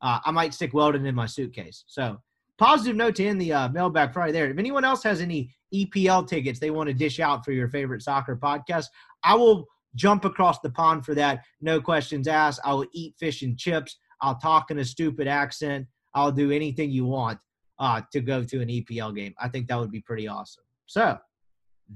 Uh, 0.00 0.18
I 0.24 0.30
might 0.30 0.52
stick 0.52 0.74
Weldon 0.74 1.06
in 1.06 1.14
my 1.14 1.26
suitcase. 1.26 1.84
So 1.86 2.18
positive 2.58 2.96
note 2.96 3.16
to 3.16 3.26
end 3.26 3.40
the 3.40 3.52
uh, 3.52 3.68
mailbag 3.68 4.12
Friday 4.12 4.32
there. 4.32 4.50
If 4.50 4.58
anyone 4.58 4.84
else 4.84 5.02
has 5.04 5.20
any 5.20 5.54
EPL 5.74 6.26
tickets 6.26 6.58
they 6.58 6.70
want 6.70 6.88
to 6.88 6.94
dish 6.94 7.20
out 7.20 7.44
for 7.44 7.52
your 7.52 7.68
favorite 7.68 8.02
soccer 8.02 8.36
podcast, 8.36 8.86
I 9.22 9.34
will 9.34 9.66
jump 9.94 10.24
across 10.24 10.58
the 10.60 10.70
pond 10.70 11.04
for 11.04 11.14
that. 11.14 11.44
No 11.60 11.80
questions 11.80 12.28
asked. 12.28 12.60
I 12.64 12.72
will 12.72 12.86
eat 12.92 13.14
fish 13.18 13.42
and 13.42 13.58
chips. 13.58 13.96
I'll 14.20 14.36
talk 14.36 14.70
in 14.70 14.78
a 14.78 14.84
stupid 14.84 15.28
accent. 15.28 15.86
I'll 16.14 16.32
do 16.32 16.50
anything 16.50 16.90
you 16.90 17.06
want 17.06 17.38
uh, 17.78 18.02
to 18.12 18.20
go 18.20 18.44
to 18.44 18.60
an 18.60 18.68
EPL 18.68 19.14
game. 19.14 19.34
I 19.38 19.48
think 19.48 19.68
that 19.68 19.78
would 19.78 19.90
be 19.90 20.00
pretty 20.00 20.28
awesome. 20.28 20.64
So 20.86 21.18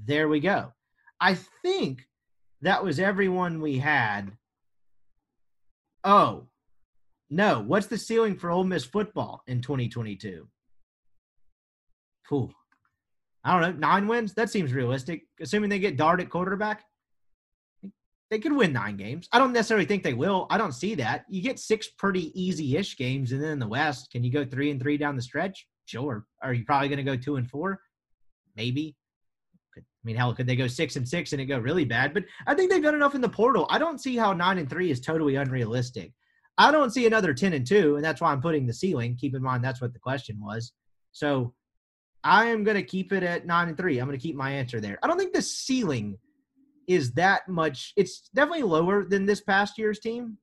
there 0.05 0.27
we 0.27 0.39
go. 0.39 0.71
I 1.19 1.35
think 1.63 2.05
that 2.61 2.83
was 2.83 2.99
everyone 2.99 3.61
we 3.61 3.77
had. 3.77 4.31
Oh, 6.03 6.47
no. 7.29 7.61
What's 7.61 7.87
the 7.87 7.97
ceiling 7.97 8.37
for 8.37 8.49
Ole 8.49 8.63
Miss 8.63 8.85
football 8.85 9.41
in 9.47 9.61
2022? 9.61 10.47
Whew. 12.29 12.51
I 13.43 13.59
don't 13.59 13.79
know, 13.79 13.87
nine 13.87 14.07
wins? 14.07 14.33
That 14.33 14.49
seems 14.49 14.73
realistic. 14.73 15.23
Assuming 15.39 15.69
they 15.69 15.79
get 15.79 15.95
Dart 15.95 16.19
at 16.19 16.29
quarterback, 16.29 16.83
they 18.29 18.39
could 18.39 18.51
win 18.51 18.73
nine 18.73 18.97
games. 18.97 19.29
I 19.31 19.39
don't 19.39 19.53
necessarily 19.53 19.85
think 19.85 20.03
they 20.03 20.13
will. 20.13 20.47
I 20.49 20.57
don't 20.57 20.73
see 20.73 20.95
that. 20.95 21.23
You 21.29 21.41
get 21.41 21.59
six 21.59 21.87
pretty 21.87 22.37
easy-ish 22.39 22.97
games, 22.97 23.31
and 23.31 23.41
then 23.41 23.51
in 23.51 23.59
the 23.59 23.67
West, 23.67 24.11
can 24.11 24.23
you 24.23 24.31
go 24.31 24.43
three 24.43 24.69
and 24.69 24.81
three 24.81 24.97
down 24.97 25.15
the 25.15 25.21
stretch? 25.21 25.65
Sure. 25.85 26.25
Are 26.43 26.53
you 26.53 26.65
probably 26.65 26.89
going 26.89 26.97
to 26.97 27.03
go 27.03 27.15
two 27.15 27.37
and 27.37 27.49
four? 27.49 27.79
Maybe. 28.57 28.96
I 29.83 30.03
mean, 30.03 30.15
hell, 30.15 30.33
could 30.33 30.47
they 30.47 30.55
go 30.55 30.67
six 30.67 30.95
and 30.95 31.07
six 31.07 31.33
and 31.33 31.41
it 31.41 31.45
go 31.45 31.59
really 31.59 31.85
bad? 31.85 32.13
But 32.13 32.25
I 32.45 32.53
think 32.53 32.71
they've 32.71 32.81
done 32.81 32.95
enough 32.95 33.15
in 33.15 33.21
the 33.21 33.29
portal. 33.29 33.67
I 33.69 33.77
don't 33.77 33.99
see 33.99 34.15
how 34.15 34.33
nine 34.33 34.57
and 34.57 34.69
three 34.69 34.91
is 34.91 34.99
totally 34.99 35.35
unrealistic. 35.35 36.13
I 36.57 36.71
don't 36.71 36.91
see 36.91 37.05
another 37.05 37.33
ten 37.33 37.53
and 37.53 37.67
two, 37.67 37.95
and 37.95 38.03
that's 38.03 38.21
why 38.21 38.31
I'm 38.31 38.41
putting 38.41 38.65
the 38.65 38.73
ceiling. 38.73 39.15
Keep 39.15 39.35
in 39.35 39.43
mind 39.43 39.63
that's 39.63 39.81
what 39.81 39.93
the 39.93 39.99
question 39.99 40.39
was. 40.41 40.71
So 41.11 41.53
I 42.23 42.45
am 42.45 42.63
going 42.63 42.77
to 42.77 42.83
keep 42.83 43.13
it 43.13 43.23
at 43.23 43.45
nine 43.45 43.69
and 43.69 43.77
three. 43.77 43.99
I'm 43.99 44.07
going 44.07 44.17
to 44.17 44.21
keep 44.21 44.35
my 44.35 44.51
answer 44.51 44.79
there. 44.79 44.97
I 45.03 45.07
don't 45.07 45.17
think 45.17 45.33
the 45.33 45.41
ceiling 45.41 46.17
is 46.87 47.13
that 47.13 47.47
much. 47.47 47.93
It's 47.95 48.29
definitely 48.33 48.63
lower 48.63 49.05
than 49.05 49.25
this 49.25 49.41
past 49.41 49.77
year's 49.77 49.99
team, 49.99 50.37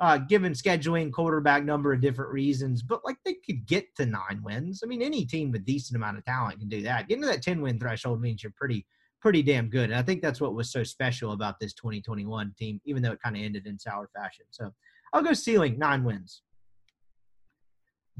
uh, 0.00 0.18
given 0.18 0.52
scheduling, 0.52 1.12
quarterback 1.12 1.64
number 1.64 1.92
of 1.92 2.00
different 2.00 2.32
reasons. 2.32 2.82
But 2.82 3.04
like 3.04 3.16
they 3.24 3.34
could 3.34 3.66
get 3.66 3.94
to 3.96 4.06
nine 4.06 4.40
wins. 4.42 4.80
I 4.82 4.86
mean, 4.86 5.02
any 5.02 5.24
team 5.24 5.50
with 5.50 5.64
decent 5.64 5.96
amount 5.96 6.18
of 6.18 6.24
talent 6.24 6.60
can 6.60 6.68
do 6.68 6.82
that. 6.82 7.08
Getting 7.08 7.22
to 7.22 7.28
that 7.28 7.42
ten 7.42 7.60
win 7.60 7.78
threshold 7.78 8.20
means 8.20 8.42
you're 8.42 8.52
pretty 8.56 8.86
pretty 9.20 9.42
damn 9.42 9.68
good. 9.68 9.90
And 9.90 9.98
I 9.98 10.02
think 10.02 10.22
that's 10.22 10.40
what 10.40 10.54
was 10.54 10.70
so 10.70 10.84
special 10.84 11.32
about 11.32 11.58
this 11.58 11.74
2021 11.74 12.54
team, 12.56 12.80
even 12.84 13.02
though 13.02 13.10
it 13.10 13.20
kind 13.20 13.36
of 13.36 13.42
ended 13.42 13.66
in 13.66 13.76
sour 13.76 14.08
fashion. 14.14 14.44
So 14.50 14.72
I'll 15.12 15.22
go 15.22 15.32
ceiling 15.32 15.76
nine 15.76 16.04
wins 16.04 16.42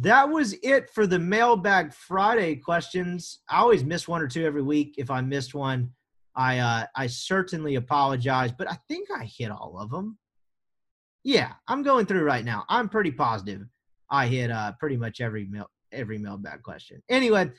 that 0.00 0.28
was 0.28 0.54
it 0.62 0.88
for 0.90 1.06
the 1.06 1.18
mailbag 1.18 1.92
Friday 1.92 2.56
questions. 2.56 3.40
I 3.48 3.58
always 3.58 3.84
miss 3.84 4.06
one 4.06 4.22
or 4.22 4.28
two 4.28 4.44
every 4.44 4.62
week. 4.62 4.94
If 4.96 5.10
I 5.10 5.20
missed 5.20 5.54
one, 5.54 5.90
I 6.36 6.58
uh, 6.58 6.86
I 6.94 7.08
certainly 7.08 7.74
apologize, 7.74 8.52
but 8.56 8.70
I 8.70 8.78
think 8.88 9.08
I 9.10 9.24
hit 9.24 9.50
all 9.50 9.76
of 9.78 9.90
them. 9.90 10.16
Yeah, 11.24 11.52
I'm 11.66 11.82
going 11.82 12.06
through 12.06 12.24
right 12.24 12.44
now. 12.44 12.64
I'm 12.68 12.88
pretty 12.88 13.10
positive 13.10 13.66
I 14.10 14.26
hit 14.26 14.50
uh, 14.50 14.72
pretty 14.78 14.96
much 14.96 15.20
every 15.20 15.46
mail 15.46 15.70
every 15.90 16.18
mailbag 16.18 16.62
question. 16.62 17.02
Anyway, 17.08 17.50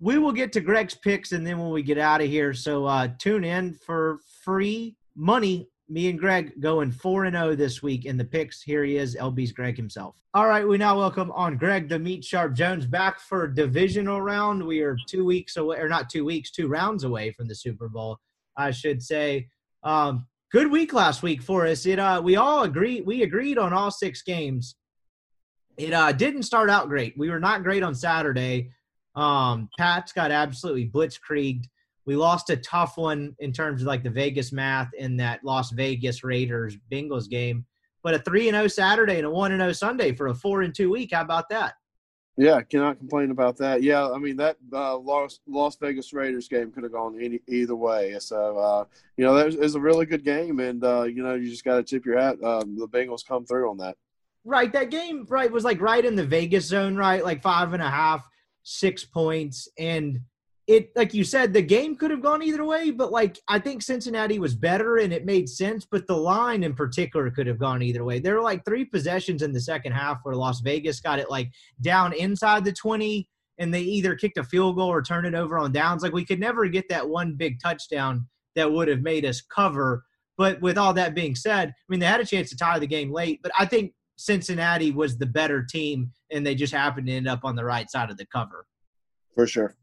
we 0.00 0.18
will 0.18 0.32
get 0.32 0.52
to 0.52 0.60
Greg's 0.60 0.94
picks 0.94 1.32
and 1.32 1.46
then 1.46 1.58
when 1.58 1.70
we 1.70 1.82
get 1.82 1.98
out 1.98 2.20
of 2.20 2.28
here. 2.28 2.52
So 2.52 2.84
uh, 2.84 3.08
tune 3.18 3.44
in 3.44 3.74
for 3.74 4.18
free 4.42 4.96
money. 5.14 5.68
Me 5.88 6.10
and 6.10 6.18
Greg 6.18 6.60
going 6.60 6.90
4 6.90 7.26
and 7.26 7.36
0 7.36 7.54
this 7.54 7.80
week 7.80 8.06
in 8.06 8.16
the 8.16 8.24
picks. 8.24 8.60
Here 8.60 8.82
he 8.82 8.96
is, 8.96 9.14
LB's 9.14 9.52
Greg 9.52 9.76
himself. 9.76 10.16
All 10.34 10.48
right, 10.48 10.66
we 10.66 10.78
now 10.78 10.98
welcome 10.98 11.30
on 11.30 11.56
Greg 11.56 11.88
the 11.88 11.98
Meat 11.98 12.24
Sharp 12.24 12.54
Jones 12.54 12.86
back 12.86 13.20
for 13.20 13.46
divisional 13.46 14.20
round. 14.20 14.66
We 14.66 14.80
are 14.80 14.96
two 15.06 15.24
weeks 15.24 15.56
away, 15.56 15.78
or 15.78 15.88
not 15.88 16.10
two 16.10 16.24
weeks, 16.24 16.50
two 16.50 16.66
rounds 16.66 17.04
away 17.04 17.30
from 17.30 17.46
the 17.46 17.54
Super 17.54 17.88
Bowl, 17.88 18.18
I 18.56 18.72
should 18.72 19.00
say. 19.00 19.46
Um, 19.84 20.26
good 20.52 20.70
week 20.70 20.92
last 20.92 21.22
week 21.22 21.42
for 21.42 21.66
us. 21.66 21.86
It 21.86 21.98
uh, 21.98 22.20
we 22.22 22.36
all 22.36 22.62
agree 22.62 23.00
we 23.00 23.22
agreed 23.22 23.58
on 23.58 23.72
all 23.72 23.90
six 23.90 24.22
games. 24.22 24.76
It 25.76 25.92
uh, 25.92 26.12
didn't 26.12 26.44
start 26.44 26.70
out 26.70 26.88
great. 26.88 27.16
We 27.18 27.30
were 27.30 27.40
not 27.40 27.62
great 27.62 27.82
on 27.82 27.94
Saturday. 27.94 28.70
Um, 29.14 29.68
Pats 29.78 30.12
got 30.12 30.30
absolutely 30.30 30.88
blitzkrieged. 30.88 31.64
We 32.06 32.16
lost 32.16 32.50
a 32.50 32.56
tough 32.56 32.96
one 32.96 33.34
in 33.40 33.52
terms 33.52 33.82
of 33.82 33.88
like 33.88 34.04
the 34.04 34.10
Vegas 34.10 34.52
math 34.52 34.90
in 34.96 35.16
that 35.16 35.44
Las 35.44 35.70
Vegas 35.72 36.22
Raiders 36.22 36.76
Bengals 36.90 37.28
game. 37.28 37.66
But 38.02 38.14
a 38.14 38.18
three 38.20 38.48
and 38.48 38.54
zero 38.54 38.68
Saturday 38.68 39.16
and 39.16 39.26
a 39.26 39.30
one 39.30 39.52
and 39.52 39.60
zero 39.60 39.72
Sunday 39.72 40.12
for 40.12 40.28
a 40.28 40.34
four 40.34 40.62
and 40.62 40.74
two 40.74 40.90
week. 40.90 41.10
How 41.12 41.22
about 41.22 41.48
that? 41.50 41.74
Yeah, 42.38 42.60
cannot 42.60 42.98
complain 42.98 43.30
about 43.30 43.56
that. 43.58 43.82
Yeah, 43.82 44.10
I 44.10 44.18
mean 44.18 44.36
that 44.36 44.58
uh, 44.72 44.98
Las 44.98 45.40
Las 45.46 45.76
Vegas 45.76 46.12
Raiders 46.12 46.48
game 46.48 46.70
could 46.70 46.82
have 46.82 46.92
gone 46.92 47.18
any 47.20 47.40
either 47.48 47.74
way. 47.74 48.14
So 48.18 48.58
uh, 48.58 48.84
you 49.16 49.24
know 49.24 49.34
that 49.34 49.58
was 49.58 49.74
a 49.74 49.80
really 49.80 50.04
good 50.04 50.24
game, 50.24 50.60
and 50.60 50.84
uh, 50.84 51.04
you 51.04 51.22
know 51.22 51.34
you 51.34 51.48
just 51.48 51.64
got 51.64 51.76
to 51.76 51.82
tip 51.82 52.04
your 52.04 52.18
hat. 52.18 52.42
Um, 52.44 52.76
the 52.78 52.88
Bengals 52.88 53.26
come 53.26 53.46
through 53.46 53.70
on 53.70 53.78
that. 53.78 53.96
Right, 54.44 54.72
that 54.74 54.90
game 54.90 55.26
right 55.28 55.50
was 55.50 55.64
like 55.64 55.80
right 55.80 56.04
in 56.04 56.14
the 56.14 56.26
Vegas 56.26 56.66
zone, 56.66 56.94
right? 56.94 57.24
Like 57.24 57.42
five 57.42 57.72
and 57.72 57.82
a 57.82 57.90
half 57.90 58.28
six 58.66 59.04
points. 59.04 59.68
And 59.78 60.20
it, 60.66 60.90
like 60.96 61.14
you 61.14 61.22
said, 61.22 61.52
the 61.52 61.62
game 61.62 61.94
could 61.94 62.10
have 62.10 62.22
gone 62.22 62.42
either 62.42 62.64
way, 62.64 62.90
but 62.90 63.12
like 63.12 63.38
I 63.46 63.58
think 63.58 63.82
Cincinnati 63.82 64.38
was 64.40 64.54
better 64.54 64.96
and 64.96 65.12
it 65.12 65.24
made 65.24 65.48
sense. 65.48 65.86
But 65.88 66.06
the 66.08 66.16
line 66.16 66.64
in 66.64 66.74
particular 66.74 67.30
could 67.30 67.46
have 67.46 67.58
gone 67.58 67.82
either 67.82 68.04
way. 68.04 68.18
There 68.18 68.34
were 68.34 68.42
like 68.42 68.64
three 68.64 68.84
possessions 68.84 69.42
in 69.42 69.52
the 69.52 69.60
second 69.60 69.92
half 69.92 70.18
where 70.24 70.34
Las 70.34 70.60
Vegas 70.60 71.00
got 71.00 71.20
it 71.20 71.30
like 71.30 71.50
down 71.82 72.12
inside 72.12 72.64
the 72.64 72.72
20 72.72 73.28
and 73.58 73.72
they 73.72 73.80
either 73.80 74.14
kicked 74.16 74.38
a 74.38 74.44
field 74.44 74.76
goal 74.76 74.88
or 74.88 75.02
turned 75.02 75.26
it 75.26 75.34
over 75.34 75.56
on 75.56 75.72
downs. 75.72 76.02
Like 76.02 76.12
we 76.12 76.24
could 76.24 76.40
never 76.40 76.66
get 76.66 76.88
that 76.88 77.08
one 77.08 77.34
big 77.36 77.60
touchdown 77.62 78.26
that 78.56 78.70
would 78.70 78.88
have 78.88 79.02
made 79.02 79.24
us 79.24 79.40
cover. 79.40 80.04
But 80.36 80.60
with 80.60 80.76
all 80.76 80.92
that 80.94 81.14
being 81.14 81.34
said, 81.34 81.68
I 81.68 81.72
mean, 81.88 82.00
they 82.00 82.06
had 82.06 82.20
a 82.20 82.26
chance 82.26 82.50
to 82.50 82.56
tie 82.56 82.78
the 82.78 82.86
game 82.86 83.12
late, 83.12 83.40
but 83.42 83.52
I 83.58 83.66
think 83.66 83.92
Cincinnati 84.16 84.90
was 84.90 85.16
the 85.16 85.26
better 85.26 85.62
team, 85.62 86.10
and 86.32 86.46
they 86.46 86.54
just 86.54 86.72
happened 86.72 87.06
to 87.06 87.12
end 87.12 87.28
up 87.28 87.40
on 87.44 87.54
the 87.54 87.64
right 87.64 87.90
side 87.90 88.10
of 88.10 88.16
the 88.16 88.26
cover. 88.26 88.66
For 89.34 89.46
sure. 89.46 89.74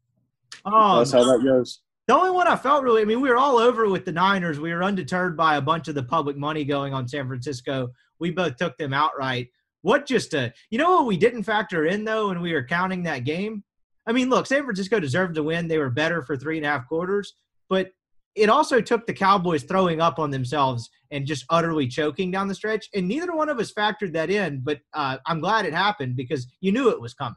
Um, 0.66 1.00
That's 1.00 1.12
how 1.12 1.24
that 1.24 1.44
goes. 1.44 1.82
The 2.08 2.16
only 2.16 2.32
one 2.32 2.48
I 2.48 2.58
felt 2.58 2.84
really, 2.84 3.02
I 3.02 3.06
mean, 3.06 3.22
we 3.22 3.30
were 3.30 3.38
all 3.38 3.58
over 3.58 3.88
with 3.88 4.04
the 4.04 4.12
Niners. 4.12 4.60
We 4.60 4.74
were 4.74 4.84
undeterred 4.84 5.38
by 5.38 5.56
a 5.56 5.62
bunch 5.62 5.88
of 5.88 5.96
the 5.96 6.04
public 6.04 6.36
money 6.36 6.66
going 6.66 6.94
on 6.94 7.08
San 7.08 7.28
Francisco. 7.28 7.92
We 8.20 8.32
both 8.32 8.58
took 8.58 8.78
them 8.78 8.94
outright. 8.94 9.50
What 9.84 10.06
just 10.06 10.34
a, 10.34 10.54
you 10.70 10.78
know 10.78 10.92
what 10.92 11.06
we 11.06 11.18
didn't 11.18 11.44
factor 11.44 11.86
in 11.86 12.04
though, 12.04 12.28
when 12.28 12.42
we 12.42 12.54
were 12.54 12.66
counting 12.66 13.04
that 13.04 13.24
game? 13.24 13.64
I 14.06 14.12
mean, 14.12 14.30
look, 14.30 14.48
San 14.48 14.64
Francisco 14.64 15.00
deserved 15.00 15.36
to 15.36 15.44
win. 15.44 15.68
They 15.68 15.78
were 15.78 15.90
better 15.90 16.22
for 16.22 16.36
three 16.36 16.58
and 16.58 16.66
a 16.66 16.70
half 16.70 16.88
quarters, 16.88 17.36
but 17.70 17.92
it 18.36 18.50
also 18.50 18.82
took 18.82 19.06
the 19.06 19.14
Cowboys 19.14 19.64
throwing 19.64 20.02
up 20.02 20.20
on 20.20 20.32
themselves 20.32 20.90
and 21.12 21.26
just 21.26 21.46
utterly 21.50 21.88
choking 21.88 22.32
down 22.32 22.48
the 22.48 22.56
stretch. 22.56 22.90
And 22.94 23.08
neither 23.08 23.34
one 23.34 23.48
of 23.48 23.60
us 23.60 23.72
factored 23.72 24.12
that 24.14 24.30
in, 24.30 24.62
but 24.62 24.80
uh, 24.94 25.18
I'm 25.26 25.40
glad 25.40 25.66
it 25.66 25.74
happened 25.74 26.16
because 26.16 26.48
you 26.60 26.72
knew 26.72 26.90
it 26.90 27.00
was 27.00 27.14
coming. 27.14 27.36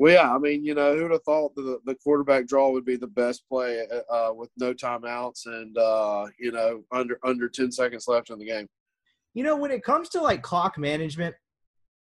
Well, 0.00 0.14
yeah, 0.14 0.34
I 0.34 0.38
mean, 0.38 0.64
you 0.64 0.74
know, 0.74 0.96
who 0.96 1.02
would 1.02 1.12
have 1.12 1.24
thought 1.24 1.54
the 1.54 1.78
the 1.84 1.94
quarterback 1.94 2.46
draw 2.46 2.70
would 2.70 2.86
be 2.86 2.96
the 2.96 3.06
best 3.06 3.46
play 3.46 3.86
uh, 3.92 4.10
uh, 4.10 4.32
with 4.32 4.48
no 4.56 4.72
timeouts 4.72 5.44
and 5.44 5.76
uh, 5.76 6.26
you 6.38 6.52
know 6.52 6.82
under 6.90 7.18
under 7.22 7.50
ten 7.50 7.70
seconds 7.70 8.08
left 8.08 8.30
in 8.30 8.38
the 8.38 8.46
game. 8.46 8.66
You 9.34 9.44
know, 9.44 9.56
when 9.56 9.70
it 9.70 9.84
comes 9.84 10.08
to 10.10 10.22
like 10.22 10.40
clock 10.40 10.78
management, 10.78 11.34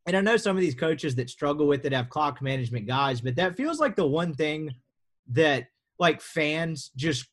and 0.05 0.15
I 0.15 0.21
know 0.21 0.37
some 0.37 0.55
of 0.55 0.61
these 0.61 0.75
coaches 0.75 1.15
that 1.15 1.31
struggle 1.31 1.67
with 1.67 1.87
it 1.87 1.95
have 1.95 2.11
clock 2.11 2.43
management 2.43 2.87
guys, 2.87 3.23
but 3.23 3.37
that 3.37 3.57
feels 3.57 3.81
like 3.81 3.97
the 3.97 4.07
one 4.07 4.35
thing 4.35 4.71
that 5.29 5.69
like 5.99 6.21
fans 6.21 6.91
just 6.95 7.27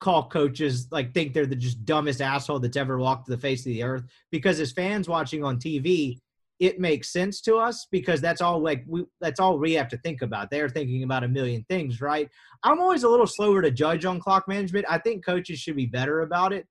call 0.00 0.30
coaches 0.30 0.88
like 0.90 1.12
think 1.12 1.34
they're 1.34 1.44
the 1.44 1.54
just 1.54 1.84
dumbest 1.84 2.22
asshole 2.22 2.58
that's 2.58 2.78
ever 2.78 2.98
walked 2.98 3.26
the 3.26 3.36
face 3.36 3.60
of 3.60 3.66
the 3.66 3.82
earth 3.82 4.04
because 4.30 4.60
as 4.60 4.72
fans 4.72 5.10
watching 5.10 5.44
on 5.44 5.58
TV 5.58 6.16
it 6.60 6.78
makes 6.78 7.12
sense 7.12 7.40
to 7.40 7.56
us 7.56 7.88
because 7.90 8.20
that's 8.20 8.40
all 8.40 8.62
like 8.62 8.84
we 8.86 9.04
that's 9.20 9.40
all 9.40 9.58
we 9.58 9.72
have 9.72 9.88
to 9.88 9.98
think 9.98 10.22
about. 10.22 10.50
They're 10.50 10.68
thinking 10.68 11.02
about 11.02 11.24
a 11.24 11.28
million 11.28 11.64
things 11.68 12.00
right? 12.00 12.28
I'm 12.62 12.80
always 12.80 13.02
a 13.02 13.08
little 13.08 13.26
slower 13.26 13.62
to 13.62 13.70
judge 13.70 14.04
on 14.04 14.20
clock 14.20 14.46
management. 14.46 14.86
I 14.88 14.98
think 14.98 15.24
coaches 15.24 15.58
should 15.58 15.76
be 15.76 15.86
better 15.86 16.20
about 16.20 16.52
it. 16.52 16.66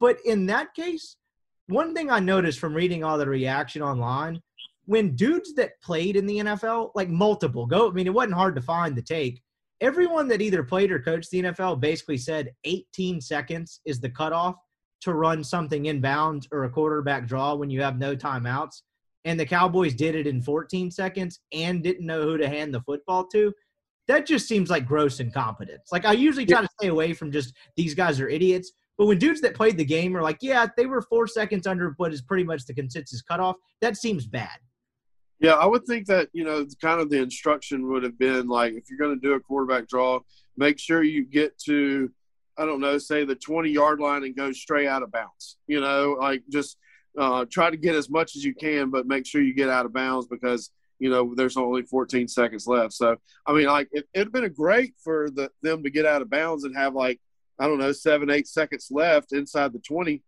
But 0.00 0.18
in 0.24 0.46
that 0.46 0.74
case 0.74 1.16
one 1.68 1.94
thing 1.94 2.10
i 2.10 2.18
noticed 2.18 2.58
from 2.58 2.74
reading 2.74 3.04
all 3.04 3.18
the 3.18 3.28
reaction 3.28 3.82
online 3.82 4.40
when 4.86 5.14
dudes 5.14 5.52
that 5.54 5.78
played 5.82 6.16
in 6.16 6.26
the 6.26 6.38
nfl 6.38 6.90
like 6.94 7.10
multiple 7.10 7.66
go 7.66 7.88
i 7.88 7.92
mean 7.92 8.06
it 8.06 8.14
wasn't 8.14 8.34
hard 8.34 8.54
to 8.56 8.62
find 8.62 8.96
the 8.96 9.02
take. 9.02 9.42
Everyone 9.80 10.26
that 10.28 10.42
either 10.42 10.64
played 10.64 10.90
or 10.90 10.98
coached 10.98 11.30
the 11.30 11.40
NFL 11.40 11.78
basically 11.78 12.18
said 12.18 12.52
18 12.64 13.20
seconds 13.20 13.80
is 13.84 14.00
the 14.00 14.10
cutoff 14.10 14.56
to 15.02 15.14
run 15.14 15.44
something 15.44 15.86
inbound 15.86 16.48
or 16.50 16.64
a 16.64 16.70
quarterback 16.70 17.28
draw 17.28 17.54
when 17.54 17.70
you 17.70 17.80
have 17.80 17.96
no 17.96 18.16
timeouts. 18.16 18.82
And 19.28 19.38
the 19.38 19.44
Cowboys 19.44 19.92
did 19.92 20.14
it 20.14 20.26
in 20.26 20.40
14 20.40 20.90
seconds 20.90 21.40
and 21.52 21.82
didn't 21.82 22.06
know 22.06 22.22
who 22.22 22.38
to 22.38 22.48
hand 22.48 22.72
the 22.72 22.80
football 22.80 23.26
to. 23.26 23.52
That 24.06 24.24
just 24.24 24.48
seems 24.48 24.70
like 24.70 24.86
gross 24.86 25.20
incompetence. 25.20 25.90
Like 25.92 26.06
I 26.06 26.12
usually 26.12 26.46
try 26.46 26.62
to 26.62 26.68
stay 26.80 26.88
away 26.88 27.12
from 27.12 27.30
just 27.30 27.54
these 27.76 27.92
guys 27.92 28.20
are 28.20 28.28
idiots. 28.30 28.72
But 28.96 29.04
when 29.04 29.18
dudes 29.18 29.42
that 29.42 29.54
played 29.54 29.76
the 29.76 29.84
game 29.84 30.16
are 30.16 30.22
like, 30.22 30.38
yeah, 30.40 30.66
they 30.78 30.86
were 30.86 31.02
four 31.02 31.26
seconds 31.26 31.66
under 31.66 31.92
what 31.98 32.14
is 32.14 32.22
pretty 32.22 32.42
much 32.42 32.64
the 32.64 32.72
consensus 32.72 33.20
cutoff, 33.20 33.56
that 33.82 33.98
seems 33.98 34.26
bad. 34.26 34.58
Yeah, 35.40 35.52
I 35.52 35.66
would 35.66 35.84
think 35.84 36.06
that, 36.06 36.30
you 36.32 36.42
know, 36.42 36.66
kind 36.80 36.98
of 36.98 37.10
the 37.10 37.20
instruction 37.20 37.86
would 37.90 38.04
have 38.04 38.18
been 38.18 38.48
like 38.48 38.72
if 38.72 38.84
you're 38.88 38.98
going 38.98 39.14
to 39.14 39.20
do 39.20 39.34
a 39.34 39.40
quarterback 39.40 39.88
draw, 39.88 40.20
make 40.56 40.78
sure 40.78 41.02
you 41.02 41.26
get 41.26 41.58
to, 41.66 42.10
I 42.56 42.64
don't 42.64 42.80
know, 42.80 42.96
say 42.96 43.26
the 43.26 43.34
20 43.34 43.68
yard 43.68 44.00
line 44.00 44.24
and 44.24 44.34
go 44.34 44.52
straight 44.52 44.88
out 44.88 45.02
of 45.02 45.12
bounds. 45.12 45.58
You 45.66 45.82
know, 45.82 46.16
like 46.18 46.44
just 46.50 46.78
uh, 47.18 47.44
try 47.50 47.70
to 47.70 47.76
get 47.76 47.94
as 47.94 48.08
much 48.08 48.36
as 48.36 48.44
you 48.44 48.54
can, 48.54 48.90
but 48.90 49.06
make 49.06 49.26
sure 49.26 49.42
you 49.42 49.54
get 49.54 49.68
out 49.68 49.86
of 49.86 49.92
bounds 49.92 50.26
because, 50.28 50.70
you 50.98 51.10
know, 51.10 51.34
there's 51.34 51.56
only 51.56 51.82
14 51.82 52.28
seconds 52.28 52.66
left. 52.66 52.92
So, 52.92 53.16
I 53.46 53.52
mean, 53.52 53.66
like 53.66 53.88
it, 53.92 54.06
it'd 54.14 54.32
been 54.32 54.52
great 54.52 54.94
for 55.02 55.28
the, 55.30 55.50
them 55.62 55.82
to 55.82 55.90
get 55.90 56.06
out 56.06 56.22
of 56.22 56.30
bounds 56.30 56.64
and 56.64 56.76
have 56.76 56.94
like, 56.94 57.20
I 57.58 57.66
don't 57.66 57.78
know, 57.78 57.92
seven, 57.92 58.30
eight 58.30 58.46
seconds 58.46 58.88
left 58.90 59.32
inside 59.32 59.72
the 59.72 59.80
20. 59.80 60.22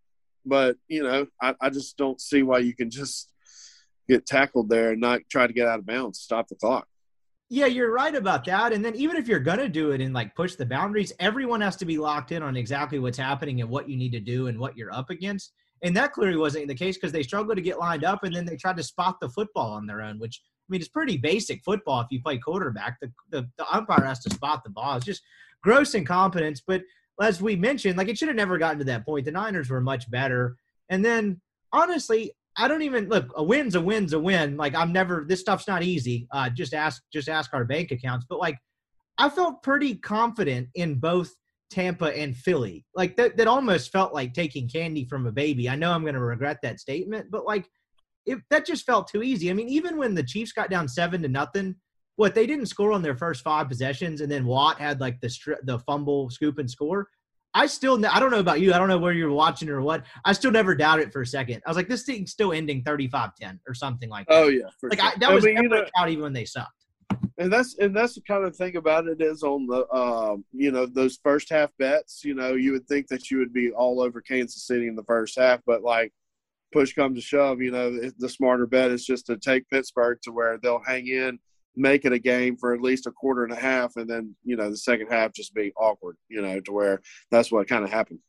But, 0.45 0.77
you 0.89 1.03
know, 1.03 1.27
I, 1.41 1.55
I 1.61 1.71
just 1.71 1.97
don't 1.97 2.21
see 2.21 2.43
why 2.43 2.59
you 2.59 2.75
can 2.75 2.91
just 2.91 3.31
get 4.09 4.27
tackled 4.27 4.69
there 4.69 4.91
and 4.93 5.01
not 5.01 5.21
try 5.31 5.47
to 5.47 5.53
get 5.53 5.69
out 5.69 5.79
of 5.79 5.87
bounds, 5.87 6.19
stop 6.19 6.49
the 6.49 6.57
clock. 6.57 6.89
Yeah, 7.53 7.67
you're 7.67 7.93
right 7.93 8.15
about 8.15 8.45
that. 8.45 8.73
And 8.73 8.85
then 8.85 8.95
even 8.95 9.17
if 9.17 9.27
you're 9.27 9.41
gonna 9.41 9.69
do 9.69 9.91
it 9.91 10.01
and 10.01 10.15
like 10.15 10.37
push 10.37 10.55
the 10.55 10.67
boundaries, 10.67 11.13
everyone 11.19 11.61
has 11.61 11.77
to 11.77 11.85
be 11.85 11.99
locked 11.99 12.31
in 12.31 12.45
on 12.45 12.57
exactly 12.57 13.01
what's 13.01 13.19
happening 13.19 13.61
and 13.61 13.69
what 13.69 13.89
you 13.89 13.97
need 13.97 14.13
to 14.13 14.21
do 14.21 14.47
and 14.47 14.59
what 14.59 14.77
you're 14.77 14.93
up 14.93 15.11
against. 15.11 15.53
And 15.83 15.97
that 15.97 16.13
clearly 16.13 16.37
wasn't 16.37 16.69
the 16.69 16.75
case 16.75 16.97
because 16.97 17.13
they 17.13 17.23
struggled 17.23 17.57
to 17.57 17.63
get 17.63 17.79
lined 17.79 18.05
up 18.05 18.25
and 18.25 18.35
then 18.35 18.45
they 18.45 18.57
tried 18.57 18.77
to 18.77 18.83
spot 18.83 19.17
the 19.21 19.31
football 19.31 19.73
on 19.73 19.87
their 19.87 20.03
own, 20.03 20.19
which 20.19 20.43
I 20.45 20.67
mean 20.69 20.81
it's 20.81 20.89
pretty 20.89 21.17
basic 21.17 21.63
football 21.65 22.01
if 22.01 22.09
you 22.11 22.23
play 22.23 22.39
quarterback. 22.39 22.99
The 23.01 23.11
the, 23.31 23.49
the 23.57 23.75
umpire 23.75 24.05
has 24.05 24.21
to 24.21 24.35
spot 24.35 24.63
the 24.65 24.71
ball. 24.71 24.97
It's 24.97 25.07
just 25.07 25.23
gross 25.63 25.95
incompetence. 25.95 26.63
But 26.67 26.83
as 27.21 27.41
we 27.41 27.57
mentioned, 27.57 27.97
like 27.97 28.09
it 28.09 28.19
should 28.19 28.29
have 28.29 28.37
never 28.37 28.59
gotten 28.59 28.79
to 28.79 28.85
that 28.85 29.05
point. 29.05 29.25
The 29.25 29.33
Niners 29.33 29.71
were 29.71 29.81
much 29.81 30.11
better. 30.11 30.57
And 30.91 31.05
then 31.05 31.41
honestly, 31.73 32.33
I 32.57 32.69
don't 32.69 32.83
even 32.83 33.09
look. 33.09 33.33
A 33.37 33.43
win's 33.43 33.75
a 33.75 33.81
win's 33.81 34.13
a 34.13 34.19
win. 34.19 34.57
Like 34.57 34.75
I'm 34.75 34.93
never. 34.93 35.25
This 35.27 35.41
stuff's 35.41 35.69
not 35.69 35.83
easy. 35.83 36.27
Uh, 36.31 36.51
just 36.51 36.75
ask. 36.75 37.03
Just 37.13 37.29
ask 37.29 37.55
our 37.55 37.65
bank 37.65 37.91
accounts. 37.91 38.27
But 38.29 38.39
like, 38.39 38.59
I 39.19 39.29
felt 39.29 39.63
pretty 39.63 39.95
confident 39.95 40.69
in 40.75 40.97
both 40.97 41.31
Tampa 41.71 42.17
and 42.17 42.37
Philly. 42.37 42.85
Like 42.95 43.17
that. 43.17 43.37
That 43.37 43.47
almost 43.47 43.93
felt 43.93 44.13
like 44.13 44.35
taking 44.35 44.69
candy 44.69 45.05
from 45.05 45.27
a 45.27 45.33
baby. 45.33 45.69
I 45.69 45.77
know 45.77 45.93
I'm 45.93 46.03
going 46.03 46.15
to 46.15 46.21
regret 46.21 46.59
that 46.63 46.81
statement, 46.81 47.31
but 47.31 47.47
like, 47.47 47.69
if 48.27 48.41
that 48.51 48.67
just 48.67 48.85
felt 48.85 49.09
too 49.09 49.23
easy. 49.23 49.51
I 49.51 49.55
mean, 49.55 49.69
even 49.69 49.97
when 49.97 50.15
the 50.15 50.23
Chiefs 50.23 50.53
got 50.53 50.71
down 50.71 50.89
seven 50.89 51.23
to 51.23 51.29
nothing, 51.29 51.75
what 52.17 52.35
they 52.35 52.47
didn't 52.47 52.67
score 52.67 52.93
on 52.93 53.03
their 53.03 53.17
first 53.17 53.43
five 53.43 53.69
possessions, 53.69 54.21
and 54.21 54.31
then 54.31 54.45
Watt 54.45 54.79
had 54.79 55.01
like 55.01 55.21
the 55.21 55.29
stri- 55.29 55.57
the 55.63 55.79
fumble, 55.81 56.29
scoop, 56.29 56.59
and 56.59 56.71
score. 56.71 57.09
I 57.55 57.67
still, 57.67 58.05
I 58.07 58.21
don't 58.21 58.31
know 58.31 58.39
about 58.39 58.61
you. 58.61 58.73
I 58.73 58.79
don't 58.79 58.89
know 58.89 58.99
where 58.99 59.13
you're 59.13 59.33
watching 59.33 59.69
or 59.69 59.81
what. 59.81 60.05
I 60.25 60.33
still 60.35 60.53
never 60.53 60.75
doubted 60.75 61.09
it 61.09 61.13
for 61.13 61.23
a 61.23 61.27
second. 61.27 61.63
I 61.67 61.71
was 61.71 61.77
like, 61.77 61.89
this 61.89 62.05
thing's 62.05 62.31
still 62.31 62.53
ending 62.53 62.85
35 62.85 63.35
10 63.35 63.61
or 63.67 63.75
something 63.75 64.09
like 64.09 64.29
that. 64.29 64.35
Oh, 64.35 64.49
yeah. 64.49 64.67
like, 64.85 65.01
sure. 65.01 65.09
I, 65.09 65.15
that 65.19 65.33
was 65.33 65.45
I 65.45 65.47
mean, 65.47 65.55
never 65.57 65.77
you 65.77 65.91
know, 65.99 66.09
even 66.09 66.23
when 66.23 66.33
they 66.33 66.45
sucked. 66.45 66.80
And 67.41 67.53
that's 67.53 67.77
and 67.79 67.95
that's 67.95 68.15
the 68.15 68.21
kind 68.21 68.45
of 68.45 68.55
thing 68.55 68.77
about 68.77 69.09
it 69.09 69.21
is 69.21 69.43
on 69.43 69.67
the 69.67 69.93
um, 69.93 70.45
you 70.53 70.71
know 70.71 70.87
those 70.87 71.19
first 71.25 71.51
half 71.51 71.71
bets 71.79 72.23
you 72.25 72.35
know 72.35 72.55
you 72.55 72.71
would 72.73 72.87
think 72.87 73.09
that 73.09 73.31
you 73.31 73.39
would 73.39 73.53
be 73.53 73.73
all 73.73 74.01
over 74.01 74.21
kansas 74.21 74.67
city 74.67 74.87
in 74.87 74.95
the 74.95 75.05
first 75.05 75.39
half 75.39 75.61
but 75.67 75.83
like 75.83 76.13
push 76.73 76.95
comes 76.95 77.19
to 77.19 77.23
shove 77.23 77.61
you 77.61 77.73
know 77.73 77.99
the 78.19 78.29
smarter 78.29 78.67
bet 78.67 78.93
is 78.93 79.05
just 79.05 79.27
to 79.27 79.37
take 79.37 79.69
pittsburgh 79.71 80.19
to 80.23 80.31
where 80.31 80.59
they'll 80.59 80.83
hang 80.87 81.09
in 81.09 81.39
make 81.77 82.05
it 82.05 82.13
a 82.13 82.19
game 82.19 82.57
for 82.57 82.75
at 82.75 82.81
least 82.81 83.07
a 83.07 83.13
quarter 83.13 83.45
and 83.45 83.53
a 83.53 83.57
half, 83.57 83.97
and 83.97 84.09
then 84.09 84.35
you 84.45 84.57
know 84.57 84.71
the 84.71 84.77
second 84.77 85.09
half 85.09 85.33
just 85.33 85.55
be 85.55 85.73
awkward. 85.77 86.17
You 86.29 86.43
know, 86.43 86.61
to 86.61 86.73
where 86.73 87.01
that's 87.31 87.51
what 87.51 87.69
kind 87.69 87.85
of 87.85 87.91
happened. 87.91 88.21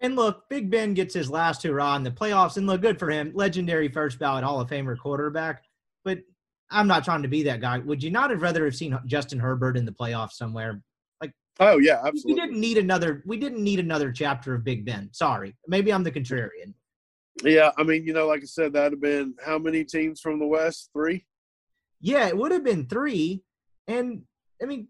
And 0.00 0.16
look, 0.16 0.48
Big 0.48 0.70
Ben 0.70 0.94
gets 0.94 1.14
his 1.14 1.30
last 1.30 1.62
hurrah 1.62 1.96
in 1.96 2.02
the 2.02 2.10
playoffs, 2.10 2.56
and 2.56 2.66
look 2.66 2.82
good 2.82 2.98
for 2.98 3.10
him. 3.10 3.32
Legendary 3.34 3.88
first 3.88 4.18
ballot 4.18 4.44
Hall 4.44 4.60
of 4.60 4.68
Famer 4.68 4.98
quarterback. 4.98 5.64
But 6.04 6.18
I'm 6.70 6.86
not 6.86 7.04
trying 7.04 7.22
to 7.22 7.28
be 7.28 7.42
that 7.44 7.60
guy. 7.60 7.78
Would 7.78 8.02
you 8.02 8.10
not 8.10 8.30
have 8.30 8.42
rather 8.42 8.64
have 8.64 8.74
seen 8.74 8.98
Justin 9.06 9.38
Herbert 9.38 9.76
in 9.76 9.84
the 9.84 9.92
playoffs 9.92 10.32
somewhere? 10.32 10.82
Like, 11.20 11.32
oh 11.60 11.78
yeah, 11.78 12.00
absolutely. 12.04 12.34
We 12.34 12.40
didn't 12.40 12.60
need 12.60 12.78
another. 12.78 13.22
We 13.26 13.36
didn't 13.36 13.62
need 13.62 13.80
another 13.80 14.10
chapter 14.12 14.54
of 14.54 14.64
Big 14.64 14.84
Ben. 14.84 15.10
Sorry, 15.12 15.56
maybe 15.68 15.92
I'm 15.92 16.02
the 16.02 16.10
contrarian. 16.10 16.74
Yeah, 17.42 17.70
I 17.76 17.82
mean, 17.82 18.06
you 18.06 18.12
know, 18.12 18.26
like 18.26 18.42
I 18.42 18.46
said, 18.46 18.72
that'd 18.72 18.92
have 18.92 19.00
been 19.00 19.34
how 19.44 19.58
many 19.58 19.84
teams 19.84 20.20
from 20.20 20.38
the 20.38 20.46
West? 20.46 20.90
Three. 20.92 21.26
Yeah, 22.00 22.28
it 22.28 22.36
would 22.36 22.52
have 22.52 22.64
been 22.64 22.86
three, 22.86 23.42
and 23.86 24.22
I 24.62 24.66
mean, 24.66 24.88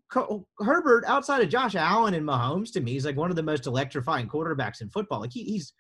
Herbert, 0.59 1.05
outside 1.07 1.43
of 1.43 1.49
Josh 1.49 1.75
Allen 1.75 2.15
and 2.15 2.27
Mahomes, 2.27 2.73
to 2.73 2.81
me, 2.81 2.93
he's 2.93 3.07
like 3.07 3.17
one 3.17 3.31
of 3.31 3.37
the 3.37 3.43
most 3.43 3.67
electrifying 3.67 4.29
quarterbacks 4.29 4.81
in 4.81 4.91
football. 4.91 5.21
Like 5.21 5.33
he, 5.33 5.43
he's 5.45 5.73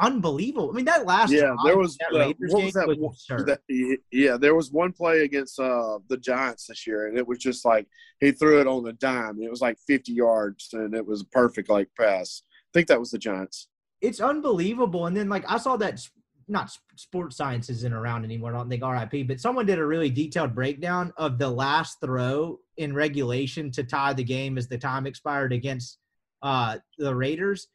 unbelievable. 0.00 0.70
I 0.70 0.74
mean, 0.74 0.84
that 0.86 1.06
last 1.06 1.30
yeah, 1.30 1.54
there 1.64 1.78
was 1.78 1.96
that 1.98 2.14
uh, 2.14 2.32
what 2.48 2.64
was 2.64 2.72
that, 2.74 2.88
was 2.88 3.26
that, 3.46 3.98
yeah, 4.12 4.36
there 4.36 4.54
was 4.54 4.70
one 4.70 4.92
play 4.92 5.24
against 5.24 5.58
uh, 5.58 5.98
the 6.08 6.16
Giants 6.16 6.66
this 6.66 6.86
year, 6.86 7.08
and 7.08 7.18
it 7.18 7.26
was 7.26 7.38
just 7.38 7.64
like 7.64 7.86
he 8.20 8.32
threw 8.32 8.60
it 8.60 8.66
on 8.66 8.84
the 8.84 8.92
dime. 8.94 9.40
It 9.40 9.50
was 9.50 9.60
like 9.60 9.78
50 9.86 10.12
yards, 10.12 10.70
and 10.72 10.94
it 10.94 11.06
was 11.06 11.22
a 11.22 11.26
perfect 11.26 11.68
like 11.68 11.88
pass. 11.98 12.42
I 12.46 12.70
think 12.72 12.88
that 12.88 13.00
was 13.00 13.10
the 13.10 13.18
Giants. 13.18 13.68
It's 14.00 14.20
unbelievable. 14.20 15.06
And 15.06 15.16
then 15.16 15.28
like 15.28 15.44
I 15.48 15.58
saw 15.58 15.76
that 15.78 16.06
not 16.48 16.70
sports 16.94 17.36
science 17.36 17.68
isn't 17.70 17.92
around 17.92 18.24
anymore. 18.24 18.54
I 18.54 18.58
don't 18.58 18.68
think 18.68 18.84
RIP, 18.84 19.26
but 19.26 19.40
someone 19.40 19.66
did 19.66 19.78
a 19.78 19.86
really 19.86 20.10
detailed 20.10 20.54
breakdown 20.54 21.12
of 21.16 21.38
the 21.38 21.50
last 21.50 22.00
throw 22.00 22.60
in 22.76 22.94
regulation 22.94 23.70
to 23.72 23.82
tie 23.82 24.12
the 24.12 24.22
game 24.22 24.56
as 24.56 24.68
the 24.68 24.78
time 24.78 25.06
expired 25.06 25.52
against 25.52 25.98
uh, 26.42 26.78
the 26.98 27.14
Raiders. 27.14 27.66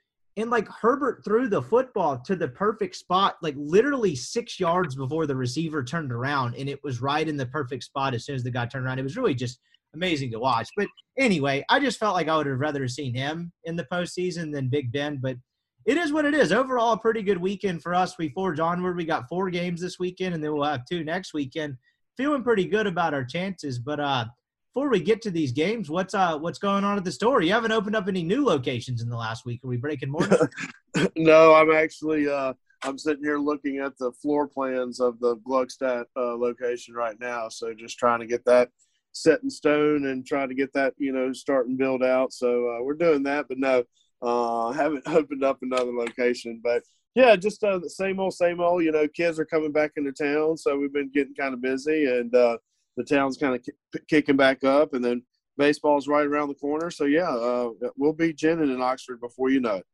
And 0.42 0.50
like 0.50 0.68
Herbert 0.68 1.24
threw 1.24 1.48
the 1.48 1.62
football 1.62 2.18
to 2.18 2.36
the 2.36 2.48
perfect 2.48 2.96
spot, 2.96 3.36
like 3.44 3.54
literally 3.58 4.16
six 4.16 4.60
yards 4.60 4.96
before 4.96 5.28
the 5.28 5.36
receiver 5.36 5.84
turned 5.84 6.12
around, 6.12 6.56
and 6.56 6.68
it 6.68 6.84
was 6.84 7.00
right 7.00 7.28
in 7.28 7.38
the 7.38 7.46
perfect 7.46 7.84
spot 7.84 8.16
as 8.16 8.26
soon 8.26 8.36
as 8.36 8.44
the 8.44 8.50
guy 8.50 8.66
turned 8.66 8.86
around. 8.86 8.98
It 8.98 9.04
was 9.04 9.18
really 9.18 9.36
just 9.36 9.60
amazing 9.94 10.32
to 10.32 10.40
watch. 10.40 10.68
But 10.76 10.88
anyway, 11.18 11.64
I 11.70 11.80
just 11.80 12.00
felt 12.00 12.16
like 12.16 12.28
I 12.28 12.38
would 12.38 12.48
have 12.48 12.60
rather 12.60 12.88
seen 12.88 13.14
him 13.14 13.52
in 13.66 13.76
the 13.76 13.88
postseason 13.92 14.52
than 14.52 14.68
Big 14.68 14.92
Ben. 14.92 15.20
But 15.22 15.38
it 15.86 15.98
is 15.98 16.12
what 16.12 16.26
it 16.26 16.34
is. 16.34 16.52
Overall, 16.52 16.94
a 16.94 16.98
pretty 16.98 17.22
good 17.22 17.40
weekend 17.40 17.84
for 17.84 17.94
us. 17.94 18.18
We 18.18 18.30
forge 18.30 18.60
onward. 18.60 18.98
We 18.98 19.06
got 19.06 19.30
four 19.30 19.52
games 19.52 19.80
this 19.80 20.00
weekend, 20.00 20.34
and 20.34 20.44
then 20.44 20.54
we'll 20.54 20.64
have 20.64 20.86
two 20.86 21.04
next 21.04 21.36
weekend. 21.36 21.78
Feeling 22.18 22.44
pretty 22.44 22.66
good 22.66 22.88
about 22.88 23.14
our 23.14 23.24
chances. 23.24 23.78
But 23.78 24.00
uh, 24.00 24.26
before 24.74 24.90
we 24.90 25.02
get 25.02 25.22
to 25.24 25.32
these 25.32 25.52
games, 25.52 25.90
what's 25.90 26.14
uh 26.14 26.38
what's 26.38 26.60
going 26.60 26.84
on 26.84 26.98
at 26.98 27.04
the 27.04 27.12
store? 27.12 27.42
You 27.42 27.52
haven't 27.52 27.74
opened 27.74 27.96
up 27.96 28.08
any 28.08 28.24
new 28.24 28.46
locations 28.46 29.02
in 29.02 29.10
the 29.10 29.18
last 29.18 29.46
week. 29.46 29.64
Are 29.64 29.68
we 29.68 29.78
breaking 29.78 30.10
more? 30.10 30.28
no, 31.18 31.54
I'm 31.54 31.72
actually 31.72 32.30
uh, 32.30 32.54
I'm 32.84 32.98
sitting 32.98 33.24
here 33.24 33.38
looking 33.38 33.80
at 33.80 33.98
the 33.98 34.12
floor 34.14 34.48
plans 34.48 35.00
of 35.00 35.20
the 35.20 35.36
Gluckstadt 35.38 36.06
uh, 36.16 36.36
location 36.36 36.94
right 36.94 37.20
now. 37.20 37.50
So 37.50 37.74
just 37.74 38.00
trying 38.00 38.22
to 38.22 38.26
get 38.26 38.46
that 38.46 38.70
set 39.12 39.44
in 39.44 39.50
stone 39.50 40.06
and 40.06 40.26
trying 40.26 40.48
to 40.48 40.56
get 40.56 40.72
that 40.74 40.94
you 40.98 41.12
know 41.12 41.34
start 41.34 41.68
and 41.68 41.78
build 41.78 42.02
out. 42.02 42.32
So 42.32 42.70
uh, 42.70 42.84
we're 42.84 42.94
doing 42.94 43.24
that, 43.24 43.48
but 43.50 43.58
no, 43.58 43.84
uh, 44.22 44.72
haven't 44.72 45.08
opened 45.08 45.44
up 45.44 45.60
another 45.62 45.92
location, 45.92 46.62
but 46.64 46.84
yeah, 47.14 47.36
just 47.36 47.62
uh, 47.62 47.78
the 47.78 47.90
same 47.90 48.22
old, 48.22 48.34
same 48.34 48.62
old. 48.62 48.84
You 48.86 48.94
know, 48.94 49.06
kids 49.10 49.38
are 49.38 49.44
coming 49.44 49.74
back 49.74 49.92
into 49.98 50.14
town, 50.14 50.56
so 50.56 50.78
we've 50.78 50.94
been 50.94 51.12
getting 51.12 51.36
kind 51.36 51.54
of 51.54 51.62
busy, 51.62 52.06
and 52.06 52.34
uh, 52.34 52.58
the 52.98 53.04
town's 53.04 53.38
kind 53.38 53.56
of 53.56 53.64
k- 53.64 54.02
kicking 54.08 54.38
back 54.38 54.64
up, 54.64 54.94
and 54.94 55.04
then 55.04 55.24
baseball's 55.58 56.08
right 56.08 56.26
around 56.26 56.50
the 56.50 56.56
corner. 56.56 56.92
So 56.92 57.06
yeah, 57.06 57.30
uh, 57.30 57.70
we'll 57.98 58.14
be 58.14 58.34
ginning 58.34 58.72
in 58.72 58.82
Oxford 58.82 59.20
before 59.20 59.50
you 59.50 59.60
know 59.60 59.76
it. 59.76 59.86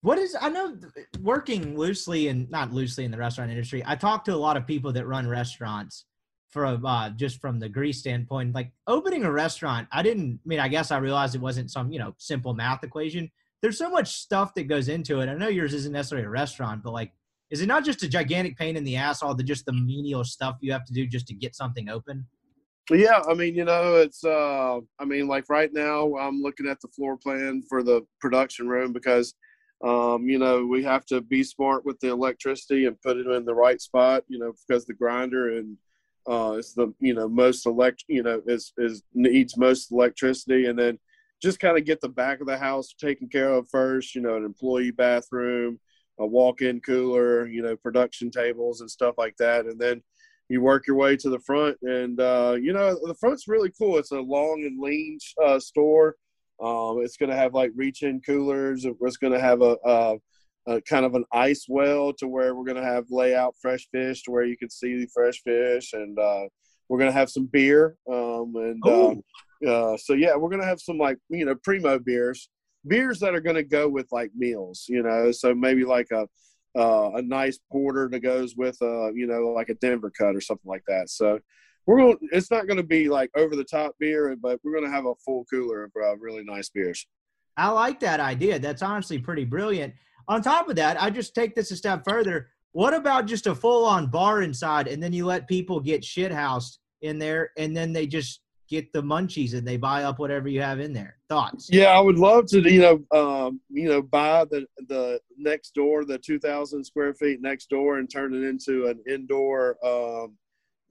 What 0.00 0.18
is 0.18 0.36
I 0.40 0.48
know 0.48 0.76
working 1.20 1.76
loosely 1.76 2.28
and 2.28 2.48
not 2.50 2.72
loosely 2.72 3.04
in 3.04 3.10
the 3.10 3.18
restaurant 3.18 3.50
industry. 3.50 3.82
I 3.84 3.96
talk 3.96 4.24
to 4.24 4.34
a 4.34 4.36
lot 4.36 4.56
of 4.56 4.66
people 4.66 4.92
that 4.92 5.06
run 5.06 5.26
restaurants, 5.28 6.04
a 6.64 6.80
uh, 6.84 7.10
just 7.10 7.40
from 7.40 7.58
the 7.58 7.68
grease 7.68 7.98
standpoint, 7.98 8.54
like 8.54 8.70
opening 8.86 9.24
a 9.24 9.32
restaurant, 9.32 9.88
I 9.90 10.02
didn't 10.02 10.40
I 10.44 10.48
mean 10.48 10.60
I 10.60 10.68
guess 10.68 10.90
I 10.90 10.98
realized 10.98 11.34
it 11.34 11.40
wasn't 11.40 11.70
some 11.70 11.90
you 11.90 11.98
know 11.98 12.14
simple 12.18 12.54
math 12.54 12.84
equation. 12.84 13.30
There's 13.60 13.78
so 13.78 13.90
much 13.90 14.12
stuff 14.12 14.54
that 14.54 14.68
goes 14.68 14.88
into 14.88 15.20
it. 15.20 15.28
I 15.28 15.34
know 15.34 15.48
yours 15.48 15.74
isn't 15.74 15.92
necessarily 15.92 16.26
a 16.26 16.30
restaurant, 16.30 16.84
but 16.84 16.92
like, 16.92 17.12
is 17.50 17.60
it 17.60 17.66
not 17.66 17.84
just 17.84 18.02
a 18.02 18.08
gigantic 18.08 18.56
pain 18.56 18.76
in 18.76 18.84
the 18.84 18.96
ass, 18.96 19.22
all 19.22 19.34
the 19.34 19.42
just 19.42 19.66
the 19.66 19.72
menial 19.72 20.24
stuff 20.24 20.56
you 20.60 20.72
have 20.72 20.84
to 20.84 20.92
do 20.92 21.06
just 21.06 21.26
to 21.28 21.34
get 21.34 21.54
something 21.54 21.88
open? 21.88 22.26
Yeah, 22.90 23.22
I 23.28 23.34
mean, 23.34 23.54
you 23.54 23.64
know, 23.64 23.96
it's 23.96 24.24
uh 24.24 24.80
I 24.98 25.04
mean, 25.04 25.28
like 25.28 25.44
right 25.48 25.72
now 25.72 26.16
I'm 26.16 26.40
looking 26.40 26.66
at 26.66 26.80
the 26.80 26.88
floor 26.88 27.16
plan 27.16 27.62
for 27.68 27.82
the 27.82 28.06
production 28.20 28.68
room 28.68 28.92
because 28.92 29.34
um, 29.84 30.28
you 30.28 30.40
know, 30.40 30.66
we 30.66 30.82
have 30.82 31.06
to 31.06 31.20
be 31.20 31.44
smart 31.44 31.84
with 31.84 32.00
the 32.00 32.08
electricity 32.08 32.86
and 32.86 33.00
put 33.00 33.16
it 33.16 33.28
in 33.28 33.44
the 33.44 33.54
right 33.54 33.80
spot, 33.80 34.24
you 34.26 34.38
know, 34.38 34.52
because 34.66 34.84
the 34.86 34.94
grinder 34.94 35.56
and 35.56 35.76
uh, 36.28 36.56
it's 36.58 36.74
the 36.74 36.92
you 37.00 37.14
know 37.14 37.28
most 37.28 37.64
elect 37.64 38.04
you 38.06 38.22
know 38.22 38.42
is 38.46 38.72
is 38.76 39.02
needs 39.14 39.56
most 39.56 39.90
electricity, 39.90 40.66
and 40.66 40.78
then 40.78 40.98
just 41.40 41.60
kind 41.60 41.78
of 41.78 41.84
get 41.84 42.00
the 42.00 42.08
back 42.08 42.40
of 42.40 42.46
the 42.46 42.58
house 42.58 42.92
taken 42.92 43.28
care 43.28 43.50
of 43.50 43.68
first. 43.70 44.14
You 44.14 44.20
know, 44.20 44.36
an 44.36 44.44
employee 44.44 44.90
bathroom, 44.90 45.80
a 46.18 46.26
walk-in 46.26 46.80
cooler, 46.80 47.46
you 47.46 47.62
know, 47.62 47.76
production 47.76 48.30
tables 48.30 48.80
and 48.80 48.90
stuff 48.90 49.14
like 49.18 49.36
that, 49.38 49.66
and 49.66 49.80
then 49.80 50.02
you 50.48 50.60
work 50.60 50.86
your 50.86 50.96
way 50.96 51.16
to 51.16 51.30
the 51.30 51.40
front. 51.40 51.76
And 51.82 52.20
uh, 52.20 52.56
you 52.60 52.72
know, 52.72 52.98
the 53.06 53.14
front's 53.14 53.48
really 53.48 53.72
cool. 53.78 53.98
It's 53.98 54.12
a 54.12 54.20
long 54.20 54.62
and 54.64 54.80
lean 54.80 55.18
uh, 55.44 55.60
store. 55.60 56.16
Um, 56.62 57.00
it's 57.02 57.16
going 57.16 57.30
to 57.30 57.36
have 57.36 57.54
like 57.54 57.70
reach-in 57.76 58.20
coolers. 58.20 58.84
It's 58.84 59.16
going 59.16 59.32
to 59.32 59.40
have 59.40 59.62
a, 59.62 59.76
a 59.84 60.16
uh, 60.68 60.80
kind 60.86 61.06
of 61.06 61.14
an 61.14 61.24
ice 61.32 61.64
well 61.68 62.12
to 62.12 62.28
where 62.28 62.54
we're 62.54 62.64
going 62.64 62.76
to 62.76 62.82
have 62.82 63.06
layout 63.10 63.54
fresh 63.60 63.88
fish 63.90 64.22
to 64.22 64.30
where 64.30 64.44
you 64.44 64.56
can 64.56 64.68
see 64.68 64.96
the 64.96 65.08
fresh 65.14 65.40
fish 65.42 65.94
and 65.94 66.18
uh, 66.18 66.42
we're 66.88 66.98
going 66.98 67.10
to 67.10 67.18
have 67.18 67.30
some 67.30 67.46
beer 67.46 67.96
um, 68.12 68.52
and 68.56 68.82
uh, 68.86 69.14
uh, 69.66 69.96
so 69.96 70.12
yeah 70.12 70.36
we're 70.36 70.50
going 70.50 70.60
to 70.60 70.66
have 70.66 70.80
some 70.80 70.98
like 70.98 71.16
you 71.30 71.46
know 71.46 71.54
primo 71.54 71.98
beers 71.98 72.50
beers 72.86 73.18
that 73.20 73.34
are 73.34 73.40
going 73.40 73.56
to 73.56 73.62
go 73.62 73.88
with 73.88 74.06
like 74.12 74.30
meals 74.36 74.86
you 74.88 75.02
know? 75.02 75.32
So 75.32 75.54
maybe 75.54 75.84
like 75.84 76.08
a 76.12 76.26
uh, 76.78 77.10
a 77.16 77.22
nice 77.22 77.58
porter 77.72 78.08
that 78.10 78.20
goes 78.20 78.54
with 78.56 78.80
a 78.82 79.10
you 79.14 79.26
know 79.26 79.48
like 79.48 79.68
a 79.68 79.74
denver 79.74 80.12
cut 80.16 80.36
or 80.36 80.40
something 80.40 80.68
like 80.68 80.84
that. 80.86 81.10
So 81.10 81.38
we're 81.86 81.98
going 81.98 82.18
it's 82.32 82.50
not 82.50 82.66
going 82.66 82.76
to 82.76 82.82
be 82.82 83.08
like 83.08 83.30
over 83.36 83.56
the 83.56 83.64
top 83.64 83.94
beer 83.98 84.36
but 84.40 84.60
we're 84.62 84.72
going 84.72 84.84
to 84.84 84.90
have 84.90 85.06
a 85.06 85.14
full 85.24 85.44
cooler 85.50 85.84
of 85.84 85.92
uh, 85.96 86.16
really 86.18 86.44
nice 86.44 86.68
beers. 86.68 87.06
I 87.56 87.70
like 87.70 87.98
that 88.00 88.20
idea. 88.20 88.58
That's 88.58 88.82
honestly 88.82 89.18
pretty 89.18 89.44
brilliant. 89.44 89.94
On 90.28 90.42
top 90.42 90.68
of 90.68 90.76
that, 90.76 91.00
I 91.02 91.10
just 91.10 91.34
take 91.34 91.54
this 91.54 91.70
a 91.70 91.76
step 91.76 92.04
further. 92.06 92.50
What 92.72 92.94
about 92.94 93.26
just 93.26 93.46
a 93.46 93.54
full 93.54 93.84
on 93.84 94.08
bar 94.08 94.42
inside 94.42 94.86
and 94.86 95.02
then 95.02 95.12
you 95.12 95.26
let 95.26 95.48
people 95.48 95.80
get 95.80 96.04
shit 96.04 96.30
housed 96.30 96.78
in 97.02 97.18
there 97.18 97.50
and 97.56 97.76
then 97.76 97.92
they 97.92 98.06
just 98.06 98.42
get 98.68 98.92
the 98.92 99.02
munchies 99.02 99.54
and 99.54 99.66
they 99.66 99.78
buy 99.78 100.04
up 100.04 100.18
whatever 100.18 100.48
you 100.48 100.60
have 100.60 100.78
in 100.78 100.92
there? 100.92 101.17
Thoughts? 101.28 101.68
Yeah, 101.70 101.88
I 101.88 102.00
would 102.00 102.18
love 102.18 102.46
to, 102.46 102.60
you 102.60 102.80
know, 102.80 103.18
um, 103.18 103.60
you 103.68 103.88
know, 103.88 104.00
buy 104.00 104.44
the 104.50 104.66
the 104.88 105.20
next 105.36 105.74
door, 105.74 106.04
the 106.04 106.18
2,000 106.18 106.82
square 106.84 107.12
feet 107.14 107.42
next 107.42 107.68
door, 107.68 107.98
and 107.98 108.10
turn 108.10 108.34
it 108.34 108.44
into 108.44 108.86
an 108.86 109.02
indoor 109.06 109.76
um, 109.84 110.36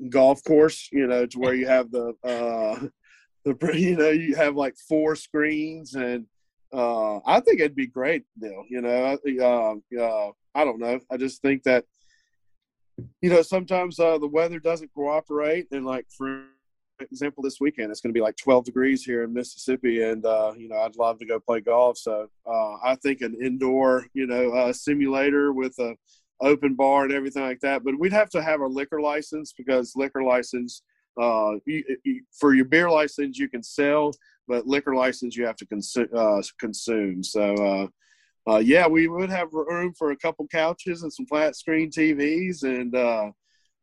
golf 0.10 0.44
course. 0.44 0.90
You 0.92 1.08
know, 1.08 1.26
to 1.26 1.40
where 1.40 1.56
you 1.56 1.68
have 1.68 1.90
the 1.90 2.14
uh, 2.24 2.88
the 3.46 3.74
you 3.78 3.98
know 3.98 4.10
you 4.10 4.36
have 4.36 4.56
like 4.56 4.76
four 4.88 5.16
screens 5.16 5.96
and 5.96 6.26
uh, 6.74 7.18
I 7.26 7.40
think 7.40 7.60
it'd 7.60 7.76
be 7.76 7.88
great, 7.88 8.24
Bill. 8.38 8.64
You 8.70 8.82
know, 8.82 9.18
uh, 9.42 10.02
uh, 10.02 10.32
I 10.54 10.66
don't 10.66 10.80
know. 10.80 11.00
I 11.10 11.18
just 11.18 11.42
think 11.42 11.64
that 11.64 11.86
you 13.22 13.30
know 13.30 13.42
sometimes 13.42 14.00
uh, 14.00 14.18
the 14.18 14.28
weather 14.28 14.60
doesn't 14.60 14.94
cooperate, 14.94 15.68
and 15.72 15.86
like 15.86 16.06
for 16.16 16.46
example, 17.00 17.44
this 17.44 17.60
weekend 17.60 17.92
it's 17.92 18.02
going 18.02 18.14
to 18.14 18.18
be 18.18 18.24
like 18.24 18.38
12 18.38 18.66
degrees 18.66 19.04
here 19.04 19.24
in 19.24 19.34
Mississippi, 19.34 20.04
and 20.04 20.26
uh, 20.26 20.54
you 20.58 20.70
know 20.70 20.78
I'd 20.78 20.96
love 20.96 21.20
to 21.20 21.26
go 21.26 21.40
play 21.40 21.62
golf. 21.62 21.98
So 21.98 22.30
uh, 22.46 22.74
I 22.84 22.96
think 23.02 23.22
an 23.22 23.36
indoor, 23.42 24.06
you 24.14 24.28
know, 24.28 24.52
uh, 24.52 24.74
simulator 24.74 25.54
with 25.54 25.78
a 25.80 25.96
open 26.40 26.76
bar 26.76 27.04
and 27.04 27.14
everything 27.14 27.44
like 27.44 27.60
that. 27.62 27.84
But 27.84 28.00
we'd 28.00 28.14
have 28.14 28.30
to 28.32 28.44
have 28.44 28.62
a 28.62 28.68
liquor 28.68 29.02
license 29.02 29.54
because 29.54 29.94
liquor 29.96 30.24
license 30.24 30.84
uh, 31.20 31.54
you, 31.66 31.84
you, 32.04 32.22
for 32.40 32.54
your 32.54 32.66
beer 32.66 32.92
license 32.92 33.40
you 33.40 33.50
can 33.50 33.64
sell 33.64 34.12
but 34.48 34.68
liquor 34.68 34.96
license 34.96 35.36
you 35.36 35.46
have 35.46 35.58
to 35.58 35.66
consume. 35.66 36.08
Uh, 36.14 36.42
consume. 36.60 37.24
So, 37.24 37.54
uh, 37.54 37.88
uh, 38.50 38.60
yeah, 38.60 38.88
we 38.88 39.08
would 39.08 39.30
have 39.30 39.52
room 39.52 39.94
for 39.94 40.12
a 40.12 40.18
couple 40.18 40.48
couches 40.48 41.04
and 41.04 41.12
some 41.12 41.26
flat 41.26 41.56
screen 41.56 41.92
TVs, 41.92 42.64
and 42.64 42.96
uh, 42.96 43.32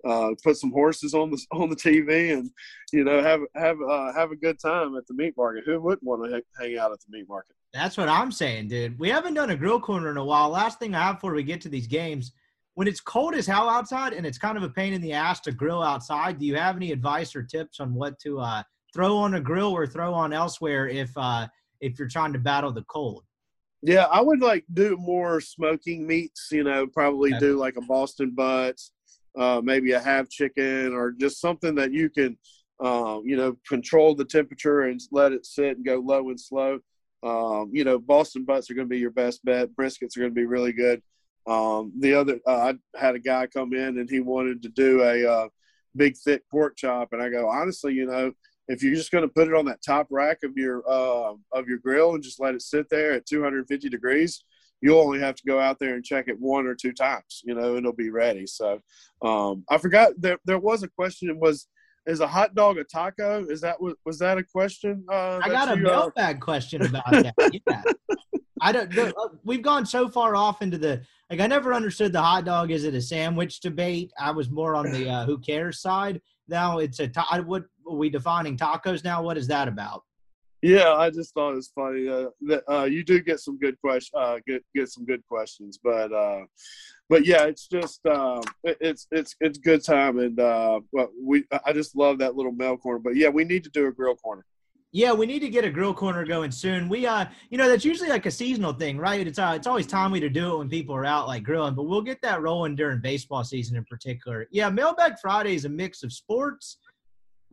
uh, 0.05 0.31
put 0.43 0.57
some 0.57 0.71
horses 0.73 1.15
on 1.15 1.31
the 1.31 1.45
on 1.53 1.71
the 1.71 1.77
TV, 1.77 2.37
and 2.37 2.51
you 2.93 3.05
know 3.05 3.23
have 3.23 3.41
have 3.55 3.77
uh, 3.89 4.13
have 4.13 4.31
a 4.31 4.37
good 4.37 4.59
time 4.59 4.97
at 4.97 5.07
the 5.07 5.15
meat 5.15 5.35
market. 5.37 5.65
Who 5.67 5.81
wouldn't 5.81 6.03
want 6.03 6.25
to 6.31 6.43
hang 6.59 6.79
out 6.79 6.93
at 6.93 6.99
the 7.01 7.07
meat 7.17 7.29
market? 7.29 7.55
That's 7.73 7.97
what 7.97 8.09
I'm 8.09 8.31
saying, 8.31 8.69
dude. 8.69 8.99
We 8.99 9.09
haven't 9.09 9.35
done 9.35 9.51
a 9.51 9.57
grill 9.57 9.81
corner 9.81 10.11
in 10.11 10.17
a 10.17 10.25
while. 10.25 10.49
Last 10.51 10.79
thing 10.79 10.95
I 10.95 11.03
have 11.03 11.17
before 11.17 11.35
we 11.35 11.43
get 11.43 11.61
to 11.63 11.69
these 11.69 11.89
games, 11.89 12.33
when 12.75 12.87
it's 12.87 13.01
cold 13.01 13.35
as 13.35 13.47
hell 13.47 13.69
outside 13.69 14.13
and 14.13 14.25
it's 14.25 14.39
kind 14.39 14.57
of 14.57 14.63
a 14.63 14.69
pain 14.69 14.93
in 14.93 15.01
the 15.01 15.13
ass 15.13 15.41
to 15.41 15.53
grill 15.53 15.83
outside, 15.83 16.39
do 16.39 16.47
you 16.47 16.55
have 16.55 16.77
any 16.77 16.93
advice 16.93 17.35
or 17.35 17.43
tips 17.43 17.81
on 17.81 17.93
what 17.93 18.19
to 18.21 18.39
uh, 18.39 18.63
throw 18.95 19.17
on 19.17 19.35
a 19.35 19.41
grill 19.41 19.73
or 19.73 19.87
throw 19.89 20.15
on 20.15 20.33
elsewhere 20.33 20.87
if 20.89 21.11
uh, 21.17 21.49
if 21.81 21.99
you're 21.99 22.09
trying 22.09 22.33
to 22.33 22.39
battle 22.39 22.71
the 22.71 22.85
cold? 22.85 23.25
Yeah, 23.83 24.05
I 24.05 24.21
would 24.23 24.41
like 24.41 24.65
do 24.73 24.97
more 24.97 25.41
smoking 25.41 26.07
meats. 26.07 26.49
You 26.53 26.63
know, 26.65 26.87
probably 26.87 27.31
Okay. 27.31 27.41
do 27.41 27.59
like 27.59 27.77
a 27.77 27.83
Boston 27.83 28.31
butts, 28.37 28.93
uh, 29.37 29.61
maybe 29.63 29.93
a 29.93 30.01
half 30.01 30.29
chicken, 30.29 30.93
or 30.93 31.13
just 31.13 31.41
something 31.41 31.75
that 31.75 31.93
you 31.93 32.11
can, 32.11 32.37
um, 32.81 33.23
you 33.25 33.37
know, 33.37 33.57
control 33.69 34.15
the 34.15 34.25
temperature 34.25 34.83
and 34.83 35.01
let 35.11 35.33
it 35.33 35.47
sit 35.47 35.77
and 35.77 35.85
go 35.85 35.97
low 35.97 36.31
and 36.31 36.41
slow. 36.41 36.79
Um, 37.23 37.71
you 37.73 37.85
know, 37.85 37.99
Boston 37.99 38.45
butts 38.45 38.71
are 38.71 38.75
going 38.75 38.87
to 38.87 38.95
be 38.95 38.99
your 38.99 39.11
best 39.11 39.45
bet. 39.45 39.75
Briskets 39.75 40.17
are 40.17 40.21
going 40.21 40.33
to 40.33 40.35
be 40.35 40.47
really 40.47 40.73
good. 40.73 41.03
Um, 41.47 41.93
the 41.99 42.15
other, 42.15 42.39
uh, 42.47 42.73
I 42.73 42.99
had 42.99 43.15
a 43.15 43.19
guy 43.19 43.47
come 43.47 43.75
in 43.75 43.99
and 43.99 44.09
he 44.09 44.21
wanted 44.21 44.63
to 44.63 44.69
do 44.69 45.03
a 45.03 45.27
uh, 45.31 45.49
big 45.97 46.17
thick 46.17 46.43
pork 46.51 46.77
chop, 46.77 47.13
and 47.13 47.23
I 47.23 47.29
go, 47.29 47.49
honestly, 47.49 47.95
you 47.95 48.07
know, 48.07 48.33
if 48.69 48.83
you're 48.83 48.95
just 48.95 49.11
going 49.11 49.23
to 49.23 49.33
put 49.33 49.49
it 49.49 49.55
on 49.55 49.67
that 49.67 49.83
top 49.87 50.07
rack 50.11 50.39
of 50.43 50.57
your 50.57 50.83
uh, 50.89 51.35
of 51.53 51.69
your 51.69 51.79
grill 51.79 52.15
and 52.15 52.23
just 52.23 52.41
let 52.41 52.55
it 52.55 52.63
sit 52.63 52.89
there 52.89 53.13
at 53.13 53.27
250 53.27 53.89
degrees, 53.89 54.43
you'll 54.85 55.01
only 55.01 55.19
have 55.19 55.35
to 55.35 55.43
go 55.47 55.59
out 55.59 55.79
there 55.81 55.95
and 55.95 56.05
check 56.05 56.29
it 56.29 56.39
one 56.39 56.67
or 56.67 56.75
two 56.75 56.93
times. 56.93 57.43
You 57.45 57.55
know, 57.55 57.71
and 57.71 57.79
it'll 57.79 57.95
be 57.95 58.11
ready. 58.11 58.47
So 58.47 58.81
um, 59.23 59.65
I 59.71 59.79
forgot 59.79 60.13
there 60.19 60.39
there 60.45 60.59
was 60.59 60.83
a 60.83 60.89
question. 60.89 61.41
Was 61.41 61.67
is 62.07 62.21
a 62.21 62.27
hot 62.27 62.55
dog 62.55 62.77
a 62.77 62.85
taco? 62.85 63.47
Is 63.47 63.63
that 63.63 63.81
was, 63.81 63.95
was 64.05 64.19
that 64.19 64.37
a 64.37 64.45
question? 64.45 65.05
Uh, 65.11 65.41
I 65.43 65.49
got 65.49 65.73
a 65.75 65.81
you, 65.81 65.89
uh, 65.89 65.91
mailbag 65.91 66.41
question 66.41 66.83
about 66.83 67.11
that. 67.11 67.35
Yeah. 67.67 67.83
I 68.61 68.73
don't. 68.73 68.91
The, 68.91 69.15
uh, 69.17 69.29
we've 69.43 69.63
gone 69.63 69.87
so 69.87 70.09
far 70.09 70.37
off 70.37 70.63
into 70.63 70.79
the 70.79 71.03
like. 71.31 71.41
I 71.41 71.47
never 71.47 71.73
understood 71.73 72.13
the 72.13 72.23
hot 72.23 72.45
dog. 72.45 72.71
Is 72.71 72.85
it 72.85 72.95
a 72.95 73.01
sandwich 73.01 73.61
debate? 73.61 74.13
I 74.19 74.31
was 74.31 74.51
more 74.51 74.77
on 74.77 74.93
the 74.93 75.09
uh, 75.09 75.25
who 75.25 75.39
cares 75.39 75.81
side. 75.81 76.21
Now 76.47 76.79
it's 76.79 77.01
a. 77.01 77.09
Ta- 77.09 77.43
what 77.45 77.65
are 77.89 77.97
we 77.97 78.11
defining 78.11 78.57
tacos 78.57 79.03
now? 79.03 79.23
What 79.23 79.39
is 79.39 79.49
that 79.49 79.67
about? 79.67 80.03
Yeah, 80.65 80.95
I 80.95 81.11
just 81.11 81.35
thought 81.35 81.53
it 81.53 81.57
was 81.57 81.73
funny 81.75 82.09
uh, 82.09 82.31
that 82.47 82.65
uh, 82.73 82.85
you 82.85 83.05
do 83.05 83.21
get 83.21 83.39
some 83.39 83.59
good 83.59 83.79
question, 83.83 84.19
uh, 84.19 84.39
get 84.47 84.65
get 84.75 84.89
some 84.89 85.05
good 85.05 85.23
questions, 85.29 85.79
but 85.85 86.11
uh, 86.11 86.41
but 87.11 87.27
yeah, 87.27 87.45
it's 87.45 87.69
just 87.69 88.01
um, 88.07 88.41
it, 88.63 88.79
it's 88.81 89.07
it's 89.11 89.37
it's 89.41 89.59
good 89.59 89.85
time, 89.85 90.19
and 90.21 90.41
uh, 90.41 90.81
we 91.23 91.45
I 91.67 91.75
just 91.75 91.95
love 91.95 92.17
that 92.21 92.35
little 92.35 92.51
mail 92.51 92.79
corner. 92.79 92.99
But 92.99 93.15
yeah, 93.15 93.29
we 93.29 93.45
need 93.45 93.63
to 93.65 93.71
do 93.71 93.89
a 93.89 93.93
grill 93.93 94.17
corner. 94.17 94.47
Yeah, 94.91 95.13
we 95.13 95.27
need 95.27 95.41
to 95.41 95.51
get 95.51 95.67
a 95.67 95.71
grill 95.71 95.93
corner 95.93 96.25
going 96.25 96.51
soon. 96.51 96.89
We 96.89 97.07
uh, 97.07 97.27
you 97.51 97.59
know, 97.59 97.69
that's 97.69 97.85
usually 97.85 98.09
like 98.09 98.25
a 98.25 98.31
seasonal 98.31 98.73
thing, 98.73 98.97
right? 98.97 99.27
It's 99.27 99.39
uh, 99.39 99.53
it's 99.55 99.67
always 99.67 99.87
timely 99.87 100.21
to 100.21 100.31
do 100.31 100.55
it 100.55 100.59
when 100.61 100.71
people 100.71 100.95
are 100.95 101.05
out 101.05 101.27
like 101.29 101.43
grilling, 101.43 101.75
but 101.75 101.83
we'll 101.83 102.01
get 102.01 102.23
that 102.23 102.41
rolling 102.41 102.75
during 102.75 103.03
baseball 103.03 103.45
season 103.45 103.77
in 103.77 103.85
particular. 103.85 104.47
Yeah, 104.51 104.71
Mailbag 104.71 105.19
Friday 105.21 105.57
is 105.57 105.67
a 105.67 105.69
mix 105.69 106.03
of 106.05 106.11
sports, 106.11 106.79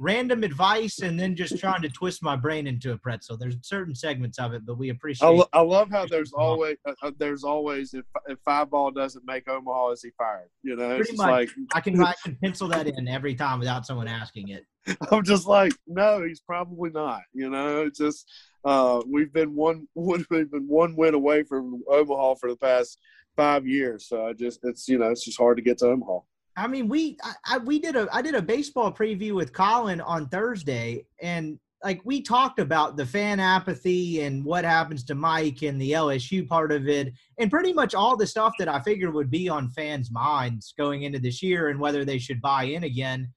random 0.02 0.44
advice, 0.44 1.00
and 1.00 1.20
then 1.20 1.36
just 1.36 1.60
trying 1.60 1.82
to 1.84 1.90
twist 1.90 2.24
my 2.24 2.36
brain 2.36 2.66
into 2.66 2.92
a 2.92 2.98
pretzel. 2.98 3.38
There's 3.38 3.56
certain 3.62 3.94
segments 3.94 4.40
of 4.40 4.54
it, 4.54 4.66
but 4.66 4.78
we 4.78 4.90
appreciate. 4.90 5.28
I, 5.28 5.32
lo- 5.32 5.50
I 5.54 5.62
love 5.62 5.90
how 5.92 6.06
there's 6.06 6.34
always 6.34 6.78
uh, 6.88 6.94
uh, 7.04 7.12
there's 7.18 7.44
always 7.44 7.94
if 7.94 8.06
if 8.28 8.40
five 8.44 8.72
ball 8.72 8.92
doesn't 8.92 9.26
make 9.26 9.48
Omaha, 9.48 9.92
is 9.92 10.02
he 10.02 10.10
fired? 10.18 10.50
You 10.64 10.76
know, 10.76 10.90
it's 10.92 11.10
Pretty 11.10 11.18
much. 11.18 11.30
like 11.30 11.50
I 11.74 11.82
can 11.82 12.02
I 12.02 12.16
can 12.24 12.36
pencil 12.44 12.68
that 12.70 12.88
in 12.88 13.08
every 13.08 13.36
time 13.36 13.60
without 13.60 13.86
someone 13.86 14.08
asking 14.08 14.50
it. 14.50 14.66
I'm 15.12 15.24
just 15.24 15.48
like, 15.48 15.74
no, 15.86 16.24
he's 16.24 16.42
probably 16.42 16.90
not. 16.90 17.22
You 17.34 17.50
know, 17.50 17.84
it's 17.84 18.00
just 18.00 18.30
uh, 18.66 19.02
we've 19.08 19.32
been 19.32 19.56
one 19.56 19.88
we've 19.96 20.28
been 20.28 20.68
one 20.68 20.96
win 20.96 21.14
away 21.14 21.44
from 21.44 21.84
Omaha 21.88 22.36
for 22.36 22.50
the 22.50 22.58
past 22.58 23.00
five 23.36 23.68
years. 23.68 24.08
So 24.08 24.28
I 24.28 24.34
just 24.34 24.60
it's 24.64 24.88
you 24.88 24.98
know 24.98 25.10
it's 25.10 25.26
just 25.26 25.38
hard 25.38 25.58
to 25.58 25.64
get 25.64 25.78
to 25.80 25.88
Omaha. 25.88 26.20
I 26.58 26.68
mean, 26.68 26.88
we 26.88 27.18
I, 27.24 27.34
I 27.46 27.58
we 27.60 27.80
did 27.80 27.96
a 27.96 28.08
I 28.12 28.22
did 28.22 28.36
a 28.36 28.42
baseball 28.42 28.92
preview 28.92 29.34
with 29.34 29.54
Colin 29.54 30.02
on 30.02 30.28
Thursday, 30.28 31.06
and 31.22 31.60
like 31.84 32.02
we 32.04 32.22
talked 32.22 32.60
about 32.60 32.98
the 32.98 33.06
fan 33.06 33.40
apathy 33.40 34.22
and 34.22 34.44
what 34.46 34.66
happens 34.66 35.04
to 35.06 35.16
Mike 35.16 35.64
and 35.64 35.82
the 35.82 35.92
LSU 35.92 36.48
part 36.48 36.72
of 36.72 36.88
it, 36.88 37.14
and 37.40 37.50
pretty 37.50 37.74
much 37.74 37.96
all 37.96 38.18
the 38.18 38.28
stuff 38.28 38.54
that 38.60 38.68
I 38.68 38.82
figured 38.82 39.14
would 39.14 39.32
be 39.32 39.50
on 39.50 39.70
fans' 39.70 40.12
minds 40.12 40.74
going 40.78 41.04
into 41.04 41.20
this 41.20 41.42
year 41.42 41.70
and 41.70 41.80
whether 41.80 42.06
they 42.06 42.20
should 42.20 42.42
buy 42.42 42.64
in 42.64 42.84
again. 42.84 43.30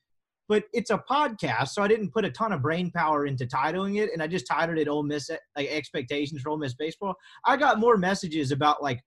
But 0.46 0.64
it's 0.74 0.90
a 0.90 1.02
podcast, 1.10 1.68
so 1.68 1.82
I 1.82 1.88
didn't 1.88 2.12
put 2.12 2.26
a 2.26 2.30
ton 2.30 2.52
of 2.52 2.60
brain 2.60 2.90
power 2.90 3.24
into 3.26 3.46
titling 3.46 4.02
it, 4.02 4.10
and 4.12 4.22
I 4.22 4.26
just 4.26 4.46
titled 4.46 4.78
it 4.78 4.88
"Ole 4.88 5.04
Miss 5.04 5.30
like 5.56 5.68
expectations 5.68 6.42
for 6.42 6.50
Ole 6.50 6.58
Miss 6.58 6.74
baseball." 6.74 7.14
I 7.46 7.56
got 7.56 7.80
more 7.80 7.96
messages 7.96 8.50
about 8.50 8.82
like 8.82 9.00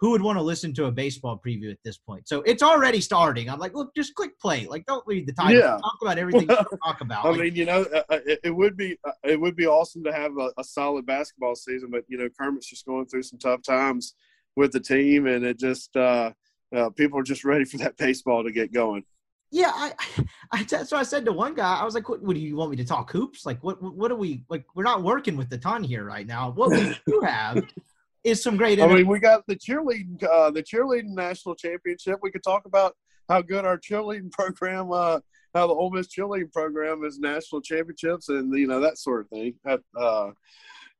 who 0.00 0.10
would 0.12 0.22
want 0.22 0.38
to 0.38 0.42
listen 0.42 0.72
to 0.74 0.86
a 0.86 0.90
baseball 0.90 1.40
preview 1.44 1.70
at 1.70 1.78
this 1.84 1.98
point? 1.98 2.26
So 2.26 2.40
it's 2.42 2.62
already 2.62 3.00
starting. 3.02 3.50
I'm 3.50 3.58
like, 3.58 3.74
look, 3.74 3.94
just 3.94 4.14
click 4.14 4.38
play. 4.40 4.66
Like, 4.66 4.86
don't 4.86 5.06
read 5.06 5.26
the 5.26 5.32
title. 5.34 5.60
Yeah. 5.60 5.78
Talk 5.78 5.98
about 6.00 6.16
everything 6.16 6.48
you 6.48 6.56
talk 6.82 7.00
about. 7.02 7.24
I 7.26 7.30
Like, 7.30 7.40
mean, 7.40 7.54
you 7.54 7.66
know, 7.66 7.82
uh, 7.94 8.02
uh, 8.08 8.18
it, 8.24 8.40
it 8.44 8.50
would 8.50 8.76
be 8.76 8.98
uh, 9.06 9.12
it 9.24 9.38
would 9.38 9.56
be 9.56 9.66
awesome 9.66 10.02
to 10.04 10.12
have 10.12 10.32
a, 10.38 10.50
a 10.56 10.64
solid 10.64 11.04
basketball 11.04 11.54
season, 11.54 11.90
but 11.90 12.04
you 12.08 12.16
know, 12.16 12.28
Kermit's 12.38 12.66
just 12.66 12.86
going 12.86 13.06
through 13.06 13.24
some 13.24 13.38
tough 13.38 13.62
times 13.62 14.14
with 14.56 14.72
the 14.72 14.80
team, 14.80 15.26
and 15.26 15.44
it 15.44 15.58
just 15.58 15.94
uh, 15.96 16.32
uh, 16.74 16.88
people 16.90 17.18
are 17.18 17.22
just 17.22 17.44
ready 17.44 17.64
for 17.64 17.76
that 17.78 17.96
baseball 17.98 18.42
to 18.42 18.50
get 18.52 18.72
going. 18.72 19.04
yeah, 19.52 19.72
I, 19.74 19.92
I, 20.52 20.62
that's 20.62 20.92
what 20.92 21.00
I 21.00 21.02
said 21.02 21.24
to 21.26 21.32
one 21.32 21.54
guy. 21.54 21.74
I 21.78 21.84
was 21.84 21.94
like, 21.94 22.08
what, 22.08 22.22
what 22.22 22.34
do 22.34 22.40
you 22.40 22.56
want 22.56 22.70
me 22.70 22.76
to 22.78 22.84
talk 22.84 23.10
hoops? 23.10 23.44
Like, 23.44 23.62
what, 23.62 23.82
what 23.82 24.10
are 24.10 24.16
we, 24.16 24.44
like, 24.48 24.64
we're 24.74 24.84
not 24.84 25.02
working 25.02 25.36
with 25.36 25.50
the 25.50 25.58
ton 25.58 25.82
here 25.84 26.04
right 26.04 26.26
now. 26.26 26.50
What 26.52 26.70
we 26.70 26.96
do 27.06 27.20
have 27.24 27.62
is 28.24 28.42
some 28.42 28.56
great, 28.56 28.80
I 28.80 28.86
mean, 28.86 29.06
we 29.06 29.18
got 29.18 29.46
the 29.46 29.56
cheerleading 29.56 30.22
uh, 30.24 30.50
the 30.50 30.62
cheerleading 30.62 31.14
national 31.14 31.54
championship. 31.54 32.18
We 32.22 32.30
could 32.30 32.42
talk 32.42 32.66
about 32.66 32.94
how 33.28 33.42
good 33.42 33.64
our 33.64 33.78
cheerleading 33.78 34.30
program, 34.32 34.92
uh, 34.92 35.20
how 35.54 35.66
the 35.66 35.72
Ole 35.72 35.90
Miss 35.90 36.08
cheerleading 36.08 36.52
program 36.52 37.04
is 37.04 37.18
national 37.18 37.62
championships, 37.62 38.28
and 38.28 38.52
you 38.56 38.66
know 38.66 38.80
that 38.80 38.98
sort 38.98 39.22
of 39.22 39.28
thing. 39.28 39.54
That, 39.64 39.80
uh, 39.98 40.30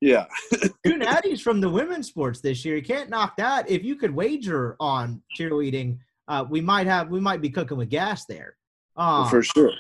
yeah, 0.01 0.27
two 0.85 0.95
natties 0.95 1.43
from 1.43 1.61
the 1.61 1.69
women's 1.69 2.09
sports 2.09 2.41
this 2.41 2.65
year. 2.65 2.77
You 2.77 2.83
can't 2.83 3.11
knock 3.11 3.37
that. 3.37 3.69
If 3.69 3.85
you 3.85 3.97
could 3.97 4.15
wager 4.15 4.77
on 4.81 5.23
cheerleading, 5.39 5.99
uh, 6.27 6.45
we 6.49 6.63
might 6.63 6.87
have, 6.87 7.11
we 7.11 7.21
might 7.21 7.43
be 7.43 7.51
cooking 7.51 7.77
with 7.77 7.91
gas 7.91 8.25
there. 8.25 8.57
Uh, 8.97 9.29
for 9.29 9.43
sure. 9.43 9.73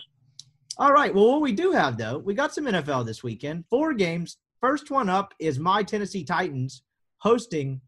All 0.76 0.92
right. 0.92 1.14
Well, 1.14 1.32
what 1.32 1.40
we 1.40 1.52
do 1.52 1.72
have 1.72 1.96
though, 1.96 2.18
we 2.18 2.34
got 2.34 2.54
some 2.54 2.64
NFL 2.64 3.06
this 3.06 3.22
weekend. 3.22 3.64
Four 3.70 3.94
games. 3.94 4.36
First 4.60 4.90
one 4.90 5.08
up 5.08 5.32
is 5.38 5.58
my 5.58 5.82
Tennessee 5.82 6.24
Titans 6.24 6.82
hosting 7.20 7.80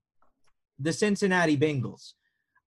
the 0.79 0.93
Cincinnati 0.93 1.57
Bengals. 1.57 2.13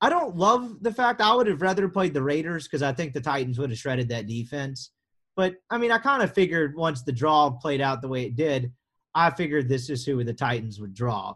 I 0.01 0.09
don't 0.09 0.35
love 0.35 0.81
the 0.81 0.93
fact 0.93 1.21
I 1.21 1.33
would 1.33 1.47
have 1.47 1.61
rather 1.61 1.87
played 1.87 2.13
the 2.13 2.21
Raiders 2.21 2.67
because 2.67 2.83
I 2.83 2.93
think 2.93 3.13
the 3.13 3.21
Titans 3.21 3.57
would 3.57 3.69
have 3.69 3.79
shredded 3.79 4.09
that 4.09 4.27
defense. 4.27 4.91
But 5.35 5.55
I 5.69 5.77
mean, 5.77 5.91
I 5.91 5.97
kind 5.97 6.21
of 6.21 6.33
figured 6.33 6.75
once 6.75 7.03
the 7.03 7.11
draw 7.11 7.51
played 7.51 7.81
out 7.81 8.01
the 8.01 8.07
way 8.07 8.25
it 8.25 8.35
did, 8.35 8.71
I 9.13 9.29
figured 9.31 9.67
this 9.67 9.89
is 9.89 10.05
who 10.05 10.23
the 10.23 10.33
Titans 10.33 10.79
would 10.79 10.93
draw. 10.93 11.35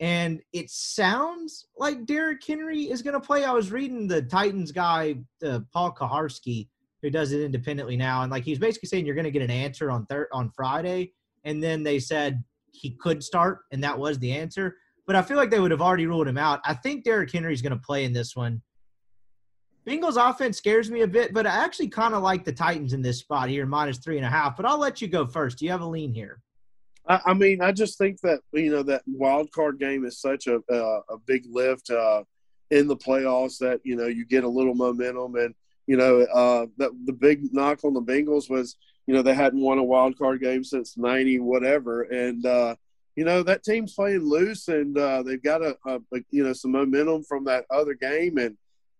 And 0.00 0.40
it 0.52 0.70
sounds 0.70 1.66
like 1.76 2.06
Derrick 2.06 2.44
Henry 2.46 2.84
is 2.84 3.02
going 3.02 3.14
to 3.14 3.20
play. 3.20 3.44
I 3.44 3.52
was 3.52 3.72
reading 3.72 4.06
the 4.06 4.22
Titans 4.22 4.70
guy, 4.70 5.16
uh, 5.44 5.60
Paul 5.72 5.92
Kuharsky, 5.92 6.68
who 7.02 7.10
does 7.10 7.32
it 7.32 7.42
independently 7.42 7.96
now, 7.96 8.22
and 8.22 8.30
like 8.30 8.44
he's 8.44 8.58
basically 8.58 8.88
saying 8.88 9.06
you're 9.06 9.14
going 9.14 9.24
to 9.24 9.30
get 9.30 9.42
an 9.42 9.50
answer 9.50 9.90
on 9.90 10.06
thir- 10.06 10.28
on 10.32 10.50
Friday, 10.50 11.12
and 11.44 11.62
then 11.62 11.82
they 11.82 11.98
said 11.98 12.42
he 12.78 12.96
could 13.00 13.22
start, 13.22 13.60
and 13.72 13.82
that 13.84 13.98
was 13.98 14.18
the 14.18 14.32
answer. 14.32 14.76
But 15.06 15.16
I 15.16 15.22
feel 15.22 15.36
like 15.36 15.50
they 15.50 15.60
would 15.60 15.70
have 15.70 15.82
already 15.82 16.06
ruled 16.06 16.28
him 16.28 16.38
out. 16.38 16.60
I 16.64 16.74
think 16.74 17.04
Derrick 17.04 17.32
Henry's 17.32 17.62
going 17.62 17.72
to 17.72 17.78
play 17.78 18.04
in 18.04 18.12
this 18.12 18.36
one. 18.36 18.62
Bengals 19.86 20.16
offense 20.18 20.58
scares 20.58 20.90
me 20.90 21.00
a 21.00 21.06
bit, 21.06 21.32
but 21.32 21.46
I 21.46 21.64
actually 21.64 21.88
kind 21.88 22.14
of 22.14 22.22
like 22.22 22.44
the 22.44 22.52
Titans 22.52 22.92
in 22.92 23.00
this 23.00 23.20
spot 23.20 23.48
here, 23.48 23.64
minus 23.64 23.98
three 23.98 24.18
and 24.18 24.26
a 24.26 24.28
half. 24.28 24.54
But 24.54 24.66
I'll 24.66 24.78
let 24.78 25.00
you 25.00 25.08
go 25.08 25.26
first. 25.26 25.58
Do 25.58 25.64
you 25.64 25.70
have 25.70 25.80
a 25.80 25.86
lean 25.86 26.12
here? 26.12 26.42
I, 27.08 27.20
I 27.26 27.34
mean, 27.34 27.62
I 27.62 27.72
just 27.72 27.96
think 27.96 28.20
that 28.20 28.40
you 28.52 28.70
know 28.70 28.82
that 28.82 29.02
wild 29.06 29.50
card 29.50 29.78
game 29.78 30.04
is 30.04 30.20
such 30.20 30.46
a 30.46 30.60
a, 30.70 31.00
a 31.08 31.18
big 31.26 31.44
lift 31.50 31.90
uh, 31.90 32.22
in 32.70 32.86
the 32.86 32.96
playoffs 32.96 33.58
that 33.58 33.80
you 33.82 33.96
know 33.96 34.06
you 34.06 34.26
get 34.26 34.44
a 34.44 34.48
little 34.48 34.74
momentum, 34.74 35.36
and 35.36 35.54
you 35.86 35.96
know 35.96 36.20
uh, 36.20 36.66
that 36.76 36.90
the 37.06 37.12
big 37.14 37.52
knock 37.54 37.82
on 37.82 37.94
the 37.94 38.02
Bengals 38.02 38.50
was 38.50 38.76
you 39.08 39.14
know 39.14 39.22
they 39.22 39.34
hadn't 39.34 39.62
won 39.62 39.78
a 39.78 39.82
wild 39.82 40.18
card 40.18 40.42
game 40.42 40.62
since 40.62 40.98
ninety 40.98 41.40
whatever, 41.40 42.02
and 42.02 42.44
uh, 42.44 42.76
you 43.16 43.24
know 43.24 43.42
that 43.42 43.64
team's 43.64 43.94
playing 43.94 44.20
loose, 44.20 44.68
and 44.68 44.98
uh, 44.98 45.22
they've 45.22 45.42
got 45.42 45.62
a, 45.62 45.78
a 45.86 45.98
you 46.30 46.44
know 46.44 46.52
some 46.52 46.72
momentum 46.72 47.24
from 47.24 47.46
that 47.46 47.64
other 47.70 47.94
game, 47.94 48.36
and 48.36 48.58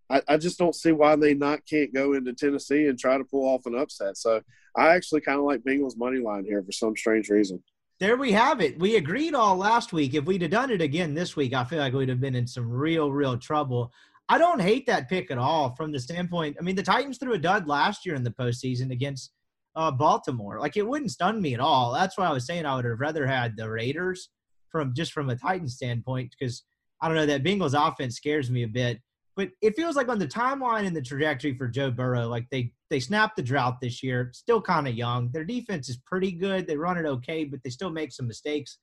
I, 0.08 0.22
I 0.26 0.36
just 0.38 0.58
don't 0.58 0.74
see 0.74 0.92
why 0.92 1.14
they 1.16 1.34
not 1.34 1.60
can't 1.68 1.92
go 1.92 2.14
into 2.14 2.32
Tennessee 2.32 2.86
and 2.86 2.98
try 2.98 3.18
to 3.18 3.24
pull 3.24 3.46
off 3.46 3.66
an 3.66 3.78
upset. 3.78 4.16
So 4.16 4.40
I 4.74 4.94
actually 4.94 5.20
kind 5.20 5.38
of 5.38 5.44
like 5.44 5.60
Bengals 5.60 5.98
money 5.98 6.20
line 6.20 6.46
here 6.46 6.62
for 6.62 6.72
some 6.72 6.96
strange 6.96 7.28
reason. 7.28 7.62
There 8.00 8.16
we 8.16 8.32
have 8.32 8.62
it. 8.62 8.78
We 8.78 8.96
agreed 8.96 9.34
all 9.34 9.56
last 9.56 9.92
week. 9.92 10.14
If 10.14 10.24
we'd 10.24 10.40
have 10.40 10.50
done 10.50 10.70
it 10.70 10.80
again 10.80 11.12
this 11.12 11.36
week, 11.36 11.52
I 11.52 11.64
feel 11.64 11.80
like 11.80 11.92
we'd 11.92 12.08
have 12.08 12.20
been 12.20 12.36
in 12.36 12.46
some 12.46 12.70
real, 12.70 13.12
real 13.12 13.36
trouble. 13.36 13.92
I 14.30 14.38
don't 14.38 14.60
hate 14.60 14.86
that 14.86 15.10
pick 15.10 15.30
at 15.30 15.36
all 15.36 15.74
from 15.74 15.92
the 15.92 15.98
standpoint. 15.98 16.56
I 16.58 16.62
mean, 16.62 16.76
the 16.76 16.82
Titans 16.82 17.18
threw 17.18 17.34
a 17.34 17.38
dud 17.38 17.66
last 17.66 18.06
year 18.06 18.14
in 18.14 18.22
the 18.22 18.30
postseason 18.30 18.90
against 18.90 19.32
uh, 19.78 19.92
Baltimore. 19.92 20.58
Like 20.58 20.76
it 20.76 20.86
wouldn't 20.86 21.12
stun 21.12 21.40
me 21.40 21.54
at 21.54 21.60
all. 21.60 21.92
That's 21.92 22.18
why 22.18 22.26
I 22.26 22.32
was 22.32 22.44
saying 22.44 22.66
I 22.66 22.74
would 22.74 22.84
have 22.84 23.00
rather 23.00 23.26
had 23.26 23.56
the 23.56 23.70
Raiders 23.70 24.28
from 24.70 24.92
just 24.92 25.12
from 25.12 25.30
a 25.30 25.36
Titan 25.36 25.68
standpoint 25.68 26.34
because 26.38 26.64
I 27.00 27.06
don't 27.06 27.16
know 27.16 27.26
that 27.26 27.44
Bengals 27.44 27.78
offense 27.78 28.16
scares 28.16 28.50
me 28.50 28.64
a 28.64 28.68
bit. 28.68 28.98
But 29.36 29.50
it 29.62 29.76
feels 29.76 29.94
like 29.94 30.08
on 30.08 30.18
the 30.18 30.26
timeline 30.26 30.84
and 30.84 30.96
the 30.96 31.00
trajectory 31.00 31.56
for 31.56 31.68
Joe 31.68 31.92
Burrow, 31.92 32.26
like 32.26 32.46
they 32.50 32.72
they 32.90 32.98
snapped 32.98 33.36
the 33.36 33.42
drought 33.42 33.76
this 33.80 34.02
year. 34.02 34.32
Still 34.34 34.60
kind 34.60 34.88
of 34.88 34.94
young. 34.94 35.30
Their 35.30 35.44
defense 35.44 35.88
is 35.88 36.00
pretty 36.04 36.32
good. 36.32 36.66
They 36.66 36.76
run 36.76 36.98
it 36.98 37.06
okay, 37.06 37.44
but 37.44 37.60
they 37.62 37.70
still 37.70 37.90
make 37.90 38.10
some 38.10 38.26
mistakes. 38.26 38.78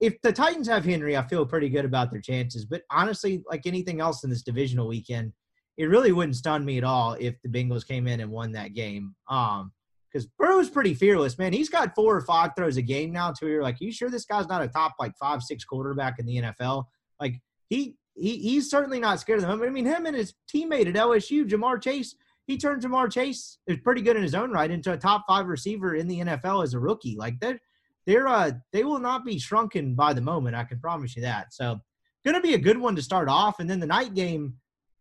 If 0.00 0.18
the 0.22 0.32
Titans 0.32 0.68
have 0.68 0.86
Henry, 0.86 1.14
I 1.14 1.26
feel 1.26 1.44
pretty 1.44 1.68
good 1.68 1.84
about 1.84 2.10
their 2.10 2.22
chances. 2.22 2.64
But 2.64 2.84
honestly, 2.90 3.42
like 3.50 3.66
anything 3.66 4.00
else 4.00 4.24
in 4.24 4.30
this 4.30 4.42
divisional 4.42 4.88
weekend, 4.88 5.34
it 5.76 5.86
really 5.86 6.12
wouldn't 6.12 6.36
stun 6.36 6.64
me 6.64 6.78
at 6.78 6.84
all 6.84 7.16
if 7.20 7.34
the 7.42 7.50
Bengals 7.50 7.86
came 7.86 8.06
in 8.06 8.20
and 8.20 8.30
won 8.30 8.52
that 8.52 8.72
game. 8.72 9.14
Um, 9.28 9.72
because 10.10 10.26
Burrow's 10.38 10.70
pretty 10.70 10.94
fearless, 10.94 11.38
man. 11.38 11.52
He's 11.52 11.68
got 11.68 11.94
four 11.94 12.16
or 12.16 12.20
five 12.22 12.50
throws 12.56 12.76
a 12.76 12.82
game 12.82 13.12
now. 13.12 13.32
To 13.32 13.46
you're 13.46 13.62
like, 13.62 13.80
you 13.80 13.92
sure 13.92 14.10
this 14.10 14.24
guy's 14.24 14.48
not 14.48 14.62
a 14.62 14.68
top 14.68 14.94
like 14.98 15.16
five, 15.16 15.42
six 15.42 15.64
quarterback 15.64 16.18
in 16.18 16.26
the 16.26 16.36
NFL? 16.36 16.84
Like 17.20 17.40
he 17.68 17.96
he 18.14 18.38
he's 18.38 18.70
certainly 18.70 19.00
not 19.00 19.20
scared 19.20 19.42
of 19.42 19.48
them. 19.48 19.62
I 19.62 19.68
mean, 19.68 19.86
him 19.86 20.06
and 20.06 20.16
his 20.16 20.34
teammate 20.52 20.88
at 20.88 20.94
LSU, 20.94 21.46
Ja'Marr 21.48 21.82
Chase, 21.82 22.14
he 22.46 22.56
turned 22.56 22.82
Ja'Marr 22.82 23.12
Chase 23.12 23.58
is 23.66 23.78
pretty 23.78 24.02
good 24.02 24.16
in 24.16 24.22
his 24.22 24.34
own 24.34 24.50
right 24.50 24.70
into 24.70 24.92
a 24.92 24.96
top 24.96 25.24
five 25.28 25.46
receiver 25.46 25.94
in 25.94 26.08
the 26.08 26.20
NFL 26.20 26.64
as 26.64 26.74
a 26.74 26.80
rookie. 26.80 27.16
Like 27.16 27.38
they're 27.40 27.60
they're 28.06 28.28
uh 28.28 28.52
they 28.72 28.84
will 28.84 29.00
not 29.00 29.24
be 29.24 29.38
shrunken 29.38 29.94
by 29.94 30.12
the 30.12 30.20
moment. 30.20 30.56
I 30.56 30.64
can 30.64 30.80
promise 30.80 31.14
you 31.14 31.22
that. 31.22 31.52
So 31.52 31.78
gonna 32.24 32.40
be 32.40 32.54
a 32.54 32.58
good 32.58 32.78
one 32.78 32.96
to 32.96 33.02
start 33.02 33.28
off, 33.28 33.60
and 33.60 33.68
then 33.68 33.80
the 33.80 33.86
night 33.86 34.14
game. 34.14 34.54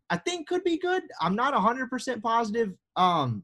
I 0.09 0.15
think 0.15 0.47
could 0.47 0.63
be 0.63 0.77
good. 0.77 1.03
I'm 1.19 1.35
not 1.35 1.53
100% 1.53 2.21
positive. 2.21 2.71
Um, 2.95 3.43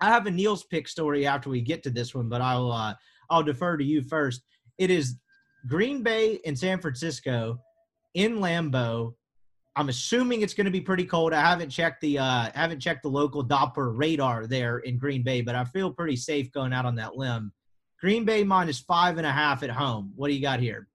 I 0.00 0.06
have 0.06 0.26
a 0.26 0.30
Neil's 0.30 0.64
pick 0.64 0.88
story 0.88 1.26
after 1.26 1.50
we 1.50 1.60
get 1.60 1.82
to 1.82 1.90
this 1.90 2.14
one, 2.14 2.28
but 2.28 2.40
I'll 2.40 2.72
uh, 2.72 2.94
I'll 3.28 3.42
defer 3.42 3.76
to 3.76 3.84
you 3.84 4.02
first. 4.02 4.42
It 4.78 4.90
is 4.90 5.16
Green 5.66 6.02
Bay 6.02 6.40
and 6.46 6.58
San 6.58 6.80
Francisco 6.80 7.60
in 8.14 8.38
Lambeau. 8.38 9.14
I'm 9.76 9.88
assuming 9.88 10.42
it's 10.42 10.54
going 10.54 10.64
to 10.64 10.70
be 10.70 10.80
pretty 10.80 11.04
cold. 11.04 11.32
I 11.32 11.40
haven't 11.40 11.70
checked 11.70 12.00
the 12.00 12.18
uh, 12.18 12.50
haven't 12.54 12.80
checked 12.80 13.02
the 13.02 13.10
local 13.10 13.44
Doppler 13.44 13.96
radar 13.96 14.46
there 14.46 14.78
in 14.78 14.98
Green 14.98 15.22
Bay, 15.22 15.42
but 15.42 15.54
I 15.54 15.64
feel 15.64 15.92
pretty 15.92 16.16
safe 16.16 16.50
going 16.50 16.72
out 16.72 16.86
on 16.86 16.96
that 16.96 17.16
limb. 17.16 17.52
Green 18.00 18.24
Bay 18.24 18.42
minus 18.42 18.80
five 18.80 19.18
and 19.18 19.26
a 19.26 19.32
half 19.32 19.62
at 19.62 19.70
home. 19.70 20.12
What 20.16 20.28
do 20.28 20.34
you 20.34 20.40
got 20.40 20.60
here? 20.60 20.88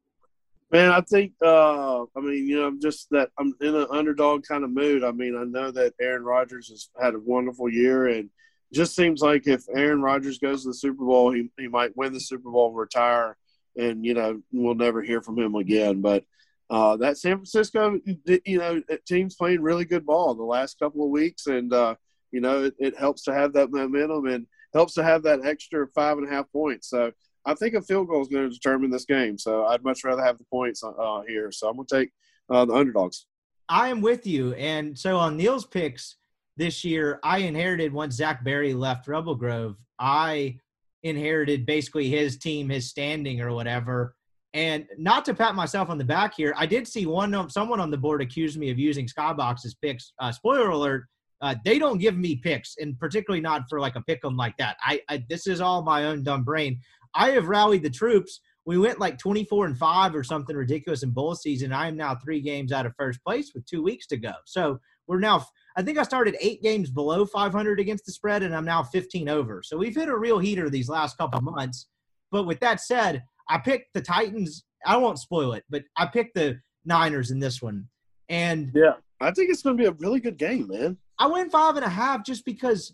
Man, 0.72 0.92
I 0.92 1.02
think 1.02 1.34
uh, 1.44 2.02
I 2.02 2.20
mean 2.20 2.48
you 2.48 2.58
know 2.58 2.68
I'm 2.68 2.82
just 2.82 3.10
that 3.12 3.30
I'm 3.38 3.54
in 3.62 3.76
an 3.76 3.88
underdog 3.92 4.44
kind 4.44 4.64
of 4.64 4.72
mood. 4.72 5.04
I 5.04 5.12
mean 5.12 5.38
I 5.38 5.44
know 5.44 5.72
that 5.72 5.94
Aaron 6.02 6.24
Rodgers 6.24 6.70
has 6.70 6.90
had 7.00 7.14
a 7.14 7.20
wonderful 7.20 7.70
year, 7.70 8.08
and 8.08 8.30
just 8.74 8.96
seems 8.96 9.22
like 9.22 9.48
if 9.48 9.64
Aaron 9.74 10.02
Rodgers 10.02 10.40
goes 10.40 10.64
to 10.64 10.70
the 10.70 10.74
Super 10.74 11.06
Bowl, 11.06 11.32
he 11.32 11.50
he 11.58 11.68
might 11.68 11.96
win 11.96 12.14
the 12.14 12.20
Super 12.20 12.50
Bowl, 12.50 12.72
retire, 12.72 13.38
and 13.78 14.06
you 14.06 14.14
know 14.14 14.42
we'll 14.52 14.76
never 14.76 15.02
hear 15.02 15.22
from 15.22 15.38
him 15.38 15.56
again. 15.56 16.02
But 16.02 16.24
uh, 16.70 16.98
that 16.98 17.18
San 17.18 17.38
Francisco, 17.38 18.00
you 18.46 18.58
know, 18.58 18.82
team's 19.06 19.36
playing 19.36 19.62
really 19.62 19.86
good 19.86 20.06
ball 20.06 20.34
the 20.34 20.44
last 20.44 20.80
couple 20.80 21.04
of 21.04 21.12
weeks, 21.12 21.48
and 21.48 21.72
uh, 21.72 21.96
you 22.32 22.42
know 22.42 22.66
it, 22.66 22.76
it, 22.80 22.98
helps 22.98 23.24
to 23.24 23.34
have 23.34 23.54
that 23.54 23.72
momentum 23.72 24.26
and 24.26 24.48
helps 24.74 24.94
to 24.96 25.04
have 25.04 25.24
that 25.24 25.46
extra 25.46 25.88
five 25.94 26.18
and 26.18 26.28
a 26.28 26.32
half 26.32 26.52
points. 26.52 26.90
So 26.90 27.12
I 27.46 27.54
think 27.54 27.76
a 27.76 27.82
field 27.82 28.08
goal 28.08 28.22
is 28.22 28.28
going 28.28 28.50
to 28.50 28.54
determine 28.54 28.90
this 28.90 29.06
game. 29.06 29.38
So 29.38 29.66
I'd 29.66 29.84
much 29.84 30.04
rather 30.04 30.24
have 30.24 30.40
the 30.40 30.46
points 30.46 30.84
uh, 30.84 31.22
here. 31.28 31.52
So 31.52 31.70
I'm 31.70 31.76
going 31.76 31.88
to 31.88 31.96
take 32.00 32.12
uh, 32.50 32.66
the 32.66 32.74
underdogs. 32.74 33.28
I 33.70 33.90
am 33.90 34.02
with 34.02 34.26
you, 34.26 34.54
and 34.54 34.98
so 34.98 35.18
on 35.18 35.38
Neil's 35.38 35.66
picks 35.66 36.16
this 36.58 36.84
year, 36.84 37.20
I 37.24 37.40
inherited 37.40 37.94
once 37.94 38.16
Zach 38.16 38.44
Berry 38.44 38.74
left 38.74 39.08
Rebel 39.08 39.36
Grove. 39.36 39.76
I 40.00 40.58
inherited 41.04 41.66
basically 41.66 42.10
his 42.10 42.38
team, 42.38 42.70
his 42.70 42.90
standing 42.90 43.42
or 43.42 43.54
whatever 43.54 44.16
and 44.56 44.88
not 44.98 45.26
to 45.26 45.34
pat 45.34 45.54
myself 45.54 45.90
on 45.90 45.98
the 45.98 46.06
back 46.06 46.34
here, 46.34 46.54
I 46.58 46.66
did 46.66 46.88
see 46.88 47.06
one 47.06 47.50
someone 47.50 47.82
on 47.82 47.92
the 47.92 47.98
board 47.98 48.22
accuse 48.22 48.58
me 48.58 48.72
of 48.72 48.80
using 48.80 49.06
Skybox's 49.06 49.76
picks. 49.76 50.14
Uh, 50.18 50.32
spoiler 50.32 50.70
alert: 50.70 51.04
uh, 51.42 51.56
they 51.66 51.78
don't 51.78 51.98
give 51.98 52.16
me 52.16 52.38
picks, 52.38 52.76
and 52.80 52.98
particularly 52.98 53.42
not 53.42 53.64
for 53.70 53.82
like 53.82 53.98
a 53.98 54.02
pick 54.02 54.22
'em 54.24 54.38
like 54.38 54.56
that. 54.58 54.78
I, 54.82 55.02
I 55.10 55.26
this 55.30 55.46
is 55.46 55.60
all 55.60 55.84
my 55.84 56.06
own 56.06 56.24
dumb 56.24 56.46
brain. 56.46 56.80
I 57.14 57.32
have 57.32 57.50
rallied 57.50 57.84
the 57.84 57.90
troops. 57.90 58.40
We 58.66 58.78
went 58.78 59.00
like 59.00 59.20
24 59.20 59.66
and 59.66 59.78
five 59.78 60.16
or 60.16 60.24
something 60.24 60.56
ridiculous 60.56 61.04
in 61.04 61.12
bowl 61.12 61.36
season. 61.36 61.74
I 61.74 61.90
am 61.90 61.98
now 61.98 62.16
three 62.16 62.40
games 62.40 62.72
out 62.72 62.86
of 62.86 62.94
first 62.98 63.22
place 63.26 63.52
with 63.54 63.66
two 63.66 63.84
weeks 63.84 64.08
to 64.08 64.18
go. 64.18 64.34
So 64.46 64.80
we're 65.06 65.20
now. 65.20 65.46
I 65.78 65.82
think 65.82 65.98
I 65.98 66.04
started 66.04 66.38
eight 66.40 66.64
games 66.64 66.90
below 66.90 67.26
500 67.26 67.80
against 67.80 68.06
the 68.06 68.12
spread, 68.12 68.44
and 68.44 68.56
I'm 68.56 68.66
now 68.66 68.82
15 68.82 69.28
over. 69.28 69.62
So 69.64 69.78
we've 69.78 69.96
hit 69.96 70.08
a 70.08 70.18
real 70.18 70.40
heater 70.40 70.70
these 70.70 70.88
last 70.88 71.18
couple 71.18 71.42
months. 71.42 71.88
But 72.32 72.44
with 72.44 72.60
that 72.62 72.80
said, 72.80 73.24
I 73.50 73.58
picked 73.58 73.94
the 73.94 74.02
Titans. 74.02 74.64
I 74.86 74.98
won't 74.98 75.20
spoil 75.20 75.54
it, 75.54 75.64
but 75.70 75.84
I 75.98 76.06
picked 76.06 76.36
the 76.36 76.60
Niners 76.86 77.32
in 77.32 77.40
this 77.40 77.62
one. 77.62 77.88
And 78.30 78.72
yeah, 78.74 78.94
I 79.22 79.32
think 79.32 79.50
it's 79.50 79.62
going 79.62 79.78
to 79.78 79.82
be 79.82 79.88
a 79.88 79.94
really 80.00 80.20
good 80.20 80.38
game, 80.38 80.68
man. 80.68 80.98
I 81.20 81.28
went 81.28 81.52
five 81.52 81.76
and 81.76 81.86
a 81.86 81.90
half 81.90 82.26
just 82.26 82.46
because, 82.46 82.94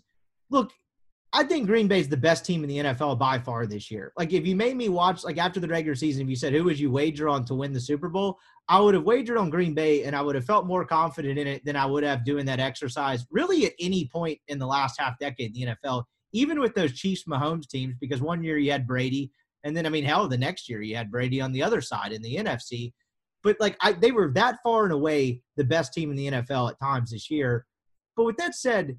look, 0.50 0.72
I 1.34 1.44
think 1.44 1.66
Green 1.66 1.88
Bay 1.88 2.00
is 2.00 2.08
the 2.08 2.16
best 2.16 2.44
team 2.44 2.62
in 2.62 2.68
the 2.68 2.78
NFL 2.78 3.18
by 3.18 3.38
far 3.38 3.64
this 3.66 3.90
year. 3.90 4.12
Like, 4.18 4.34
if 4.34 4.46
you 4.46 4.54
made 4.54 4.76
me 4.76 4.90
watch, 4.90 5.24
like 5.24 5.38
after 5.38 5.60
the 5.60 5.68
regular 5.68 5.94
season, 5.94 6.22
if 6.22 6.28
you 6.28 6.36
said 6.36 6.52
who 6.52 6.62
would 6.64 6.78
you 6.78 6.90
wager 6.90 7.26
on 7.26 7.46
to 7.46 7.54
win 7.54 7.72
the 7.72 7.80
Super 7.80 8.10
Bowl, 8.10 8.38
I 8.68 8.78
would 8.78 8.92
have 8.94 9.04
wagered 9.04 9.38
on 9.38 9.48
Green 9.48 9.72
Bay, 9.72 10.04
and 10.04 10.14
I 10.14 10.20
would 10.20 10.34
have 10.34 10.44
felt 10.44 10.66
more 10.66 10.84
confident 10.84 11.38
in 11.38 11.46
it 11.46 11.64
than 11.64 11.74
I 11.74 11.86
would 11.86 12.04
have 12.04 12.26
doing 12.26 12.44
that 12.46 12.60
exercise. 12.60 13.24
Really, 13.30 13.64
at 13.64 13.72
any 13.80 14.08
point 14.12 14.38
in 14.48 14.58
the 14.58 14.66
last 14.66 15.00
half 15.00 15.18
decade 15.18 15.56
in 15.56 15.68
the 15.68 15.74
NFL, 15.74 16.04
even 16.32 16.60
with 16.60 16.74
those 16.74 16.92
Chiefs 16.92 17.24
Mahomes 17.24 17.66
teams, 17.66 17.96
because 17.98 18.20
one 18.20 18.42
year 18.42 18.58
you 18.58 18.70
had 18.70 18.86
Brady, 18.86 19.32
and 19.64 19.74
then, 19.76 19.86
I 19.86 19.88
mean, 19.88 20.04
hell, 20.04 20.28
the 20.28 20.36
next 20.36 20.68
year 20.68 20.82
you 20.82 20.96
had 20.96 21.10
Brady 21.10 21.40
on 21.40 21.52
the 21.52 21.62
other 21.62 21.80
side 21.80 22.12
in 22.12 22.20
the 22.20 22.36
NFC. 22.36 22.92
But 23.42 23.56
like, 23.58 23.76
I, 23.80 23.92
they 23.92 24.12
were 24.12 24.30
that 24.34 24.58
far 24.62 24.84
and 24.84 24.92
away 24.92 25.40
the 25.56 25.64
best 25.64 25.92
team 25.92 26.10
in 26.10 26.16
the 26.16 26.30
NFL 26.30 26.70
at 26.70 26.80
times 26.80 27.10
this 27.10 27.30
year. 27.30 27.66
But 28.16 28.24
with 28.24 28.36
that 28.36 28.54
said, 28.54 28.98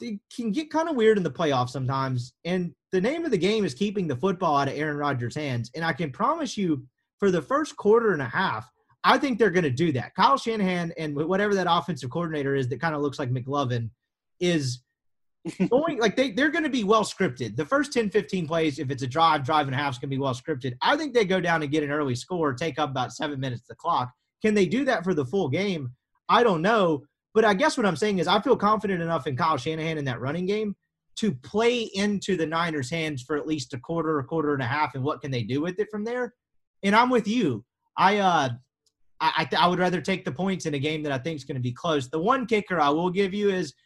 they 0.00 0.18
can 0.34 0.52
get 0.52 0.70
kind 0.70 0.88
of 0.88 0.96
weird 0.96 1.16
in 1.16 1.22
the 1.22 1.30
playoffs 1.30 1.70
sometimes. 1.70 2.32
And 2.44 2.72
the 2.92 3.00
name 3.00 3.24
of 3.24 3.30
the 3.30 3.38
game 3.38 3.64
is 3.64 3.74
keeping 3.74 4.06
the 4.06 4.16
football 4.16 4.56
out 4.56 4.68
of 4.68 4.74
Aaron 4.74 4.96
Rodgers' 4.96 5.34
hands. 5.34 5.70
And 5.74 5.84
I 5.84 5.92
can 5.92 6.10
promise 6.10 6.56
you, 6.56 6.86
for 7.18 7.30
the 7.30 7.42
first 7.42 7.76
quarter 7.76 8.12
and 8.12 8.22
a 8.22 8.28
half, 8.28 8.70
I 9.04 9.18
think 9.18 9.38
they're 9.38 9.50
going 9.50 9.64
to 9.64 9.70
do 9.70 9.92
that. 9.92 10.14
Kyle 10.14 10.36
Shanahan 10.36 10.92
and 10.98 11.14
whatever 11.14 11.54
that 11.54 11.66
offensive 11.70 12.10
coordinator 12.10 12.54
is 12.54 12.68
that 12.68 12.80
kind 12.80 12.94
of 12.94 13.02
looks 13.02 13.18
like 13.18 13.30
McLovin 13.30 13.90
is 14.40 14.82
going 15.70 15.98
like 16.00 16.16
they, 16.16 16.32
they're 16.32 16.50
going 16.50 16.64
to 16.64 16.70
be 16.70 16.84
well 16.84 17.04
scripted. 17.04 17.56
The 17.56 17.64
first 17.64 17.92
10, 17.92 18.10
15 18.10 18.48
plays, 18.48 18.78
if 18.78 18.90
it's 18.90 19.02
a 19.02 19.06
drive, 19.06 19.44
drive 19.44 19.66
and 19.66 19.74
a 19.74 19.78
half, 19.78 19.94
is 19.94 19.98
going 19.98 20.10
to 20.10 20.16
be 20.16 20.20
well 20.20 20.34
scripted. 20.34 20.74
I 20.82 20.96
think 20.96 21.14
they 21.14 21.24
go 21.24 21.40
down 21.40 21.62
and 21.62 21.70
get 21.70 21.84
an 21.84 21.90
early 21.90 22.16
score, 22.16 22.52
take 22.52 22.78
up 22.78 22.90
about 22.90 23.12
seven 23.12 23.38
minutes 23.38 23.62
of 23.62 23.68
the 23.68 23.74
clock. 23.76 24.10
Can 24.42 24.54
they 24.54 24.66
do 24.66 24.84
that 24.84 25.04
for 25.04 25.14
the 25.14 25.24
full 25.24 25.48
game? 25.48 25.92
I 26.28 26.42
don't 26.42 26.62
know. 26.62 27.04
But 27.36 27.44
I 27.44 27.54
guess 27.54 27.76
what 27.76 27.86
I'm 27.86 27.94
saying 27.94 28.18
is 28.18 28.26
I 28.26 28.40
feel 28.40 28.56
confident 28.56 29.00
enough 29.00 29.28
in 29.28 29.36
Kyle 29.36 29.56
Shanahan 29.56 29.98
in 29.98 30.04
that 30.06 30.20
running 30.20 30.46
game 30.46 30.74
to 31.16 31.32
play 31.32 31.82
into 31.94 32.36
the 32.36 32.46
Niners' 32.46 32.90
hands 32.90 33.22
for 33.22 33.36
at 33.36 33.46
least 33.46 33.72
a 33.72 33.78
quarter, 33.78 34.18
a 34.18 34.24
quarter 34.24 34.52
and 34.52 34.62
a 34.62 34.66
half, 34.66 34.96
and 34.96 35.04
what 35.04 35.20
can 35.20 35.30
they 35.30 35.44
do 35.44 35.60
with 35.60 35.78
it 35.78 35.88
from 35.90 36.02
there? 36.04 36.34
And 36.82 36.96
I'm 36.96 37.10
with 37.10 37.28
you. 37.28 37.64
I 37.96 38.18
uh 38.18 38.48
I, 39.20 39.48
I, 39.52 39.56
I 39.64 39.68
would 39.68 39.78
rather 39.78 40.00
take 40.00 40.24
the 40.24 40.32
points 40.32 40.66
in 40.66 40.74
a 40.74 40.78
game 40.78 41.04
that 41.04 41.12
I 41.12 41.18
think 41.18 41.36
is 41.36 41.44
going 41.44 41.56
to 41.56 41.62
be 41.62 41.72
close. 41.72 42.08
The 42.08 42.18
one 42.18 42.44
kicker 42.44 42.80
I 42.80 42.88
will 42.88 43.10
give 43.10 43.32
you 43.32 43.50
is– 43.50 43.72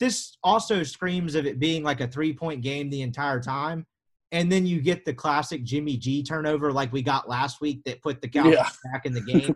this 0.00 0.36
also 0.42 0.82
screams 0.82 1.34
of 1.34 1.46
it 1.46 1.58
being 1.58 1.82
like 1.82 2.00
a 2.00 2.08
three 2.08 2.32
point 2.32 2.62
game 2.62 2.90
the 2.90 3.02
entire 3.02 3.40
time. 3.40 3.86
And 4.32 4.50
then 4.50 4.66
you 4.66 4.80
get 4.80 5.04
the 5.04 5.14
classic 5.14 5.62
Jimmy 5.62 5.96
G 5.96 6.22
turnover 6.22 6.72
like 6.72 6.92
we 6.92 7.02
got 7.02 7.28
last 7.28 7.60
week 7.60 7.84
that 7.84 8.02
put 8.02 8.20
the 8.20 8.28
Cowboys 8.28 8.54
yeah. 8.54 8.68
back 8.92 9.06
in 9.06 9.14
the 9.14 9.20
game. 9.20 9.54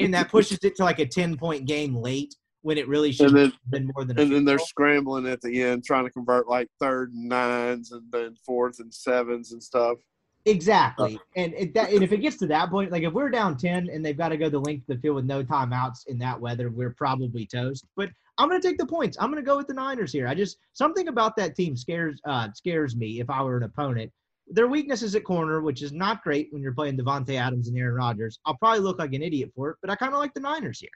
and 0.00 0.12
that 0.14 0.30
pushes 0.30 0.58
it 0.64 0.76
to 0.76 0.84
like 0.84 0.98
a 0.98 1.06
10 1.06 1.36
point 1.36 1.66
game 1.66 1.94
late 1.94 2.34
when 2.66 2.78
it 2.78 2.88
really 2.88 3.12
should 3.12 3.32
have 3.32 3.52
been 3.70 3.88
more 3.94 4.04
than 4.04 4.18
And 4.18 4.32
then 4.32 4.44
they're 4.44 4.58
scrambling 4.58 5.28
at 5.28 5.40
the 5.40 5.62
end 5.62 5.84
trying 5.84 6.02
to 6.02 6.10
convert 6.10 6.48
like 6.48 6.68
third 6.80 7.12
and 7.12 7.28
nines 7.28 7.92
and 7.92 8.02
then 8.10 8.34
fourth 8.44 8.80
and 8.80 8.92
sevens 8.92 9.52
and 9.52 9.62
stuff. 9.62 9.98
Exactly. 10.46 11.16
And, 11.36 11.54
it, 11.54 11.74
that, 11.74 11.92
and 11.92 12.02
if 12.02 12.10
it 12.10 12.16
gets 12.16 12.38
to 12.38 12.46
that 12.48 12.68
point, 12.70 12.90
like 12.90 13.04
if 13.04 13.12
we're 13.12 13.30
down 13.30 13.56
10 13.56 13.88
and 13.88 14.04
they've 14.04 14.18
got 14.18 14.30
to 14.30 14.36
go 14.36 14.48
the 14.48 14.58
length 14.58 14.88
of 14.88 14.96
the 14.96 15.00
field 15.00 15.14
with 15.14 15.26
no 15.26 15.44
timeouts 15.44 16.08
in 16.08 16.18
that 16.18 16.40
weather, 16.40 16.68
we're 16.68 16.90
probably 16.90 17.46
toast. 17.46 17.86
But 17.94 18.08
I'm 18.36 18.48
going 18.48 18.60
to 18.60 18.68
take 18.68 18.78
the 18.78 18.86
points. 18.86 19.16
I'm 19.20 19.30
going 19.30 19.40
to 19.40 19.48
go 19.48 19.56
with 19.56 19.68
the 19.68 19.74
Niners 19.74 20.10
here. 20.10 20.26
I 20.26 20.34
just 20.34 20.58
something 20.72 21.06
about 21.06 21.36
that 21.36 21.54
team 21.54 21.76
scares 21.76 22.20
uh, 22.26 22.48
scares 22.52 22.96
me 22.96 23.20
if 23.20 23.30
I 23.30 23.44
were 23.44 23.58
an 23.58 23.62
opponent. 23.62 24.10
Their 24.48 24.66
weakness 24.66 25.04
is 25.04 25.14
at 25.14 25.22
corner, 25.22 25.60
which 25.60 25.82
is 25.82 25.92
not 25.92 26.24
great 26.24 26.48
when 26.50 26.62
you're 26.62 26.74
playing 26.74 26.96
Davante 26.96 27.40
Adams 27.40 27.68
and 27.68 27.78
Aaron 27.78 27.94
Rodgers. 27.94 28.40
I'll 28.44 28.56
probably 28.56 28.80
look 28.80 28.98
like 28.98 29.12
an 29.12 29.22
idiot 29.22 29.52
for 29.54 29.70
it, 29.70 29.76
but 29.80 29.90
I 29.90 29.94
kind 29.94 30.12
of 30.12 30.18
like 30.18 30.34
the 30.34 30.40
Niners 30.40 30.80
here. 30.80 30.90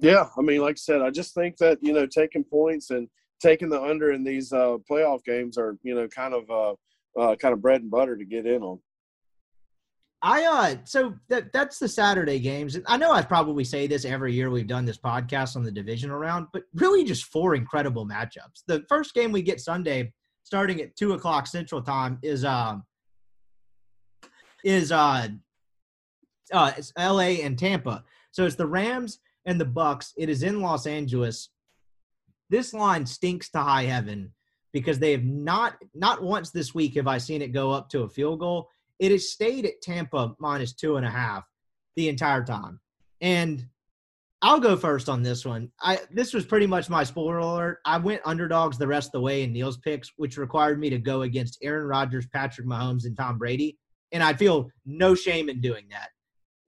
Yeah, 0.00 0.26
I 0.36 0.40
mean, 0.40 0.60
like 0.60 0.74
I 0.74 0.76
said, 0.76 1.02
I 1.02 1.10
just 1.10 1.34
think 1.34 1.56
that 1.58 1.78
you 1.82 1.92
know 1.92 2.06
taking 2.06 2.44
points 2.44 2.90
and 2.90 3.08
taking 3.40 3.68
the 3.68 3.80
under 3.80 4.12
in 4.12 4.24
these 4.24 4.52
uh, 4.52 4.76
playoff 4.90 5.24
games 5.24 5.58
are 5.58 5.76
you 5.82 5.94
know 5.94 6.08
kind 6.08 6.34
of 6.34 6.50
uh, 6.50 7.20
uh, 7.20 7.36
kind 7.36 7.52
of 7.52 7.60
bread 7.60 7.82
and 7.82 7.90
butter 7.90 8.16
to 8.16 8.24
get 8.24 8.46
in 8.46 8.62
on. 8.62 8.78
I 10.22 10.44
uh 10.44 10.76
so 10.84 11.14
that 11.28 11.50
that's 11.52 11.78
the 11.78 11.88
Saturday 11.88 12.38
games. 12.38 12.78
I 12.86 12.98
know 12.98 13.12
I 13.12 13.22
probably 13.22 13.64
say 13.64 13.86
this 13.86 14.04
every 14.04 14.34
year 14.34 14.50
we've 14.50 14.66
done 14.66 14.84
this 14.84 14.98
podcast 14.98 15.56
on 15.56 15.62
the 15.62 15.72
divisional 15.72 16.18
round, 16.18 16.48
but 16.52 16.64
really 16.74 17.04
just 17.04 17.24
four 17.24 17.54
incredible 17.54 18.06
matchups. 18.06 18.64
The 18.66 18.84
first 18.88 19.14
game 19.14 19.32
we 19.32 19.40
get 19.40 19.60
Sunday, 19.60 20.12
starting 20.42 20.80
at 20.82 20.94
two 20.94 21.14
o'clock 21.14 21.46
Central 21.46 21.80
Time, 21.80 22.18
is 22.22 22.44
um 22.44 22.84
is 24.62 24.92
uh 24.92 25.28
uh 26.52 26.72
it's 26.76 26.92
LA 26.98 27.40
and 27.42 27.58
Tampa. 27.58 28.04
So 28.32 28.44
it's 28.44 28.56
the 28.56 28.66
Rams 28.66 29.20
and 29.46 29.60
the 29.60 29.66
Bucs. 29.66 30.12
It 30.16 30.28
is 30.28 30.42
in 30.42 30.60
Los 30.60 30.86
Angeles. 30.86 31.50
This 32.48 32.74
line 32.74 33.06
stinks 33.06 33.50
to 33.50 33.60
high 33.60 33.84
heaven 33.84 34.32
because 34.72 34.98
they 34.98 35.12
have 35.12 35.24
not 35.24 35.76
not 35.94 36.22
once 36.22 36.50
this 36.50 36.74
week 36.74 36.94
have 36.96 37.06
I 37.06 37.18
seen 37.18 37.42
it 37.42 37.52
go 37.52 37.70
up 37.70 37.88
to 37.90 38.02
a 38.02 38.08
field 38.08 38.40
goal. 38.40 38.68
It 38.98 39.12
has 39.12 39.30
stayed 39.30 39.64
at 39.66 39.80
Tampa 39.82 40.34
minus 40.38 40.74
two 40.74 40.96
and 40.96 41.06
a 41.06 41.10
half 41.10 41.44
the 41.96 42.08
entire 42.08 42.44
time. 42.44 42.80
And 43.20 43.66
I'll 44.42 44.60
go 44.60 44.76
first 44.76 45.08
on 45.08 45.22
this 45.22 45.44
one. 45.44 45.70
I 45.80 45.98
this 46.10 46.32
was 46.32 46.46
pretty 46.46 46.66
much 46.66 46.88
my 46.88 47.04
spoiler 47.04 47.38
alert. 47.38 47.78
I 47.84 47.98
went 47.98 48.22
underdogs 48.24 48.78
the 48.78 48.86
rest 48.86 49.08
of 49.08 49.12
the 49.12 49.20
way 49.20 49.42
in 49.42 49.52
Neil's 49.52 49.76
picks, 49.76 50.12
which 50.16 50.38
required 50.38 50.80
me 50.80 50.88
to 50.90 50.98
go 50.98 51.22
against 51.22 51.58
Aaron 51.62 51.86
Rodgers, 51.86 52.26
Patrick 52.32 52.66
Mahomes, 52.66 53.04
and 53.04 53.16
Tom 53.16 53.38
Brady. 53.38 53.78
And 54.12 54.22
I 54.22 54.32
feel 54.34 54.70
no 54.86 55.14
shame 55.14 55.48
in 55.48 55.60
doing 55.60 55.84
that. 55.90 56.08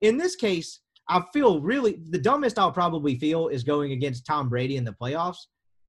In 0.00 0.16
this 0.18 0.36
case, 0.36 0.80
I 1.08 1.22
feel 1.32 1.60
really 1.60 1.98
the 2.10 2.18
dumbest 2.18 2.58
I'll 2.58 2.72
probably 2.72 3.16
feel 3.16 3.48
is 3.48 3.64
going 3.64 3.92
against 3.92 4.26
Tom 4.26 4.48
Brady 4.48 4.76
in 4.76 4.84
the 4.84 4.92
playoffs. 4.92 5.46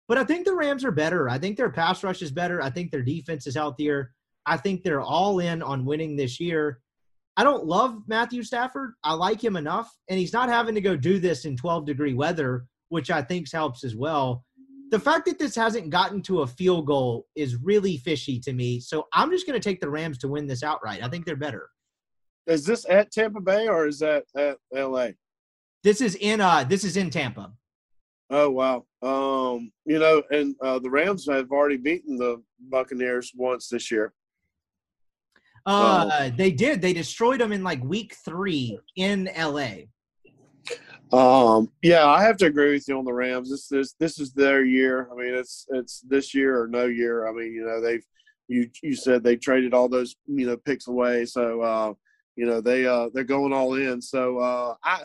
But 0.07 0.17
I 0.17 0.23
think 0.23 0.45
the 0.45 0.55
Rams 0.55 0.83
are 0.83 0.91
better. 0.91 1.29
I 1.29 1.37
think 1.37 1.55
their 1.55 1.71
pass 1.71 2.03
rush 2.03 2.21
is 2.21 2.31
better. 2.31 2.61
I 2.61 2.69
think 2.69 2.91
their 2.91 3.03
defense 3.03 3.47
is 3.47 3.55
healthier. 3.55 4.11
I 4.45 4.57
think 4.57 4.83
they're 4.83 5.01
all 5.01 5.39
in 5.39 5.63
on 5.63 5.85
winning 5.85 6.15
this 6.15 6.39
year. 6.39 6.81
I 7.37 7.43
don't 7.43 7.65
love 7.65 7.97
Matthew 8.07 8.43
Stafford. 8.43 8.93
I 9.03 9.13
like 9.13 9.43
him 9.43 9.55
enough, 9.55 9.91
and 10.09 10.19
he's 10.19 10.33
not 10.33 10.49
having 10.49 10.75
to 10.75 10.81
go 10.81 10.95
do 10.95 11.19
this 11.19 11.45
in 11.45 11.57
12 11.57 11.85
degree 11.85 12.13
weather, 12.13 12.65
which 12.89 13.09
I 13.09 13.21
think 13.21 13.51
helps 13.51 13.83
as 13.83 13.95
well. 13.95 14.43
The 14.91 14.99
fact 14.99 15.25
that 15.25 15.39
this 15.39 15.55
hasn't 15.55 15.89
gotten 15.89 16.21
to 16.23 16.41
a 16.41 16.47
field 16.47 16.85
goal 16.85 17.25
is 17.35 17.55
really 17.55 17.97
fishy 17.97 18.39
to 18.41 18.53
me. 18.53 18.79
So 18.79 19.07
I'm 19.13 19.31
just 19.31 19.47
going 19.47 19.59
to 19.59 19.69
take 19.69 19.79
the 19.79 19.89
Rams 19.89 20.19
to 20.19 20.27
win 20.27 20.45
this 20.45 20.61
outright. 20.61 21.01
I 21.01 21.07
think 21.07 21.25
they're 21.25 21.35
better. 21.35 21.69
Is 22.47 22.65
this 22.65 22.85
at 22.89 23.11
Tampa 23.11 23.41
Bay 23.41 23.67
or 23.67 23.87
is 23.87 23.99
that 23.99 24.25
at 24.35 24.57
LA? 24.73 25.09
This 25.83 26.01
is 26.01 26.15
in 26.15 26.41
uh 26.41 26.63
this 26.63 26.83
is 26.83 26.97
in 26.97 27.09
Tampa. 27.09 27.51
Oh 28.29 28.49
wow. 28.49 28.85
Um, 29.01 29.71
you 29.85 29.99
know, 29.99 30.23
and 30.31 30.55
uh, 30.61 30.79
the 30.79 30.89
Rams 30.89 31.27
have 31.29 31.51
already 31.51 31.77
beaten 31.77 32.17
the 32.17 32.41
Buccaneers 32.59 33.31
once 33.35 33.67
this 33.67 33.91
year. 33.91 34.13
Uh, 35.65 36.09
oh. 36.11 36.29
they 36.35 36.51
did. 36.51 36.81
They 36.81 36.93
destroyed 36.93 37.39
them 37.39 37.51
in 37.51 37.63
like 37.63 37.83
week 37.83 38.15
three 38.25 38.79
in 38.95 39.29
LA. 39.37 39.85
Um, 41.11 41.69
yeah, 41.81 42.07
I 42.07 42.23
have 42.23 42.37
to 42.37 42.47
agree 42.47 42.73
with 42.73 42.87
you 42.87 42.97
on 42.97 43.05
the 43.05 43.13
Rams. 43.13 43.51
This 43.51 43.71
is 43.71 43.95
this 43.99 44.19
is 44.19 44.33
their 44.33 44.65
year. 44.65 45.09
I 45.11 45.15
mean, 45.15 45.33
it's 45.33 45.67
it's 45.69 46.01
this 46.01 46.33
year 46.33 46.59
or 46.59 46.67
no 46.67 46.85
year. 46.85 47.27
I 47.27 47.33
mean, 47.33 47.53
you 47.53 47.65
know, 47.65 47.81
they've 47.81 48.03
you 48.47 48.69
you 48.81 48.95
said 48.95 49.23
they 49.23 49.35
traded 49.35 49.73
all 49.73 49.87
those 49.87 50.15
you 50.25 50.47
know 50.47 50.57
picks 50.57 50.87
away, 50.87 51.25
so 51.25 51.61
uh, 51.61 51.93
you 52.35 52.45
know 52.45 52.61
they 52.61 52.85
uh 52.85 53.09
they're 53.13 53.23
going 53.23 53.53
all 53.53 53.75
in. 53.75 54.01
So 54.01 54.39
uh, 54.39 54.75
I 54.83 55.03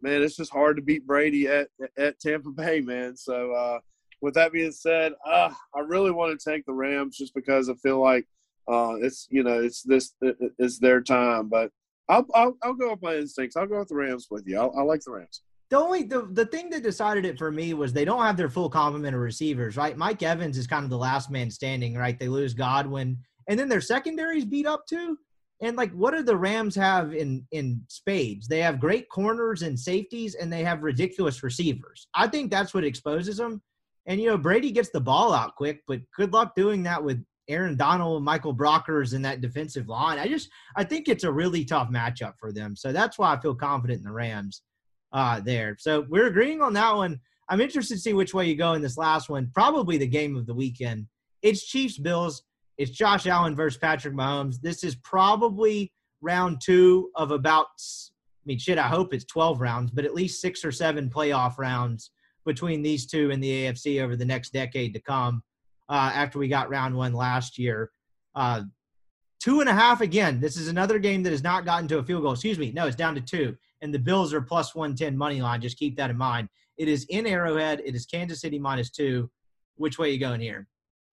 man, 0.00 0.22
it's 0.22 0.36
just 0.36 0.52
hard 0.52 0.76
to 0.76 0.82
beat 0.82 1.06
Brady 1.06 1.46
at 1.48 1.68
at 1.96 2.18
Tampa 2.20 2.50
Bay, 2.56 2.80
man. 2.80 3.16
So 3.16 3.52
uh, 3.52 3.78
with 4.20 4.34
that 4.34 4.52
being 4.52 4.72
said, 4.72 5.12
uh, 5.26 5.50
I 5.74 5.80
really 5.80 6.10
want 6.10 6.38
to 6.38 6.50
take 6.50 6.64
the 6.66 6.72
Rams 6.72 7.16
just 7.16 7.34
because 7.34 7.68
I 7.68 7.74
feel 7.74 8.00
like 8.00 8.26
uh, 8.68 8.96
it's 9.00 9.26
you 9.30 9.42
know 9.42 9.60
it's 9.60 9.82
this 9.82 10.14
it's 10.20 10.78
their 10.78 11.00
time. 11.00 11.48
But 11.48 11.70
I'll 12.08 12.26
I'll, 12.34 12.56
I'll 12.62 12.74
go 12.74 12.90
with 12.90 13.02
my 13.02 13.16
instincts. 13.16 13.56
I'll 13.56 13.66
go 13.66 13.78
with 13.78 13.88
the 13.88 13.96
Rams 13.96 14.28
with 14.30 14.46
you. 14.46 14.58
I'll, 14.58 14.86
like 14.86 15.02
the 15.02 15.12
Rams. 15.12 15.42
The 15.70 15.78
only 15.78 16.02
the, 16.02 16.22
the 16.32 16.46
thing 16.46 16.68
that 16.70 16.82
decided 16.82 17.24
it 17.24 17.38
for 17.38 17.52
me 17.52 17.74
was 17.74 17.92
they 17.92 18.04
don't 18.04 18.22
have 18.22 18.36
their 18.36 18.48
full 18.48 18.68
complement 18.68 19.14
of 19.14 19.22
receivers, 19.22 19.76
right? 19.76 19.96
Mike 19.96 20.20
Evans 20.20 20.58
is 20.58 20.66
kind 20.66 20.82
of 20.82 20.90
the 20.90 20.98
last 20.98 21.30
man 21.30 21.48
standing, 21.48 21.94
right? 21.94 22.18
They 22.18 22.26
lose 22.26 22.54
Godwin, 22.54 23.18
and 23.46 23.58
then 23.58 23.68
their 23.68 23.80
secondary's 23.80 24.44
beat 24.44 24.66
up 24.66 24.84
too. 24.88 25.16
And 25.62 25.76
like, 25.76 25.92
what 25.92 26.14
do 26.14 26.22
the 26.22 26.36
Rams 26.36 26.74
have 26.76 27.12
in 27.12 27.46
in 27.52 27.82
spades? 27.88 28.48
They 28.48 28.60
have 28.60 28.80
great 28.80 29.08
corners 29.10 29.62
and 29.62 29.78
safeties, 29.78 30.34
and 30.34 30.52
they 30.52 30.64
have 30.64 30.82
ridiculous 30.82 31.42
receivers. 31.42 32.08
I 32.14 32.28
think 32.28 32.50
that's 32.50 32.72
what 32.72 32.84
exposes 32.84 33.36
them. 33.36 33.62
And 34.06 34.20
you 34.20 34.28
know, 34.28 34.38
Brady 34.38 34.70
gets 34.70 34.90
the 34.90 35.00
ball 35.00 35.34
out 35.34 35.56
quick, 35.56 35.82
but 35.86 36.00
good 36.16 36.32
luck 36.32 36.54
doing 36.54 36.82
that 36.84 37.02
with 37.02 37.22
Aaron 37.48 37.76
Donald, 37.76 38.22
Michael 38.22 38.54
Brockers, 38.54 39.12
and 39.12 39.24
that 39.24 39.40
defensive 39.40 39.88
line. 39.88 40.18
I 40.18 40.28
just 40.28 40.48
I 40.76 40.84
think 40.84 41.08
it's 41.08 41.24
a 41.24 41.32
really 41.32 41.64
tough 41.64 41.90
matchup 41.90 42.34
for 42.38 42.52
them. 42.52 42.74
So 42.74 42.92
that's 42.92 43.18
why 43.18 43.34
I 43.34 43.40
feel 43.40 43.54
confident 43.54 43.98
in 43.98 44.04
the 44.04 44.12
Rams 44.12 44.62
uh, 45.12 45.40
there. 45.40 45.76
So 45.78 46.06
we're 46.08 46.28
agreeing 46.28 46.62
on 46.62 46.72
that 46.74 46.96
one. 46.96 47.20
I'm 47.48 47.60
interested 47.60 47.94
to 47.94 48.00
see 48.00 48.14
which 48.14 48.32
way 48.32 48.46
you 48.46 48.54
go 48.54 48.74
in 48.74 48.82
this 48.82 48.96
last 48.96 49.28
one. 49.28 49.50
Probably 49.52 49.98
the 49.98 50.06
game 50.06 50.36
of 50.36 50.46
the 50.46 50.54
weekend. 50.54 51.06
It's 51.42 51.66
Chiefs 51.66 51.98
Bills. 51.98 52.44
It's 52.80 52.92
Josh 52.92 53.26
Allen 53.26 53.54
versus 53.54 53.76
Patrick 53.76 54.14
Mahomes. 54.14 54.58
This 54.58 54.84
is 54.84 54.94
probably 54.94 55.92
round 56.22 56.62
two 56.64 57.10
of 57.14 57.30
about. 57.30 57.66
I 57.76 58.46
mean, 58.46 58.58
shit. 58.58 58.78
I 58.78 58.88
hope 58.88 59.12
it's 59.12 59.26
12 59.26 59.60
rounds, 59.60 59.90
but 59.90 60.06
at 60.06 60.14
least 60.14 60.40
six 60.40 60.64
or 60.64 60.72
seven 60.72 61.10
playoff 61.10 61.58
rounds 61.58 62.10
between 62.46 62.80
these 62.80 63.04
two 63.04 63.32
in 63.32 63.38
the 63.38 63.66
AFC 63.66 64.02
over 64.02 64.16
the 64.16 64.24
next 64.24 64.54
decade 64.54 64.94
to 64.94 65.00
come 65.02 65.42
uh, 65.90 66.10
after 66.14 66.38
we 66.38 66.48
got 66.48 66.70
round 66.70 66.96
one 66.96 67.12
last 67.12 67.58
year. 67.58 67.90
Uh, 68.34 68.62
two 69.40 69.60
and 69.60 69.68
a 69.68 69.74
half 69.74 70.00
again. 70.00 70.40
This 70.40 70.56
is 70.56 70.68
another 70.68 70.98
game 70.98 71.22
that 71.24 71.32
has 71.32 71.42
not 71.42 71.66
gotten 71.66 71.86
to 71.88 71.98
a 71.98 72.02
field 72.02 72.22
goal. 72.22 72.32
Excuse 72.32 72.58
me. 72.58 72.72
No, 72.72 72.86
it's 72.86 72.96
down 72.96 73.14
to 73.14 73.20
two. 73.20 73.58
And 73.82 73.92
the 73.92 73.98
Bills 73.98 74.32
are 74.32 74.40
plus 74.40 74.74
110 74.74 75.18
money 75.18 75.42
line. 75.42 75.60
Just 75.60 75.78
keep 75.78 75.96
that 75.96 76.08
in 76.08 76.16
mind. 76.16 76.48
It 76.78 76.88
is 76.88 77.04
in 77.10 77.26
Arrowhead. 77.26 77.82
It 77.84 77.94
is 77.94 78.06
Kansas 78.06 78.40
City 78.40 78.58
minus 78.58 78.88
two. 78.88 79.30
Which 79.76 79.98
way 79.98 80.12
you 80.12 80.18
going 80.18 80.40
here? 80.40 80.66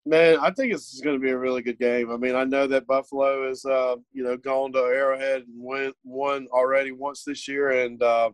Man, 0.06 0.38
I 0.40 0.50
think 0.50 0.72
it's 0.72 1.00
going 1.00 1.16
to 1.16 1.22
be 1.22 1.30
a 1.30 1.38
really 1.38 1.62
good 1.62 1.78
game. 1.78 2.10
I 2.10 2.18
mean, 2.18 2.34
I 2.34 2.44
know 2.44 2.66
that 2.66 2.86
Buffalo 2.86 3.48
is, 3.48 3.64
uh, 3.64 3.96
you 4.12 4.22
know, 4.22 4.36
gone 4.36 4.72
to 4.72 4.78
Arrowhead 4.80 5.44
and 5.46 5.58
won, 5.58 5.92
won 6.04 6.46
already 6.52 6.92
once 6.92 7.24
this 7.24 7.48
year, 7.48 7.70
and 7.84 8.02
uh, 8.02 8.30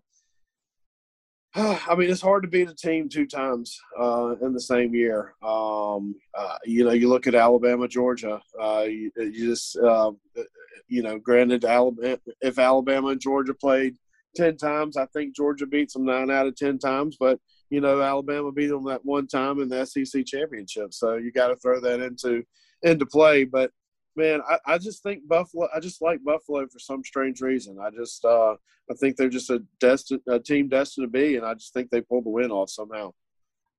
I 1.54 1.94
mean, 1.96 2.10
it's 2.10 2.20
hard 2.20 2.42
to 2.44 2.48
beat 2.48 2.70
a 2.70 2.74
team 2.74 3.08
two 3.08 3.26
times 3.26 3.80
uh, 4.00 4.34
in 4.42 4.52
the 4.52 4.60
same 4.60 4.94
year. 4.94 5.34
Um, 5.42 6.14
uh, 6.34 6.56
you 6.64 6.84
know, 6.84 6.92
you 6.92 7.08
look 7.08 7.26
at 7.26 7.34
Alabama, 7.34 7.88
Georgia. 7.88 8.40
Uh, 8.60 8.84
you, 8.86 9.10
you, 9.16 9.48
just, 9.48 9.76
uh, 9.78 10.12
you 10.88 11.02
know, 11.02 11.18
granted, 11.18 11.64
Alabama, 11.64 12.18
if 12.40 12.58
Alabama 12.58 13.08
and 13.08 13.20
Georgia 13.20 13.54
played 13.54 13.96
ten 14.36 14.56
times, 14.56 14.96
I 14.96 15.06
think 15.06 15.34
Georgia 15.34 15.66
beats 15.66 15.94
them 15.94 16.04
nine 16.04 16.30
out 16.30 16.46
of 16.46 16.54
ten 16.54 16.78
times. 16.78 17.16
But 17.18 17.40
you 17.70 17.80
know, 17.80 18.02
Alabama 18.02 18.52
beat 18.52 18.66
them 18.66 18.84
that 18.84 19.04
one 19.04 19.26
time 19.26 19.60
in 19.60 19.68
the 19.68 19.86
SEC 19.86 20.26
championship, 20.26 20.92
so 20.92 21.14
you 21.14 21.32
got 21.32 21.48
to 21.48 21.56
throw 21.56 21.80
that 21.80 22.00
into 22.00 22.42
into 22.82 23.06
play. 23.06 23.44
But 23.44 23.70
man, 24.16 24.40
I, 24.48 24.58
I 24.66 24.78
just 24.78 25.02
think 25.02 25.26
Buffalo. 25.26 25.68
I 25.74 25.80
just 25.80 26.02
like 26.02 26.22
Buffalo 26.24 26.66
for 26.66 26.78
some 26.78 27.04
strange 27.04 27.40
reason. 27.40 27.78
I 27.80 27.90
just 27.90 28.24
uh, 28.24 28.54
I 28.90 28.94
think 29.00 29.16
they're 29.16 29.28
just 29.28 29.50
a 29.50 29.62
destined 29.78 30.22
a 30.28 30.38
team 30.38 30.68
destined 30.68 31.06
to 31.06 31.10
be, 31.10 31.36
and 31.36 31.46
I 31.46 31.54
just 31.54 31.72
think 31.72 31.90
they 31.90 32.00
pull 32.00 32.22
the 32.22 32.30
win 32.30 32.50
off 32.50 32.70
somehow. 32.70 33.12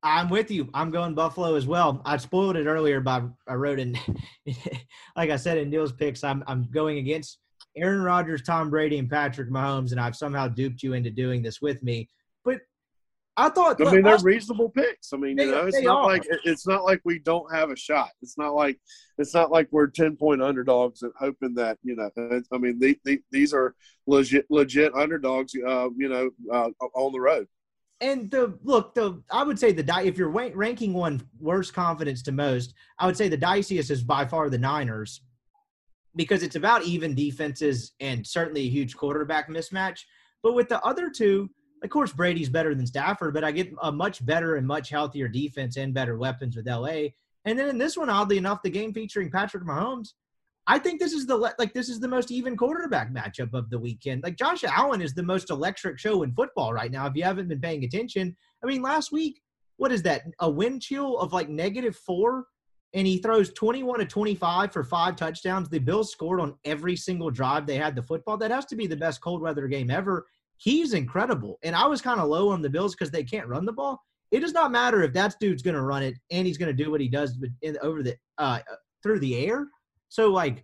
I'm 0.03 0.29
with 0.29 0.49
you. 0.49 0.67
I'm 0.73 0.89
going 0.89 1.13
Buffalo 1.13 1.55
as 1.55 1.67
well. 1.67 2.01
I 2.05 2.17
spoiled 2.17 2.55
it 2.55 2.65
earlier 2.65 3.01
by 3.01 3.21
I 3.47 3.53
wrote 3.53 3.79
in, 3.79 3.95
like 5.15 5.29
I 5.29 5.35
said 5.35 5.57
in 5.57 5.69
Neil's 5.69 5.91
picks. 5.91 6.23
I'm 6.23 6.43
I'm 6.47 6.63
going 6.71 6.97
against 6.97 7.39
Aaron 7.75 8.01
Rodgers, 8.01 8.41
Tom 8.41 8.69
Brady, 8.69 8.97
and 8.97 9.09
Patrick 9.09 9.49
Mahomes, 9.49 9.91
and 9.91 9.99
I've 9.99 10.15
somehow 10.15 10.47
duped 10.47 10.81
you 10.81 10.93
into 10.93 11.11
doing 11.11 11.41
this 11.41 11.61
with 11.61 11.83
me. 11.83 12.09
But 12.43 12.61
I 13.37 13.49
thought. 13.49 13.85
I 13.85 13.91
mean, 13.91 14.03
they're 14.03 14.17
reasonable 14.19 14.69
picks. 14.69 15.13
I 15.13 15.17
mean, 15.17 15.37
they, 15.37 15.45
you 15.45 15.51
know, 15.51 15.65
it's 15.65 15.81
not 15.81 16.03
are. 16.03 16.05
like 16.05 16.27
it's 16.43 16.67
not 16.67 16.83
like 16.83 17.01
we 17.05 17.19
don't 17.19 17.53
have 17.53 17.69
a 17.69 17.75
shot. 17.75 18.09
It's 18.21 18.37
not 18.37 18.53
like 18.53 18.77
it's 19.17 19.33
not 19.33 19.51
like 19.51 19.69
we're 19.71 19.87
ten 19.87 20.17
point 20.17 20.41
underdogs 20.41 21.01
and 21.03 21.13
hoping 21.17 21.53
that 21.55 21.77
you 21.81 21.95
know. 21.95 22.09
I 22.51 22.57
mean, 22.57 22.77
the, 22.77 22.97
the, 23.05 23.21
these 23.31 23.53
are 23.53 23.73
legit 24.05 24.45
legit 24.49 24.93
underdogs. 24.93 25.53
Uh, 25.55 25.89
you 25.95 26.09
know, 26.09 26.29
uh, 26.51 26.69
on 26.93 27.13
the 27.13 27.21
road. 27.21 27.47
And 28.01 28.29
the 28.31 28.57
look, 28.63 28.95
the 28.95 29.23
I 29.31 29.43
would 29.43 29.59
say 29.59 29.71
the 29.71 30.01
if 30.05 30.17
you're 30.17 30.29
ranking 30.29 30.91
one 30.91 31.21
worst 31.39 31.73
confidence 31.73 32.21
to 32.23 32.31
most, 32.31 32.73
I 32.99 33.05
would 33.05 33.15
say 33.15 33.29
the 33.29 33.37
diciest 33.37 33.91
is 33.91 34.03
by 34.03 34.25
far 34.25 34.49
the 34.49 34.57
Niners, 34.57 35.21
because 36.15 36.43
it's 36.43 36.55
about 36.55 36.83
even 36.83 37.15
defenses 37.15 37.93
and 37.99 38.27
certainly 38.27 38.61
a 38.61 38.69
huge 38.69 38.97
quarterback 38.97 39.47
mismatch. 39.49 40.01
But 40.43 40.53
with 40.53 40.67
the 40.67 40.81
other 40.81 41.09
two 41.09 41.49
of 41.83 41.89
course, 41.89 42.11
Brady's 42.11 42.49
better 42.49 42.75
than 42.75 42.85
Stafford, 42.85 43.33
but 43.33 43.43
I 43.43 43.51
get 43.51 43.73
a 43.81 43.91
much 43.91 44.23
better 44.25 44.55
and 44.55 44.67
much 44.67 44.89
healthier 44.89 45.27
defense 45.27 45.77
and 45.77 45.93
better 45.93 46.17
weapons 46.17 46.55
with 46.55 46.67
LA. 46.67 47.09
And 47.45 47.57
then 47.57 47.69
in 47.69 47.77
this 47.77 47.97
one, 47.97 48.09
oddly 48.09 48.37
enough, 48.37 48.61
the 48.61 48.69
game 48.69 48.93
featuring 48.93 49.31
Patrick 49.31 49.63
Mahomes, 49.63 50.09
I 50.67 50.77
think 50.77 50.99
this 50.99 51.11
is 51.11 51.25
the 51.25 51.35
like 51.35 51.73
this 51.73 51.89
is 51.89 51.99
the 51.99 52.07
most 52.07 52.29
even 52.29 52.55
quarterback 52.55 53.11
matchup 53.11 53.53
of 53.55 53.71
the 53.71 53.79
weekend. 53.79 54.21
Like 54.23 54.37
Josh 54.37 54.63
Allen 54.63 55.01
is 55.01 55.13
the 55.13 55.23
most 55.23 55.49
electric 55.49 55.97
show 55.97 56.21
in 56.21 56.33
football 56.33 56.71
right 56.71 56.91
now. 56.91 57.07
If 57.07 57.15
you 57.15 57.23
haven't 57.23 57.47
been 57.47 57.59
paying 57.59 57.83
attention, 57.83 58.35
I 58.63 58.67
mean, 58.67 58.83
last 58.83 59.11
week, 59.11 59.41
what 59.77 59.91
is 59.91 60.03
that? 60.03 60.21
A 60.39 60.49
wind 60.49 60.83
chill 60.83 61.17
of 61.17 61.33
like 61.33 61.49
negative 61.49 61.95
four, 61.95 62.45
and 62.93 63.07
he 63.07 63.17
throws 63.17 63.51
twenty-one 63.53 63.99
to 63.99 64.05
twenty-five 64.05 64.71
for 64.71 64.83
five 64.83 65.15
touchdowns. 65.15 65.67
The 65.67 65.79
Bills 65.79 66.11
scored 66.11 66.39
on 66.39 66.55
every 66.63 66.95
single 66.95 67.31
drive 67.31 67.65
they 67.65 67.77
had 67.77 67.95
the 67.95 68.03
football. 68.03 68.37
That 68.37 68.51
has 68.51 68.65
to 68.67 68.75
be 68.75 68.85
the 68.85 68.95
best 68.95 69.19
cold 69.19 69.41
weather 69.41 69.67
game 69.67 69.89
ever 69.89 70.27
he's 70.61 70.93
incredible. 70.93 71.57
And 71.63 71.75
I 71.75 71.87
was 71.87 72.01
kind 72.01 72.19
of 72.19 72.29
low 72.29 72.49
on 72.49 72.61
the 72.61 72.69
Bills 72.69 72.93
because 72.93 73.09
they 73.09 73.23
can't 73.23 73.47
run 73.47 73.65
the 73.65 73.73
ball. 73.73 73.99
It 74.31 74.41
does 74.41 74.53
not 74.53 74.71
matter 74.71 75.01
if 75.01 75.11
that 75.13 75.35
dude's 75.39 75.63
going 75.63 75.75
to 75.75 75.81
run 75.81 76.03
it 76.03 76.15
and 76.29 76.45
he's 76.45 76.57
going 76.57 76.75
to 76.75 76.83
do 76.83 76.91
what 76.91 77.01
he 77.01 77.07
does 77.09 77.43
in, 77.63 77.77
over 77.81 78.03
the 78.03 78.15
uh, 78.37 78.59
through 79.01 79.19
the 79.19 79.45
air. 79.45 79.67
So 80.09 80.29
like, 80.29 80.63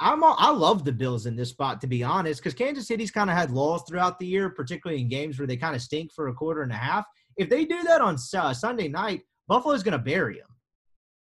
I'm 0.00 0.24
all, 0.24 0.34
I 0.38 0.50
love 0.50 0.84
the 0.84 0.92
Bills 0.92 1.26
in 1.26 1.36
this 1.36 1.50
spot 1.50 1.80
to 1.82 1.86
be 1.86 2.02
honest, 2.02 2.40
because 2.40 2.54
Kansas 2.54 2.88
City's 2.88 3.10
kind 3.10 3.30
of 3.30 3.36
had 3.36 3.50
lulls 3.50 3.84
throughout 3.88 4.18
the 4.18 4.26
year, 4.26 4.50
particularly 4.50 5.00
in 5.00 5.08
games 5.08 5.38
where 5.38 5.46
they 5.46 5.56
kind 5.56 5.76
of 5.76 5.82
stink 5.82 6.10
for 6.12 6.28
a 6.28 6.34
quarter 6.34 6.62
and 6.62 6.72
a 6.72 6.76
half. 6.76 7.04
If 7.36 7.48
they 7.48 7.64
do 7.64 7.82
that 7.84 8.00
on 8.00 8.16
uh, 8.36 8.52
Sunday 8.52 8.88
night, 8.88 9.22
Buffalo's 9.46 9.82
going 9.82 9.92
to 9.92 9.98
bury 9.98 10.38
them. 10.38 10.48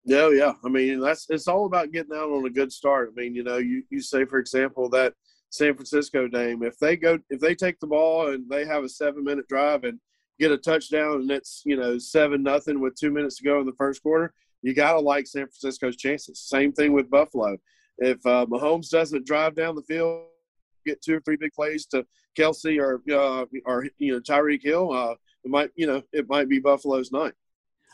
Yeah, 0.04 0.30
yeah. 0.30 0.52
I 0.64 0.68
mean, 0.68 1.00
that's 1.00 1.26
it's 1.28 1.48
all 1.48 1.66
about 1.66 1.92
getting 1.92 2.16
out 2.16 2.30
on 2.30 2.46
a 2.46 2.50
good 2.50 2.72
start. 2.72 3.12
I 3.12 3.20
mean, 3.20 3.34
you 3.34 3.42
know, 3.44 3.59
you, 3.59 3.82
you 3.90 4.00
say 4.00 4.24
for 4.24 4.38
example 4.38 4.88
that 4.90 5.12
San 5.51 5.74
Francisco 5.74 6.28
game, 6.28 6.62
if 6.62 6.78
they 6.78 6.96
go 6.96 7.18
if 7.30 7.40
they 7.40 7.55
take 7.55 7.80
the 7.80 7.86
ball 7.86 8.28
and 8.28 8.49
they 8.49 8.66
have 8.66 8.84
a 8.84 8.88
seven 8.88 9.24
minute 9.24 9.49
drive 9.49 9.84
and 9.84 9.99
get 10.38 10.53
a 10.53 10.59
touchdown 10.59 11.22
and 11.22 11.30
it's 11.30 11.62
you 11.64 11.76
know 11.76 11.99
seven 11.99 12.42
nothing 12.42 12.80
with 12.80 12.94
two 12.94 13.11
minutes 13.11 13.36
to 13.36 13.44
go 13.44 13.61
in 13.61 13.66
the 13.66 13.72
first 13.72 14.03
quarter, 14.03 14.32
you 14.62 14.74
gotta 14.74 15.01
like 15.01 15.26
San 15.26 15.46
Francisco's 15.46 15.96
chances. 15.96 16.40
Same 16.40 16.72
thing 16.72 16.92
with 16.92 17.11
Buffalo. 17.11 17.57
If 17.99 18.24
uh, 18.26 18.46
Mahomes 18.46 18.90
doesn't 18.90 19.26
drive 19.26 19.57
down 19.57 19.74
the 19.74 19.82
field, 19.82 20.26
get 20.86 21.03
two 21.03 21.16
or 21.16 21.20
three 21.20 21.36
big 21.36 21.53
plays 21.53 21.86
to 21.86 22.07
Kelce 22.36 22.78
or 22.78 23.03
uh, 23.12 23.46
or 23.64 23.86
you 23.99 24.12
know 24.12 24.20
Tyreek 24.20 24.62
Hill, 24.62 24.92
uh, 24.92 25.14
it 25.44 25.51
might 25.51 25.70
you 25.76 25.86
know 25.86 26.03
it 26.12 26.28
might 26.28 26.49
be 26.49 26.59
Buffalo's 26.59 27.12
night. 27.12 27.32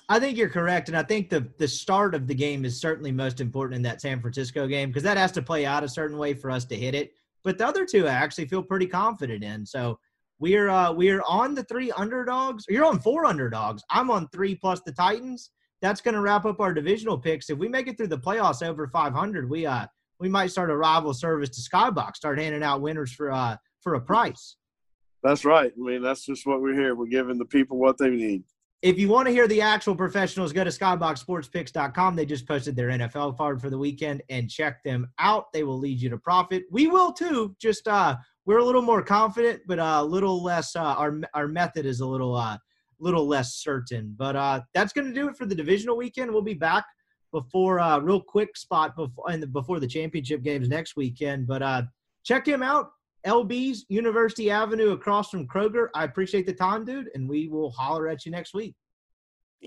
I 0.08 0.20
think 0.20 0.36
you're 0.36 0.50
correct, 0.50 0.88
and 0.88 0.96
I 0.96 1.02
think 1.02 1.30
the 1.30 1.48
the 1.58 1.68
start 1.68 2.14
of 2.14 2.26
the 2.26 2.34
game 2.34 2.64
is 2.64 2.80
certainly 2.80 3.12
most 3.12 3.40
important 3.40 3.76
in 3.76 3.82
that 3.82 4.00
San 4.00 4.20
Francisco 4.20 4.66
game 4.66 4.90
because 4.90 5.02
that 5.04 5.16
has 5.16 5.32
to 5.32 5.42
play 5.42 5.64
out 5.64 5.84
a 5.84 5.88
certain 5.88 6.18
way 6.18 6.34
for 6.34 6.50
us 6.50 6.64
to 6.66 6.76
hit 6.76 6.94
it. 6.94 7.14
But 7.44 7.58
the 7.58 7.66
other 7.66 7.84
two, 7.84 8.06
I 8.06 8.12
actually 8.12 8.46
feel 8.46 8.62
pretty 8.62 8.86
confident 8.86 9.44
in. 9.44 9.64
So 9.66 9.98
we're 10.40 10.68
uh, 10.68 10.92
we're 10.92 11.22
on 11.28 11.54
the 11.54 11.64
three 11.64 11.92
underdogs. 11.92 12.64
You're 12.68 12.86
on 12.86 12.98
four 12.98 13.26
underdogs. 13.26 13.82
I'm 13.90 14.10
on 14.10 14.28
three 14.28 14.54
plus 14.54 14.80
the 14.80 14.92
Titans. 14.92 15.50
That's 15.82 16.00
going 16.00 16.14
to 16.14 16.20
wrap 16.20 16.46
up 16.46 16.60
our 16.60 16.72
divisional 16.72 17.18
picks. 17.18 17.50
If 17.50 17.58
we 17.58 17.68
make 17.68 17.88
it 17.88 17.98
through 17.98 18.08
the 18.08 18.18
playoffs 18.18 18.66
over 18.66 18.88
500, 18.88 19.48
we 19.48 19.66
uh 19.66 19.86
we 20.18 20.28
might 20.28 20.50
start 20.50 20.70
a 20.70 20.76
rival 20.76 21.12
service 21.12 21.50
to 21.50 21.60
Skybox, 21.60 22.16
start 22.16 22.38
handing 22.38 22.62
out 22.62 22.80
winners 22.80 23.12
for 23.12 23.30
uh 23.30 23.56
for 23.80 23.94
a 23.94 24.00
price. 24.00 24.56
That's 25.22 25.44
right. 25.44 25.72
I 25.74 25.80
mean, 25.80 26.02
that's 26.02 26.24
just 26.24 26.46
what 26.46 26.60
we're 26.60 26.74
here. 26.74 26.94
We're 26.94 27.06
giving 27.06 27.38
the 27.38 27.46
people 27.46 27.78
what 27.78 27.98
they 27.98 28.10
need. 28.10 28.44
If 28.84 28.98
you 28.98 29.08
want 29.08 29.26
to 29.26 29.32
hear 29.32 29.48
the 29.48 29.62
actual 29.62 29.96
professionals, 29.96 30.52
go 30.52 30.62
to 30.62 30.68
skyboxsportspicks.com. 30.68 32.16
They 32.16 32.26
just 32.26 32.46
posted 32.46 32.76
their 32.76 32.90
NFL 32.90 33.34
card 33.38 33.58
for 33.58 33.70
the 33.70 33.78
weekend 33.78 34.22
and 34.28 34.50
check 34.50 34.82
them 34.82 35.08
out. 35.18 35.50
They 35.54 35.62
will 35.62 35.78
lead 35.78 36.02
you 36.02 36.10
to 36.10 36.18
profit. 36.18 36.64
We 36.70 36.86
will 36.88 37.10
too. 37.10 37.56
Just 37.58 37.88
uh 37.88 38.16
we're 38.44 38.58
a 38.58 38.64
little 38.64 38.82
more 38.82 39.02
confident, 39.02 39.62
but 39.66 39.78
uh, 39.78 40.00
a 40.00 40.04
little 40.04 40.42
less. 40.42 40.76
Uh, 40.76 40.82
our 40.82 41.18
our 41.32 41.48
method 41.48 41.86
is 41.86 42.00
a 42.00 42.06
little 42.06 42.36
uh, 42.36 42.58
little 42.98 43.26
less 43.26 43.54
certain. 43.54 44.14
But 44.18 44.36
uh, 44.36 44.60
that's 44.74 44.92
going 44.92 45.06
to 45.06 45.14
do 45.14 45.30
it 45.30 45.36
for 45.38 45.46
the 45.46 45.54
divisional 45.54 45.96
weekend. 45.96 46.30
We'll 46.30 46.42
be 46.42 46.52
back 46.52 46.84
before 47.32 47.80
uh, 47.80 48.00
real 48.00 48.20
quick 48.20 48.54
spot 48.54 48.96
before 48.96 49.30
and 49.30 49.50
before 49.50 49.80
the 49.80 49.88
championship 49.88 50.42
games 50.42 50.68
next 50.68 50.94
weekend. 50.94 51.46
But 51.46 51.62
uh, 51.62 51.82
check 52.22 52.46
him 52.46 52.62
out. 52.62 52.90
LB's 53.26 53.86
University 53.88 54.50
Avenue 54.50 54.92
across 54.92 55.30
from 55.30 55.46
Kroger. 55.46 55.88
I 55.94 56.04
appreciate 56.04 56.46
the 56.46 56.52
time, 56.52 56.84
dude, 56.84 57.10
and 57.14 57.28
we 57.28 57.48
will 57.48 57.70
holler 57.70 58.08
at 58.08 58.24
you 58.24 58.32
next 58.32 58.54
week. 58.54 58.74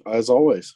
As 0.06 0.30
always. 0.30 0.76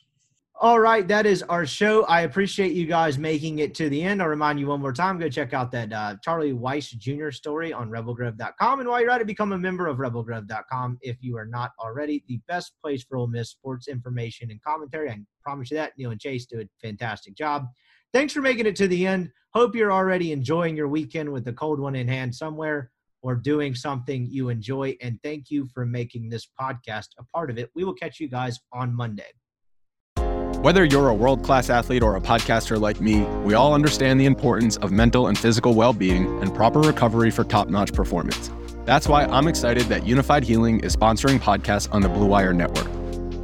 All 0.60 0.80
right, 0.80 1.08
that 1.08 1.26
is 1.26 1.42
our 1.44 1.66
show. 1.66 2.04
I 2.04 2.22
appreciate 2.22 2.74
you 2.74 2.86
guys 2.86 3.18
making 3.18 3.60
it 3.60 3.74
to 3.76 3.90
the 3.90 4.04
end. 4.04 4.22
I'll 4.22 4.28
remind 4.28 4.60
you 4.60 4.68
one 4.68 4.80
more 4.80 4.94
time 4.94 5.18
go 5.18 5.28
check 5.28 5.54
out 5.54 5.72
that 5.72 5.92
uh, 5.92 6.18
Charlie 6.24 6.54
Weis 6.54 6.96
Jr. 6.96 7.32
story 7.32 7.74
on 7.74 7.90
rebelgrove.com. 7.90 8.80
And 8.80 8.88
while 8.88 9.02
you're 9.02 9.10
at 9.10 9.22
it, 9.22 9.28
become 9.28 9.54
a 9.54 9.58
member 9.58 9.88
of 9.88 9.98
rebelgrove.com 9.98 11.00
if 11.02 11.18
you 11.20 11.36
are 11.36 11.48
not 11.48 11.72
already. 11.80 12.24
The 12.28 12.40
best 12.48 12.74
place 12.84 13.04
for 13.04 13.18
Ole 13.18 13.26
Miss 13.26 13.50
sports 13.50 13.88
information 13.88 14.52
and 14.52 14.62
commentary. 14.62 15.10
I 15.10 15.18
promise 15.42 15.72
you 15.72 15.78
that. 15.78 15.94
Neil 15.98 16.12
and 16.12 16.22
Chase 16.22 16.46
do 16.46 16.62
a 16.62 16.70
fantastic 16.80 17.36
job. 17.36 17.66
Thanks 18.14 18.34
for 18.34 18.42
making 18.42 18.66
it 18.66 18.76
to 18.78 18.88
the 18.88 19.08
end. 19.08 19.32
Hope 19.54 19.76
you're 19.76 19.92
already 19.92 20.32
enjoying 20.32 20.76
your 20.76 20.88
weekend 20.88 21.32
with 21.32 21.46
the 21.46 21.54
cold 21.54 21.80
one 21.80 21.96
in 21.96 22.08
hand 22.08 22.36
somewhere 22.36 22.92
or 23.22 23.36
doing 23.36 23.74
something 23.74 24.28
you 24.30 24.50
enjoy. 24.50 24.98
And 25.02 25.18
thank 25.24 25.50
you 25.50 25.68
for 25.74 25.86
making 25.86 26.30
this 26.30 26.48
podcast 26.60 27.08
a 27.20 27.24
part 27.34 27.50
of 27.50 27.58
it. 27.58 27.70
We 27.74 27.84
will 27.84 27.94
catch 27.94 28.20
you 28.20 28.28
guys 28.28 28.60
on 28.74 28.94
Monday. 28.94 29.32
Whether 30.62 30.86
you're 30.86 31.10
a 31.10 31.14
world 31.14 31.44
class 31.44 31.70
athlete 31.70 32.04
or 32.04 32.18
a 32.18 32.22
podcaster 32.22 32.80
like 32.80 33.02
me, 33.02 33.22
we 33.44 33.54
all 33.54 33.74
understand 33.74 34.20
the 34.20 34.26
importance 34.26 34.78
of 34.78 34.92
mental 34.92 35.28
and 35.28 35.38
physical 35.38 35.74
well 35.74 35.94
being 35.94 36.28
and 36.42 36.54
proper 36.54 36.80
recovery 36.80 37.32
for 37.32 37.44
top 37.44 37.70
notch 37.70 37.94
performance. 37.94 38.52
That's 38.86 39.08
why 39.08 39.26
I'm 39.26 39.48
excited 39.48 39.84
that 39.86 40.04
Unifyd 40.04 40.44
Healing 40.44 40.82
is 40.82 40.96
sponsoring 40.96 41.40
podcasts 41.40 41.92
on 41.94 42.02
the 42.02 42.10
Blue 42.10 42.28
Wire 42.28 42.54
Network. 42.54 43.01